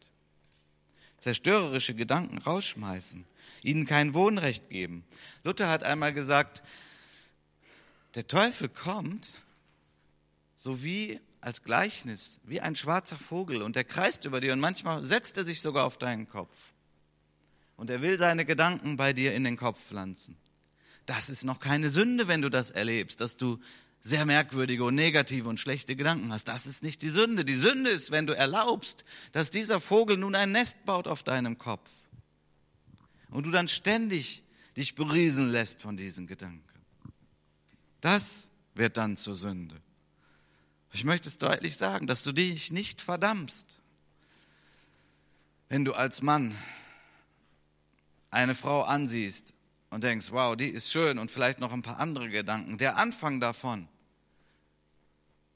Zerstörerische 1.18 1.94
Gedanken 1.94 2.38
rausschmeißen, 2.38 3.24
ihnen 3.62 3.86
kein 3.86 4.14
Wohnrecht 4.14 4.70
geben. 4.70 5.04
Luther 5.44 5.68
hat 5.68 5.84
einmal 5.84 6.12
gesagt, 6.12 6.62
der 8.14 8.26
Teufel 8.26 8.68
kommt 8.68 9.36
so 10.56 10.82
wie 10.82 11.20
als 11.40 11.62
Gleichnis, 11.64 12.40
wie 12.44 12.60
ein 12.60 12.76
schwarzer 12.76 13.18
Vogel 13.18 13.62
und 13.62 13.76
er 13.76 13.84
kreist 13.84 14.24
über 14.24 14.40
dir 14.40 14.52
und 14.52 14.60
manchmal 14.60 15.02
setzt 15.02 15.36
er 15.36 15.44
sich 15.44 15.60
sogar 15.60 15.84
auf 15.84 15.98
deinen 15.98 16.28
Kopf. 16.28 16.54
Und 17.82 17.90
er 17.90 18.00
will 18.00 18.16
seine 18.16 18.44
Gedanken 18.44 18.96
bei 18.96 19.12
dir 19.12 19.34
in 19.34 19.42
den 19.42 19.56
Kopf 19.56 19.82
pflanzen. 19.88 20.36
Das 21.04 21.28
ist 21.28 21.42
noch 21.42 21.58
keine 21.58 21.88
Sünde, 21.88 22.28
wenn 22.28 22.40
du 22.40 22.48
das 22.48 22.70
erlebst, 22.70 23.20
dass 23.20 23.36
du 23.36 23.58
sehr 24.00 24.24
merkwürdige 24.24 24.84
und 24.84 24.94
negative 24.94 25.48
und 25.48 25.58
schlechte 25.58 25.96
Gedanken 25.96 26.32
hast. 26.32 26.44
Das 26.44 26.66
ist 26.66 26.84
nicht 26.84 27.02
die 27.02 27.08
Sünde. 27.08 27.44
Die 27.44 27.56
Sünde 27.56 27.90
ist, 27.90 28.12
wenn 28.12 28.28
du 28.28 28.36
erlaubst, 28.36 29.04
dass 29.32 29.50
dieser 29.50 29.80
Vogel 29.80 30.16
nun 30.16 30.36
ein 30.36 30.52
Nest 30.52 30.84
baut 30.84 31.08
auf 31.08 31.24
deinem 31.24 31.58
Kopf. 31.58 31.90
Und 33.30 33.46
du 33.46 33.50
dann 33.50 33.66
ständig 33.66 34.44
dich 34.76 34.94
beriesen 34.94 35.50
lässt 35.50 35.82
von 35.82 35.96
diesen 35.96 36.28
Gedanken. 36.28 36.62
Das 38.00 38.52
wird 38.76 38.96
dann 38.96 39.16
zur 39.16 39.34
Sünde. 39.34 39.74
Ich 40.92 41.02
möchte 41.02 41.28
es 41.28 41.38
deutlich 41.38 41.76
sagen, 41.76 42.06
dass 42.06 42.22
du 42.22 42.30
dich 42.30 42.70
nicht 42.70 43.02
verdammst, 43.02 43.80
wenn 45.68 45.84
du 45.84 45.94
als 45.94 46.22
Mann 46.22 46.56
eine 48.32 48.56
Frau 48.56 48.82
ansiehst 48.82 49.54
und 49.90 50.02
denkst, 50.02 50.32
wow, 50.32 50.56
die 50.56 50.68
ist 50.68 50.90
schön 50.90 51.18
und 51.18 51.30
vielleicht 51.30 51.60
noch 51.60 51.72
ein 51.72 51.82
paar 51.82 52.00
andere 52.00 52.28
Gedanken. 52.28 52.78
Der 52.78 52.96
Anfang 52.96 53.40
davon, 53.40 53.86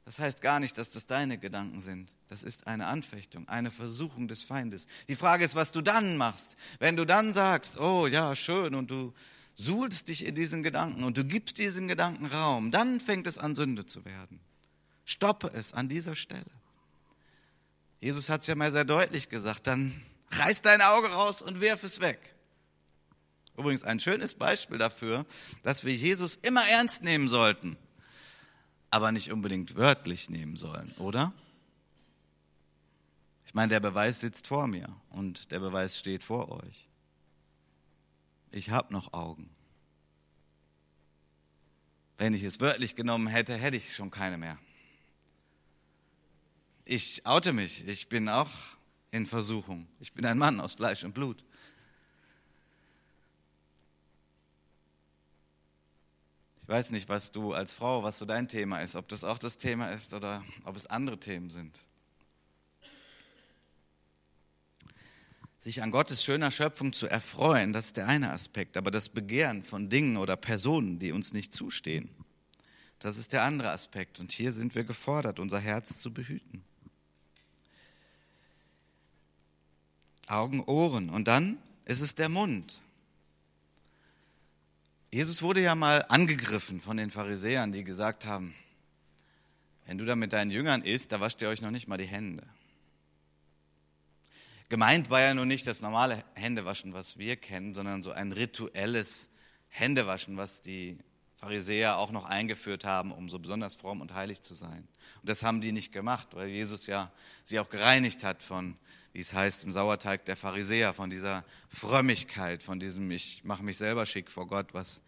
das 0.04 0.20
heißt 0.20 0.40
gar 0.40 0.60
nicht, 0.60 0.78
dass 0.78 0.90
das 0.90 1.06
deine 1.06 1.38
Gedanken 1.38 1.80
sind. 1.80 2.14
Das 2.28 2.44
ist 2.44 2.66
eine 2.68 2.86
Anfechtung, 2.86 3.48
eine 3.48 3.72
Versuchung 3.72 4.28
des 4.28 4.44
Feindes. 4.44 4.86
Die 5.08 5.16
Frage 5.16 5.44
ist, 5.44 5.56
was 5.56 5.72
du 5.72 5.80
dann 5.80 6.16
machst. 6.16 6.56
Wenn 6.78 6.96
du 6.96 7.04
dann 7.04 7.32
sagst, 7.32 7.80
oh 7.80 8.06
ja, 8.06 8.36
schön, 8.36 8.74
und 8.74 8.90
du 8.90 9.12
suhlst 9.54 10.08
dich 10.08 10.26
in 10.26 10.34
diesen 10.34 10.62
Gedanken 10.62 11.02
und 11.02 11.16
du 11.16 11.24
gibst 11.24 11.58
diesen 11.58 11.88
Gedanken 11.88 12.26
Raum, 12.26 12.70
dann 12.70 13.00
fängt 13.00 13.26
es 13.26 13.38
an, 13.38 13.54
Sünde 13.56 13.86
zu 13.86 14.04
werden. 14.04 14.38
Stoppe 15.06 15.50
es 15.54 15.72
an 15.72 15.88
dieser 15.88 16.14
Stelle. 16.14 16.44
Jesus 18.00 18.28
hat 18.28 18.42
es 18.42 18.48
ja 18.48 18.54
mal 18.54 18.70
sehr 18.70 18.84
deutlich 18.84 19.30
gesagt, 19.30 19.66
dann 19.66 19.98
reiß 20.30 20.60
dein 20.60 20.82
Auge 20.82 21.08
raus 21.08 21.40
und 21.40 21.62
wirf 21.62 21.82
es 21.82 22.00
weg. 22.00 22.35
Übrigens 23.56 23.84
ein 23.84 24.00
schönes 24.00 24.34
Beispiel 24.34 24.78
dafür, 24.78 25.24
dass 25.62 25.84
wir 25.84 25.94
Jesus 25.94 26.36
immer 26.36 26.66
ernst 26.66 27.02
nehmen 27.02 27.28
sollten, 27.28 27.76
aber 28.90 29.12
nicht 29.12 29.32
unbedingt 29.32 29.76
wörtlich 29.76 30.28
nehmen 30.30 30.56
sollen, 30.56 30.92
oder? 30.98 31.32
Ich 33.46 33.54
meine, 33.54 33.68
der 33.68 33.80
Beweis 33.80 34.20
sitzt 34.20 34.46
vor 34.46 34.66
mir 34.66 34.88
und 35.10 35.50
der 35.50 35.60
Beweis 35.60 35.98
steht 35.98 36.22
vor 36.22 36.50
euch. 36.50 36.88
Ich 38.50 38.70
habe 38.70 38.92
noch 38.92 39.12
Augen. 39.12 39.48
Wenn 42.18 42.34
ich 42.34 42.42
es 42.42 42.60
wörtlich 42.60 42.94
genommen 42.96 43.26
hätte, 43.26 43.54
hätte 43.54 43.76
ich 43.76 43.94
schon 43.94 44.10
keine 44.10 44.38
mehr 44.38 44.58
ich 46.86 47.26
oute 47.26 47.52
mich, 47.52 47.86
ich 47.86 48.08
bin 48.08 48.28
auch 48.28 48.50
in 49.10 49.26
Versuchung. 49.26 49.88
Ich 50.00 50.12
bin 50.12 50.24
ein 50.24 50.38
Mann 50.38 50.60
aus 50.60 50.74
Fleisch 50.74 51.02
und 51.04 51.14
Blut. 51.14 51.44
Ich 56.66 56.68
weiß 56.68 56.90
nicht, 56.90 57.08
was 57.08 57.30
du 57.30 57.52
als 57.52 57.72
Frau, 57.72 58.02
was 58.02 58.18
so 58.18 58.24
dein 58.24 58.48
Thema 58.48 58.80
ist, 58.80 58.96
ob 58.96 59.06
das 59.06 59.22
auch 59.22 59.38
das 59.38 59.56
Thema 59.56 59.90
ist 59.90 60.14
oder 60.14 60.44
ob 60.64 60.74
es 60.74 60.88
andere 60.88 61.16
Themen 61.16 61.48
sind. 61.48 61.80
Sich 65.60 65.80
an 65.80 65.92
Gottes 65.92 66.24
schöner 66.24 66.50
Schöpfung 66.50 66.92
zu 66.92 67.06
erfreuen, 67.06 67.72
das 67.72 67.86
ist 67.86 67.98
der 67.98 68.08
eine 68.08 68.32
Aspekt, 68.32 68.76
aber 68.76 68.90
das 68.90 69.10
Begehren 69.10 69.62
von 69.62 69.88
Dingen 69.88 70.16
oder 70.16 70.34
Personen, 70.34 70.98
die 70.98 71.12
uns 71.12 71.32
nicht 71.32 71.54
zustehen, 71.54 72.10
das 72.98 73.16
ist 73.16 73.32
der 73.32 73.44
andere 73.44 73.70
Aspekt. 73.70 74.18
Und 74.18 74.32
hier 74.32 74.52
sind 74.52 74.74
wir 74.74 74.82
gefordert, 74.82 75.38
unser 75.38 75.60
Herz 75.60 76.00
zu 76.00 76.12
behüten. 76.12 76.64
Augen, 80.26 80.64
Ohren 80.64 81.10
und 81.10 81.28
dann 81.28 81.58
ist 81.84 82.00
es 82.00 82.16
der 82.16 82.28
Mund. 82.28 82.82
Jesus 85.16 85.40
wurde 85.40 85.62
ja 85.62 85.74
mal 85.74 86.04
angegriffen 86.10 86.78
von 86.78 86.98
den 86.98 87.10
Pharisäern, 87.10 87.72
die 87.72 87.84
gesagt 87.84 88.26
haben, 88.26 88.54
wenn 89.86 89.96
du 89.96 90.04
da 90.04 90.14
mit 90.14 90.34
deinen 90.34 90.50
Jüngern 90.50 90.82
isst, 90.82 91.10
da 91.10 91.20
wascht 91.20 91.40
ihr 91.40 91.48
euch 91.48 91.62
noch 91.62 91.70
nicht 91.70 91.88
mal 91.88 91.96
die 91.96 92.04
Hände. 92.04 92.42
Gemeint 94.68 95.08
war 95.08 95.22
ja 95.22 95.32
nun 95.32 95.48
nicht 95.48 95.66
das 95.66 95.80
normale 95.80 96.22
Händewaschen, 96.34 96.92
was 96.92 97.16
wir 97.16 97.36
kennen, 97.36 97.74
sondern 97.74 98.02
so 98.02 98.12
ein 98.12 98.30
rituelles 98.30 99.30
Händewaschen, 99.68 100.36
was 100.36 100.60
die 100.60 100.98
Pharisäer 101.36 101.96
auch 101.96 102.10
noch 102.10 102.26
eingeführt 102.26 102.84
haben, 102.84 103.10
um 103.10 103.30
so 103.30 103.38
besonders 103.38 103.74
fromm 103.74 104.02
und 104.02 104.12
heilig 104.12 104.42
zu 104.42 104.52
sein. 104.52 104.86
Und 105.22 105.30
das 105.30 105.42
haben 105.42 105.62
die 105.62 105.72
nicht 105.72 105.92
gemacht, 105.92 106.28
weil 106.32 106.48
Jesus 106.48 106.86
ja 106.86 107.10
sie 107.42 107.58
auch 107.58 107.70
gereinigt 107.70 108.22
hat 108.22 108.42
von 108.42 108.76
wie 109.16 109.20
es 109.20 109.32
heißt 109.32 109.64
im 109.64 109.72
Sauerteig 109.72 110.26
der 110.26 110.36
Pharisäer, 110.36 110.92
von 110.92 111.08
dieser 111.08 111.42
Frömmigkeit, 111.70 112.62
von 112.62 112.78
diesem 112.78 113.10
Ich 113.10 113.44
mache 113.44 113.62
mich 113.62 113.78
selber 113.78 114.04
schick 114.04 114.30
vor 114.30 114.46
Gott, 114.46 114.74
was 114.74 115.00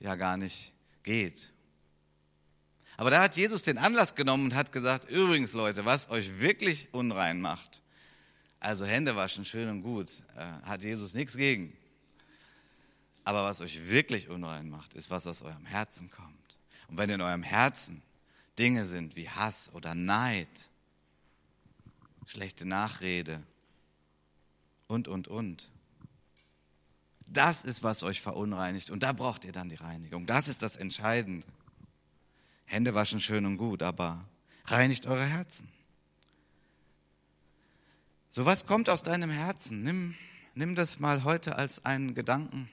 ja 0.00 0.16
gar 0.16 0.36
nicht 0.36 0.72
geht. 1.02 1.52
Aber 2.96 3.10
da 3.10 3.22
hat 3.22 3.36
Jesus 3.36 3.62
den 3.62 3.78
Anlass 3.78 4.14
genommen 4.14 4.46
und 4.46 4.54
hat 4.54 4.72
gesagt, 4.72 5.08
übrigens 5.08 5.52
Leute, 5.52 5.84
was 5.84 6.10
euch 6.10 6.40
wirklich 6.40 6.92
unrein 6.92 7.40
macht, 7.40 7.82
also 8.58 8.84
Hände 8.84 9.16
waschen, 9.16 9.44
schön 9.44 9.68
und 9.70 9.82
gut, 9.82 10.10
äh, 10.36 10.66
hat 10.66 10.82
Jesus 10.82 11.14
nichts 11.14 11.36
gegen. 11.36 11.74
Aber 13.24 13.44
was 13.44 13.60
euch 13.60 13.88
wirklich 13.88 14.28
unrein 14.28 14.68
macht, 14.68 14.94
ist, 14.94 15.10
was 15.10 15.26
aus 15.26 15.40
eurem 15.40 15.64
Herzen 15.64 16.10
kommt. 16.10 16.58
Und 16.88 16.98
wenn 16.98 17.08
in 17.08 17.20
eurem 17.20 17.42
Herzen 17.42 18.02
Dinge 18.58 18.84
sind 18.84 19.16
wie 19.16 19.28
Hass 19.28 19.70
oder 19.72 19.94
Neid, 19.94 20.68
schlechte 22.26 22.66
Nachrede 22.66 23.42
und, 24.88 25.08
und, 25.08 25.28
und. 25.28 25.70
Das 27.32 27.64
ist, 27.64 27.82
was 27.82 28.02
euch 28.02 28.20
verunreinigt. 28.20 28.90
Und 28.90 29.02
da 29.02 29.12
braucht 29.12 29.44
ihr 29.44 29.52
dann 29.52 29.68
die 29.68 29.76
Reinigung. 29.76 30.26
Das 30.26 30.48
ist 30.48 30.62
das 30.62 30.76
Entscheidende. 30.76 31.46
Hände 32.66 32.94
waschen 32.94 33.20
schön 33.20 33.46
und 33.46 33.56
gut, 33.56 33.82
aber 33.82 34.28
reinigt 34.66 35.06
eure 35.06 35.24
Herzen. 35.24 35.68
So 38.30 38.44
was 38.44 38.66
kommt 38.66 38.88
aus 38.88 39.02
deinem 39.02 39.30
Herzen. 39.30 39.82
Nimm, 39.82 40.14
nimm 40.54 40.74
das 40.74 40.98
mal 40.98 41.24
heute 41.24 41.56
als 41.56 41.84
einen 41.84 42.14
Gedanken 42.14 42.68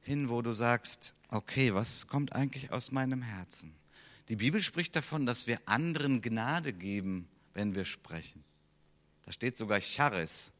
hin, 0.00 0.28
wo 0.28 0.42
du 0.42 0.52
sagst, 0.52 1.14
okay, 1.28 1.74
was 1.74 2.06
kommt 2.06 2.32
eigentlich 2.34 2.72
aus 2.72 2.92
meinem 2.92 3.22
Herzen? 3.22 3.74
Die 4.28 4.36
Bibel 4.36 4.60
spricht 4.60 4.94
davon, 4.94 5.26
dass 5.26 5.46
wir 5.46 5.60
anderen 5.66 6.20
Gnade 6.20 6.72
geben 6.72 7.28
wenn 7.58 7.74
wir 7.74 7.84
sprechen. 7.84 8.44
Da 9.24 9.32
steht 9.32 9.58
sogar 9.58 9.80
Charis, 9.80 10.52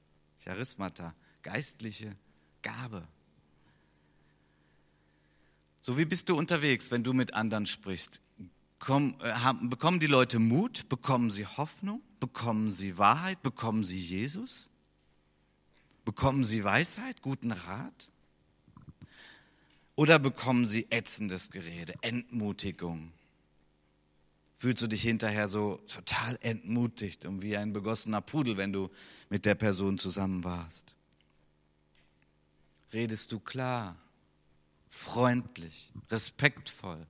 Charismata, 0.43 1.15
geistliche 1.43 2.17
Gabe. 2.63 3.07
So 5.81 5.97
wie 5.97 6.05
bist 6.05 6.29
du 6.29 6.37
unterwegs, 6.37 6.91
wenn 6.91 7.03
du 7.03 7.13
mit 7.13 7.35
anderen 7.35 7.67
sprichst? 7.67 8.21
Komm, 8.79 9.15
äh, 9.21 9.33
haben, 9.33 9.71
bekommen 9.71 10.01
die 10.01 10.07
Leute 10.07 10.39
Mut? 10.39 10.89
Bekommen 10.89 11.31
sie 11.31 11.47
Hoffnung? 11.47 12.03
Bekommen 12.21 12.71
sie 12.71 12.99
Wahrheit? 12.99 13.43
Bekommen 13.43 13.85
sie 13.85 13.99
Jesus? 13.99 14.71
Bekommen 16.05 16.45
sie 16.45 16.65
Weisheit, 16.65 17.23
guten 17.23 17.53
Rat? 17.53 18.11
Oder 19.95 20.19
bekommen 20.19 20.67
sie 20.67 20.87
ätzendes 20.91 21.51
Gerede, 21.51 21.95
Entmutigung, 22.03 23.13
fühlst 24.55 24.83
du 24.83 24.87
dich 24.87 25.03
hinterher 25.03 25.49
so 25.49 25.77
total 25.89 26.39
entmutigt 26.41 27.27
und 27.27 27.43
wie 27.43 27.57
ein 27.57 27.73
begossener 27.73 28.21
Pudel, 28.21 28.57
wenn 28.57 28.73
du 28.73 28.91
mit 29.29 29.45
der 29.45 29.57
Person 29.57 29.99
zusammen 29.99 30.45
warst. 30.45 30.95
Redest 32.93 33.33
du 33.33 33.41
klar, 33.41 33.97
freundlich, 34.89 35.93
respektvoll. 36.11 37.07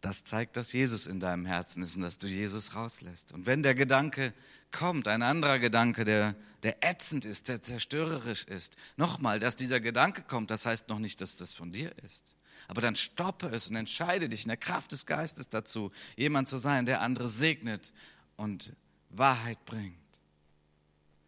Das 0.00 0.24
zeigt, 0.24 0.56
dass 0.56 0.72
Jesus 0.72 1.06
in 1.06 1.20
deinem 1.20 1.44
Herzen 1.44 1.82
ist 1.82 1.96
und 1.96 2.02
dass 2.02 2.18
du 2.18 2.26
Jesus 2.26 2.74
rauslässt. 2.74 3.32
Und 3.32 3.46
wenn 3.46 3.62
der 3.62 3.74
Gedanke 3.74 4.32
kommt 4.70 5.08
ein 5.08 5.22
anderer 5.22 5.58
Gedanke, 5.58 6.04
der, 6.04 6.34
der 6.62 6.82
ätzend 6.82 7.24
ist, 7.24 7.48
der 7.48 7.62
zerstörerisch 7.62 8.44
ist. 8.44 8.76
Nochmal, 8.96 9.40
dass 9.40 9.56
dieser 9.56 9.80
Gedanke 9.80 10.22
kommt, 10.22 10.50
das 10.50 10.66
heißt 10.66 10.88
noch 10.88 10.98
nicht, 10.98 11.20
dass 11.20 11.36
das 11.36 11.54
von 11.54 11.72
dir 11.72 11.92
ist. 12.04 12.34
Aber 12.68 12.80
dann 12.80 12.94
stoppe 12.94 13.48
es 13.48 13.68
und 13.68 13.76
entscheide 13.76 14.28
dich 14.28 14.42
in 14.44 14.48
der 14.48 14.56
Kraft 14.56 14.92
des 14.92 15.06
Geistes 15.06 15.48
dazu, 15.48 15.90
jemand 16.16 16.48
zu 16.48 16.58
sein, 16.58 16.86
der 16.86 17.00
andere 17.00 17.28
segnet 17.28 17.92
und 18.36 18.72
Wahrheit 19.08 19.64
bringt. 19.64 19.96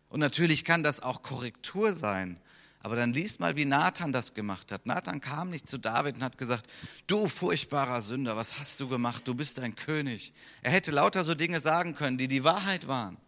Und 0.08 0.20
natürlich 0.20 0.64
kann 0.64 0.82
das 0.82 1.00
auch 1.00 1.22
Korrektur 1.22 1.94
sein. 1.94 2.40
Aber 2.82 2.96
dann 2.96 3.12
liest 3.12 3.38
mal, 3.38 3.54
wie 3.54 3.64
Nathan 3.64 4.12
das 4.12 4.34
gemacht 4.34 4.72
hat. 4.72 4.86
Nathan 4.86 5.20
kam 5.20 5.50
nicht 5.50 5.68
zu 5.68 5.78
David 5.78 6.16
und 6.16 6.24
hat 6.24 6.36
gesagt, 6.36 6.66
du 7.06 7.28
furchtbarer 7.28 8.02
Sünder, 8.02 8.36
was 8.36 8.58
hast 8.58 8.80
du 8.80 8.88
gemacht? 8.88 9.28
Du 9.28 9.34
bist 9.34 9.60
ein 9.60 9.76
König. 9.76 10.32
Er 10.62 10.72
hätte 10.72 10.90
lauter 10.90 11.22
so 11.22 11.36
Dinge 11.36 11.60
sagen 11.60 11.94
können, 11.94 12.18
die 12.18 12.26
die 12.26 12.42
Wahrheit 12.42 12.88
waren. 12.88 13.18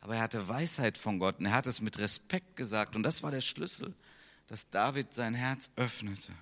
Aber 0.00 0.16
er 0.16 0.22
hatte 0.22 0.48
Weisheit 0.48 0.96
von 0.96 1.18
Gott 1.18 1.38
und 1.38 1.46
er 1.46 1.52
hat 1.52 1.66
es 1.66 1.82
mit 1.82 1.98
Respekt 1.98 2.56
gesagt. 2.56 2.96
Und 2.96 3.02
das 3.02 3.22
war 3.22 3.30
der 3.30 3.42
Schlüssel, 3.42 3.94
dass 4.46 4.70
David 4.70 5.12
sein 5.12 5.34
Herz 5.34 5.70
öffnete. 5.76 6.32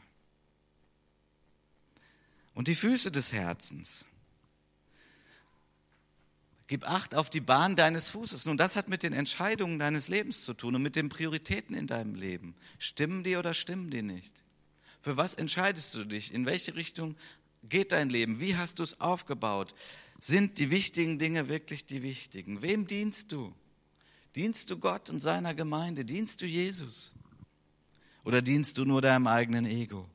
Und 2.54 2.68
die 2.68 2.76
Füße 2.76 3.10
des 3.10 3.32
Herzens. 3.32 4.04
Gib 6.68 6.86
Acht 6.86 7.14
auf 7.14 7.30
die 7.30 7.40
Bahn 7.40 7.76
deines 7.76 8.10
Fußes. 8.10 8.44
Nun, 8.44 8.58
das 8.58 8.76
hat 8.76 8.88
mit 8.88 9.02
den 9.02 9.14
Entscheidungen 9.14 9.78
deines 9.78 10.08
Lebens 10.08 10.44
zu 10.44 10.52
tun 10.52 10.74
und 10.74 10.82
mit 10.82 10.96
den 10.96 11.08
Prioritäten 11.08 11.74
in 11.74 11.86
deinem 11.86 12.14
Leben. 12.14 12.54
Stimmen 12.78 13.24
die 13.24 13.36
oder 13.36 13.54
stimmen 13.54 13.90
die 13.90 14.02
nicht? 14.02 14.44
Für 15.00 15.16
was 15.16 15.34
entscheidest 15.34 15.94
du 15.94 16.04
dich? 16.04 16.32
In 16.32 16.44
welche 16.44 16.74
Richtung 16.74 17.16
geht 17.62 17.92
dein 17.92 18.10
Leben? 18.10 18.38
Wie 18.38 18.54
hast 18.54 18.80
du 18.80 18.82
es 18.82 19.00
aufgebaut? 19.00 19.74
Sind 20.20 20.58
die 20.58 20.70
wichtigen 20.70 21.18
Dinge 21.18 21.48
wirklich 21.48 21.86
die 21.86 22.02
wichtigen? 22.02 22.60
Wem 22.60 22.86
dienst 22.86 23.32
du? 23.32 23.54
Dienst 24.34 24.68
du 24.70 24.76
Gott 24.76 25.08
und 25.08 25.20
seiner 25.20 25.54
Gemeinde? 25.54 26.04
Dienst 26.04 26.42
du 26.42 26.46
Jesus? 26.46 27.14
Oder 28.24 28.42
dienst 28.42 28.76
du 28.76 28.84
nur 28.84 29.00
deinem 29.00 29.26
eigenen 29.26 29.64
Ego? 29.64 30.06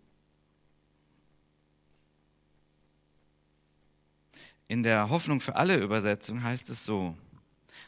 In 4.74 4.82
der 4.82 5.12
Hoffnung 5.12 5.40
für 5.40 5.56
alle 5.56 5.78
Übersetzung 5.78 6.42
heißt 6.42 6.68
es 6.72 6.84
so, 6.84 7.16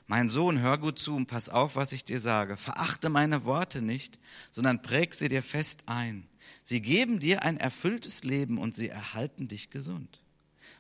mein 0.06 0.30
Sohn, 0.30 0.62
hör 0.62 0.78
gut 0.78 1.00
zu 1.00 1.16
und 1.16 1.26
pass 1.26 1.50
auf, 1.50 1.76
was 1.76 1.94
ich 1.94 2.06
dir 2.06 2.20
sage. 2.20 2.58
Verachte 2.58 3.10
meine 3.10 3.44
Worte 3.44 3.82
nicht, 3.82 4.20
sondern 4.52 4.84
präg 4.84 5.16
sie 5.16 5.28
dir 5.28 5.42
fest 5.42 5.82
ein. 5.88 6.28
Sie 6.62 6.82
geben 6.82 7.20
dir 7.20 7.42
ein 7.42 7.58
erfülltes 7.58 8.24
Leben 8.24 8.60
und 8.60 8.76
sie 8.76 8.88
erhalten 8.88 9.48
dich 9.48 9.72
gesund. 9.72 10.22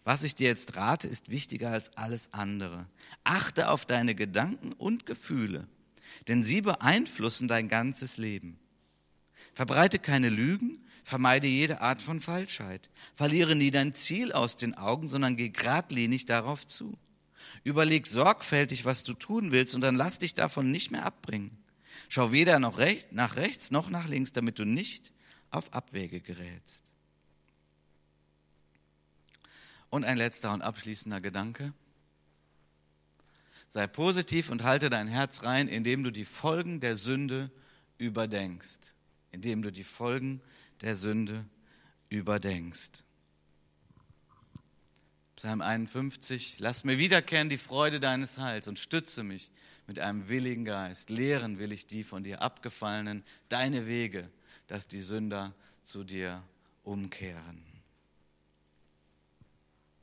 Was 0.03 0.21
ich 0.21 0.35
dir 0.35 0.47
jetzt 0.47 0.75
rate, 0.75 1.07
ist 1.07 1.31
wichtiger 1.31 1.71
als 1.71 1.97
alles 1.97 2.31
andere. 2.33 2.85
Achte 3.23 3.71
auf 3.71 3.87
deine 3.87 4.13
Gedanken 4.13 4.73
und 4.73 5.07
Gefühle, 5.07 5.67
denn 6.27 6.43
sie 6.43 6.61
beeinflussen 6.61 7.47
dein 7.47 7.67
ganzes 7.67 8.17
Leben. 8.17 8.59
Verbreite 9.53 9.97
keine 9.97 10.29
Lügen, 10.29 10.84
Vermeide 11.05 11.45
jede 11.45 11.81
Art 11.81 12.01
von 12.01 12.19
Falschheit. 12.19 12.89
Verliere 13.13 13.55
nie 13.55 13.69
dein 13.69 13.93
Ziel 13.93 14.31
aus 14.31 14.57
den 14.57 14.73
Augen, 14.73 15.07
sondern 15.07 15.37
geh 15.37 15.49
geradlinig 15.49 16.25
darauf 16.25 16.65
zu. 16.65 16.97
Überleg 17.63 18.07
sorgfältig, 18.07 18.85
was 18.85 19.03
du 19.03 19.13
tun 19.13 19.51
willst, 19.51 19.75
und 19.75 19.81
dann 19.81 19.95
lass 19.95 20.17
dich 20.17 20.33
davon 20.33 20.71
nicht 20.71 20.89
mehr 20.89 21.05
abbringen. 21.05 21.55
Schau 22.09 22.31
weder 22.31 22.57
noch 22.57 22.79
recht, 22.79 23.11
nach 23.11 23.35
rechts 23.35 23.69
noch 23.69 23.91
nach 23.91 24.07
links, 24.07 24.33
damit 24.33 24.57
du 24.57 24.65
nicht 24.65 25.13
auf 25.51 25.71
Abwege 25.75 26.21
gerätst. 26.21 26.91
Und 29.91 30.05
ein 30.05 30.17
letzter 30.17 30.53
und 30.53 30.63
abschließender 30.63 31.21
Gedanke. 31.21 31.71
Sei 33.69 33.85
positiv 33.85 34.49
und 34.49 34.63
halte 34.63 34.89
dein 34.89 35.07
Herz 35.07 35.43
rein, 35.43 35.67
indem 35.67 36.03
du 36.03 36.09
die 36.09 36.25
Folgen 36.25 36.79
der 36.79 36.97
Sünde 36.97 37.51
überdenkst. 37.99 38.95
Indem 39.31 39.61
du 39.61 39.71
die 39.71 39.83
Folgen 39.83 40.41
der 40.81 40.95
Sünde 40.95 41.45
überdenkst. 42.09 43.03
Psalm 45.35 45.61
51, 45.61 46.59
lass 46.59 46.85
mir 46.85 46.97
wiederkehren 46.97 47.49
die 47.49 47.57
Freude 47.57 47.99
deines 47.99 48.37
Heils 48.37 48.67
und 48.67 48.79
stütze 48.79 49.23
mich 49.23 49.51
mit 49.85 49.99
einem 49.99 50.29
willigen 50.29 50.65
Geist. 50.65 51.09
Lehren 51.09 51.59
will 51.59 51.71
ich 51.71 51.87
die 51.87 52.03
von 52.03 52.23
dir 52.23 52.41
abgefallenen, 52.41 53.23
deine 53.49 53.87
Wege, 53.87 54.29
dass 54.67 54.87
die 54.87 55.01
Sünder 55.01 55.53
zu 55.83 56.03
dir 56.03 56.41
umkehren. 56.83 57.63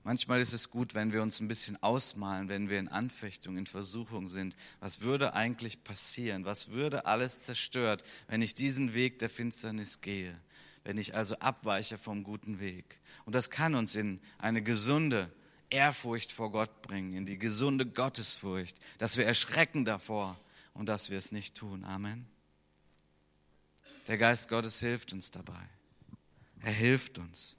Manchmal 0.05 0.41
ist 0.41 0.53
es 0.53 0.69
gut, 0.69 0.95
wenn 0.95 1.13
wir 1.13 1.23
uns 1.23 1.41
ein 1.41 1.47
bisschen 1.47 1.81
ausmalen, 1.81 2.49
wenn 2.49 2.69
wir 2.69 2.81
in 2.81 2.89
Anfechtung, 2.89 3.57
in 3.57 3.67
Versuchung 3.67 4.29
sind. 4.29 4.57
Was 4.81 5.01
würde 5.01 5.35
eigentlich 5.35 5.85
passieren? 5.85 6.45
Was 6.45 6.71
würde 6.71 7.07
alles 7.07 7.41
zerstört, 7.41 8.03
wenn 8.27 8.43
ich 8.43 8.57
diesen 8.57 8.95
Weg 8.95 9.21
der 9.21 9.31
Finsternis 9.31 10.01
gehe? 10.01 10.37
Wenn 10.85 10.99
ich 10.99 11.15
also 11.15 11.37
abweiche 11.39 11.99
vom 11.99 12.25
guten 12.25 12.61
Weg. 12.61 13.01
Und 13.25 13.35
das 13.35 13.51
kann 13.51 13.75
uns 13.75 13.95
in 13.95 14.21
eine 14.39 14.63
gesunde 14.63 15.33
Ehrfurcht 15.71 16.33
vor 16.33 16.51
Gott 16.51 16.83
bringen, 16.83 17.13
in 17.13 17.27
die 17.27 17.39
gesunde 17.39 17.87
Gottesfurcht, 17.87 18.79
dass 18.99 19.17
wir 19.17 19.25
erschrecken 19.25 19.85
davor 19.85 20.39
und 20.75 20.87
dass 20.87 21.11
wir 21.11 21.19
es 21.19 21.33
nicht 21.33 21.55
tun. 21.55 21.85
Amen. 21.85 22.27
Der 24.07 24.19
Geist 24.19 24.49
Gottes 24.49 24.81
hilft 24.81 25.13
uns 25.13 25.31
dabei. 25.31 25.69
Er 26.61 26.73
hilft 26.73 27.19
uns. 27.19 27.57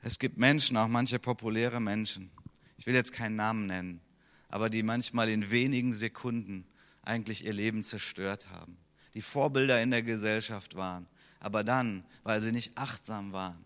Es 0.00 0.18
gibt 0.18 0.36
Menschen, 0.36 0.76
auch 0.76 0.88
manche 0.88 1.18
populäre 1.18 1.80
Menschen, 1.80 2.30
ich 2.76 2.86
will 2.86 2.94
jetzt 2.94 3.12
keinen 3.12 3.36
Namen 3.36 3.66
nennen, 3.66 4.00
aber 4.48 4.68
die 4.68 4.82
manchmal 4.82 5.28
in 5.28 5.52
wenigen 5.52 5.92
Sekunden 5.92 6.66
eigentlich 7.02 7.44
ihr 7.44 7.52
Leben 7.52 7.84
zerstört 7.84 8.50
haben, 8.50 8.76
die 9.14 9.22
Vorbilder 9.22 9.80
in 9.80 9.92
der 9.92 10.02
Gesellschaft 10.02 10.74
waren, 10.74 11.06
aber 11.42 11.64
dann, 11.64 12.04
weil 12.22 12.40
sie 12.40 12.52
nicht 12.52 12.78
achtsam 12.78 13.32
waren 13.32 13.64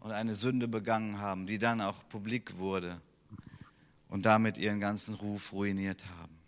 und 0.00 0.12
eine 0.12 0.34
Sünde 0.34 0.66
begangen 0.66 1.18
haben, 1.18 1.46
die 1.46 1.58
dann 1.58 1.82
auch 1.82 2.08
publik 2.08 2.56
wurde 2.56 3.00
und 4.08 4.24
damit 4.24 4.56
ihren 4.56 4.80
ganzen 4.80 5.14
Ruf 5.14 5.52
ruiniert 5.52 6.06
haben. 6.06 6.38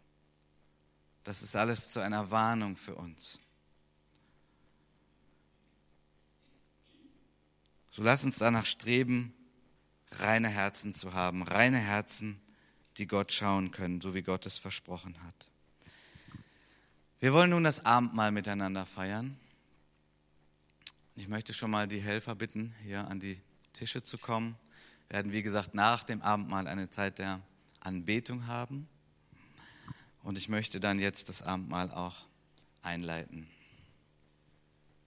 Das 1.22 1.43
ist 1.43 1.55
alles 1.55 1.91
zu 1.91 2.01
einer 2.01 2.31
Warnung 2.31 2.78
für 2.78 2.95
uns. 2.95 3.41
So 7.91 8.03
lass 8.03 8.24
uns 8.24 8.39
danach 8.39 8.64
streben, 8.64 9.35
reine 10.12 10.49
Herzen 10.49 10.95
zu 10.95 11.12
haben, 11.12 11.43
reine 11.43 11.78
Herzen, 11.78 12.41
die 12.97 13.07
Gott 13.07 13.33
schauen 13.33 13.70
können, 13.70 14.01
so 14.01 14.14
wie 14.14 14.22
Gott 14.22 14.47
es 14.47 14.59
versprochen 14.59 15.14
hat. 15.24 15.51
Wir 17.18 17.35
wollen 17.35 17.51
nun 17.51 17.64
das 17.64 17.85
Abendmahl 17.85 18.31
miteinander 18.31 18.87
feiern. 18.87 19.39
Ich 21.16 21.28
möchte 21.28 21.52
schon 21.52 21.70
mal 21.70 21.88
die 21.88 22.00
Helfer 22.00 22.34
bitten, 22.34 22.74
hier 22.84 23.06
an 23.08 23.18
die 23.18 23.40
Tische 23.72 24.02
zu 24.02 24.16
kommen. 24.16 24.56
Wir 25.08 25.16
werden, 25.16 25.32
wie 25.32 25.42
gesagt, 25.42 25.74
nach 25.74 26.04
dem 26.04 26.22
Abendmahl 26.22 26.68
eine 26.68 26.88
Zeit 26.88 27.18
der 27.18 27.42
Anbetung 27.80 28.46
haben. 28.46 28.88
Und 30.22 30.38
ich 30.38 30.48
möchte 30.48 30.78
dann 30.78 31.00
jetzt 31.00 31.28
das 31.28 31.42
Abendmahl 31.42 31.90
auch 31.90 32.26
einleiten. 32.82 33.48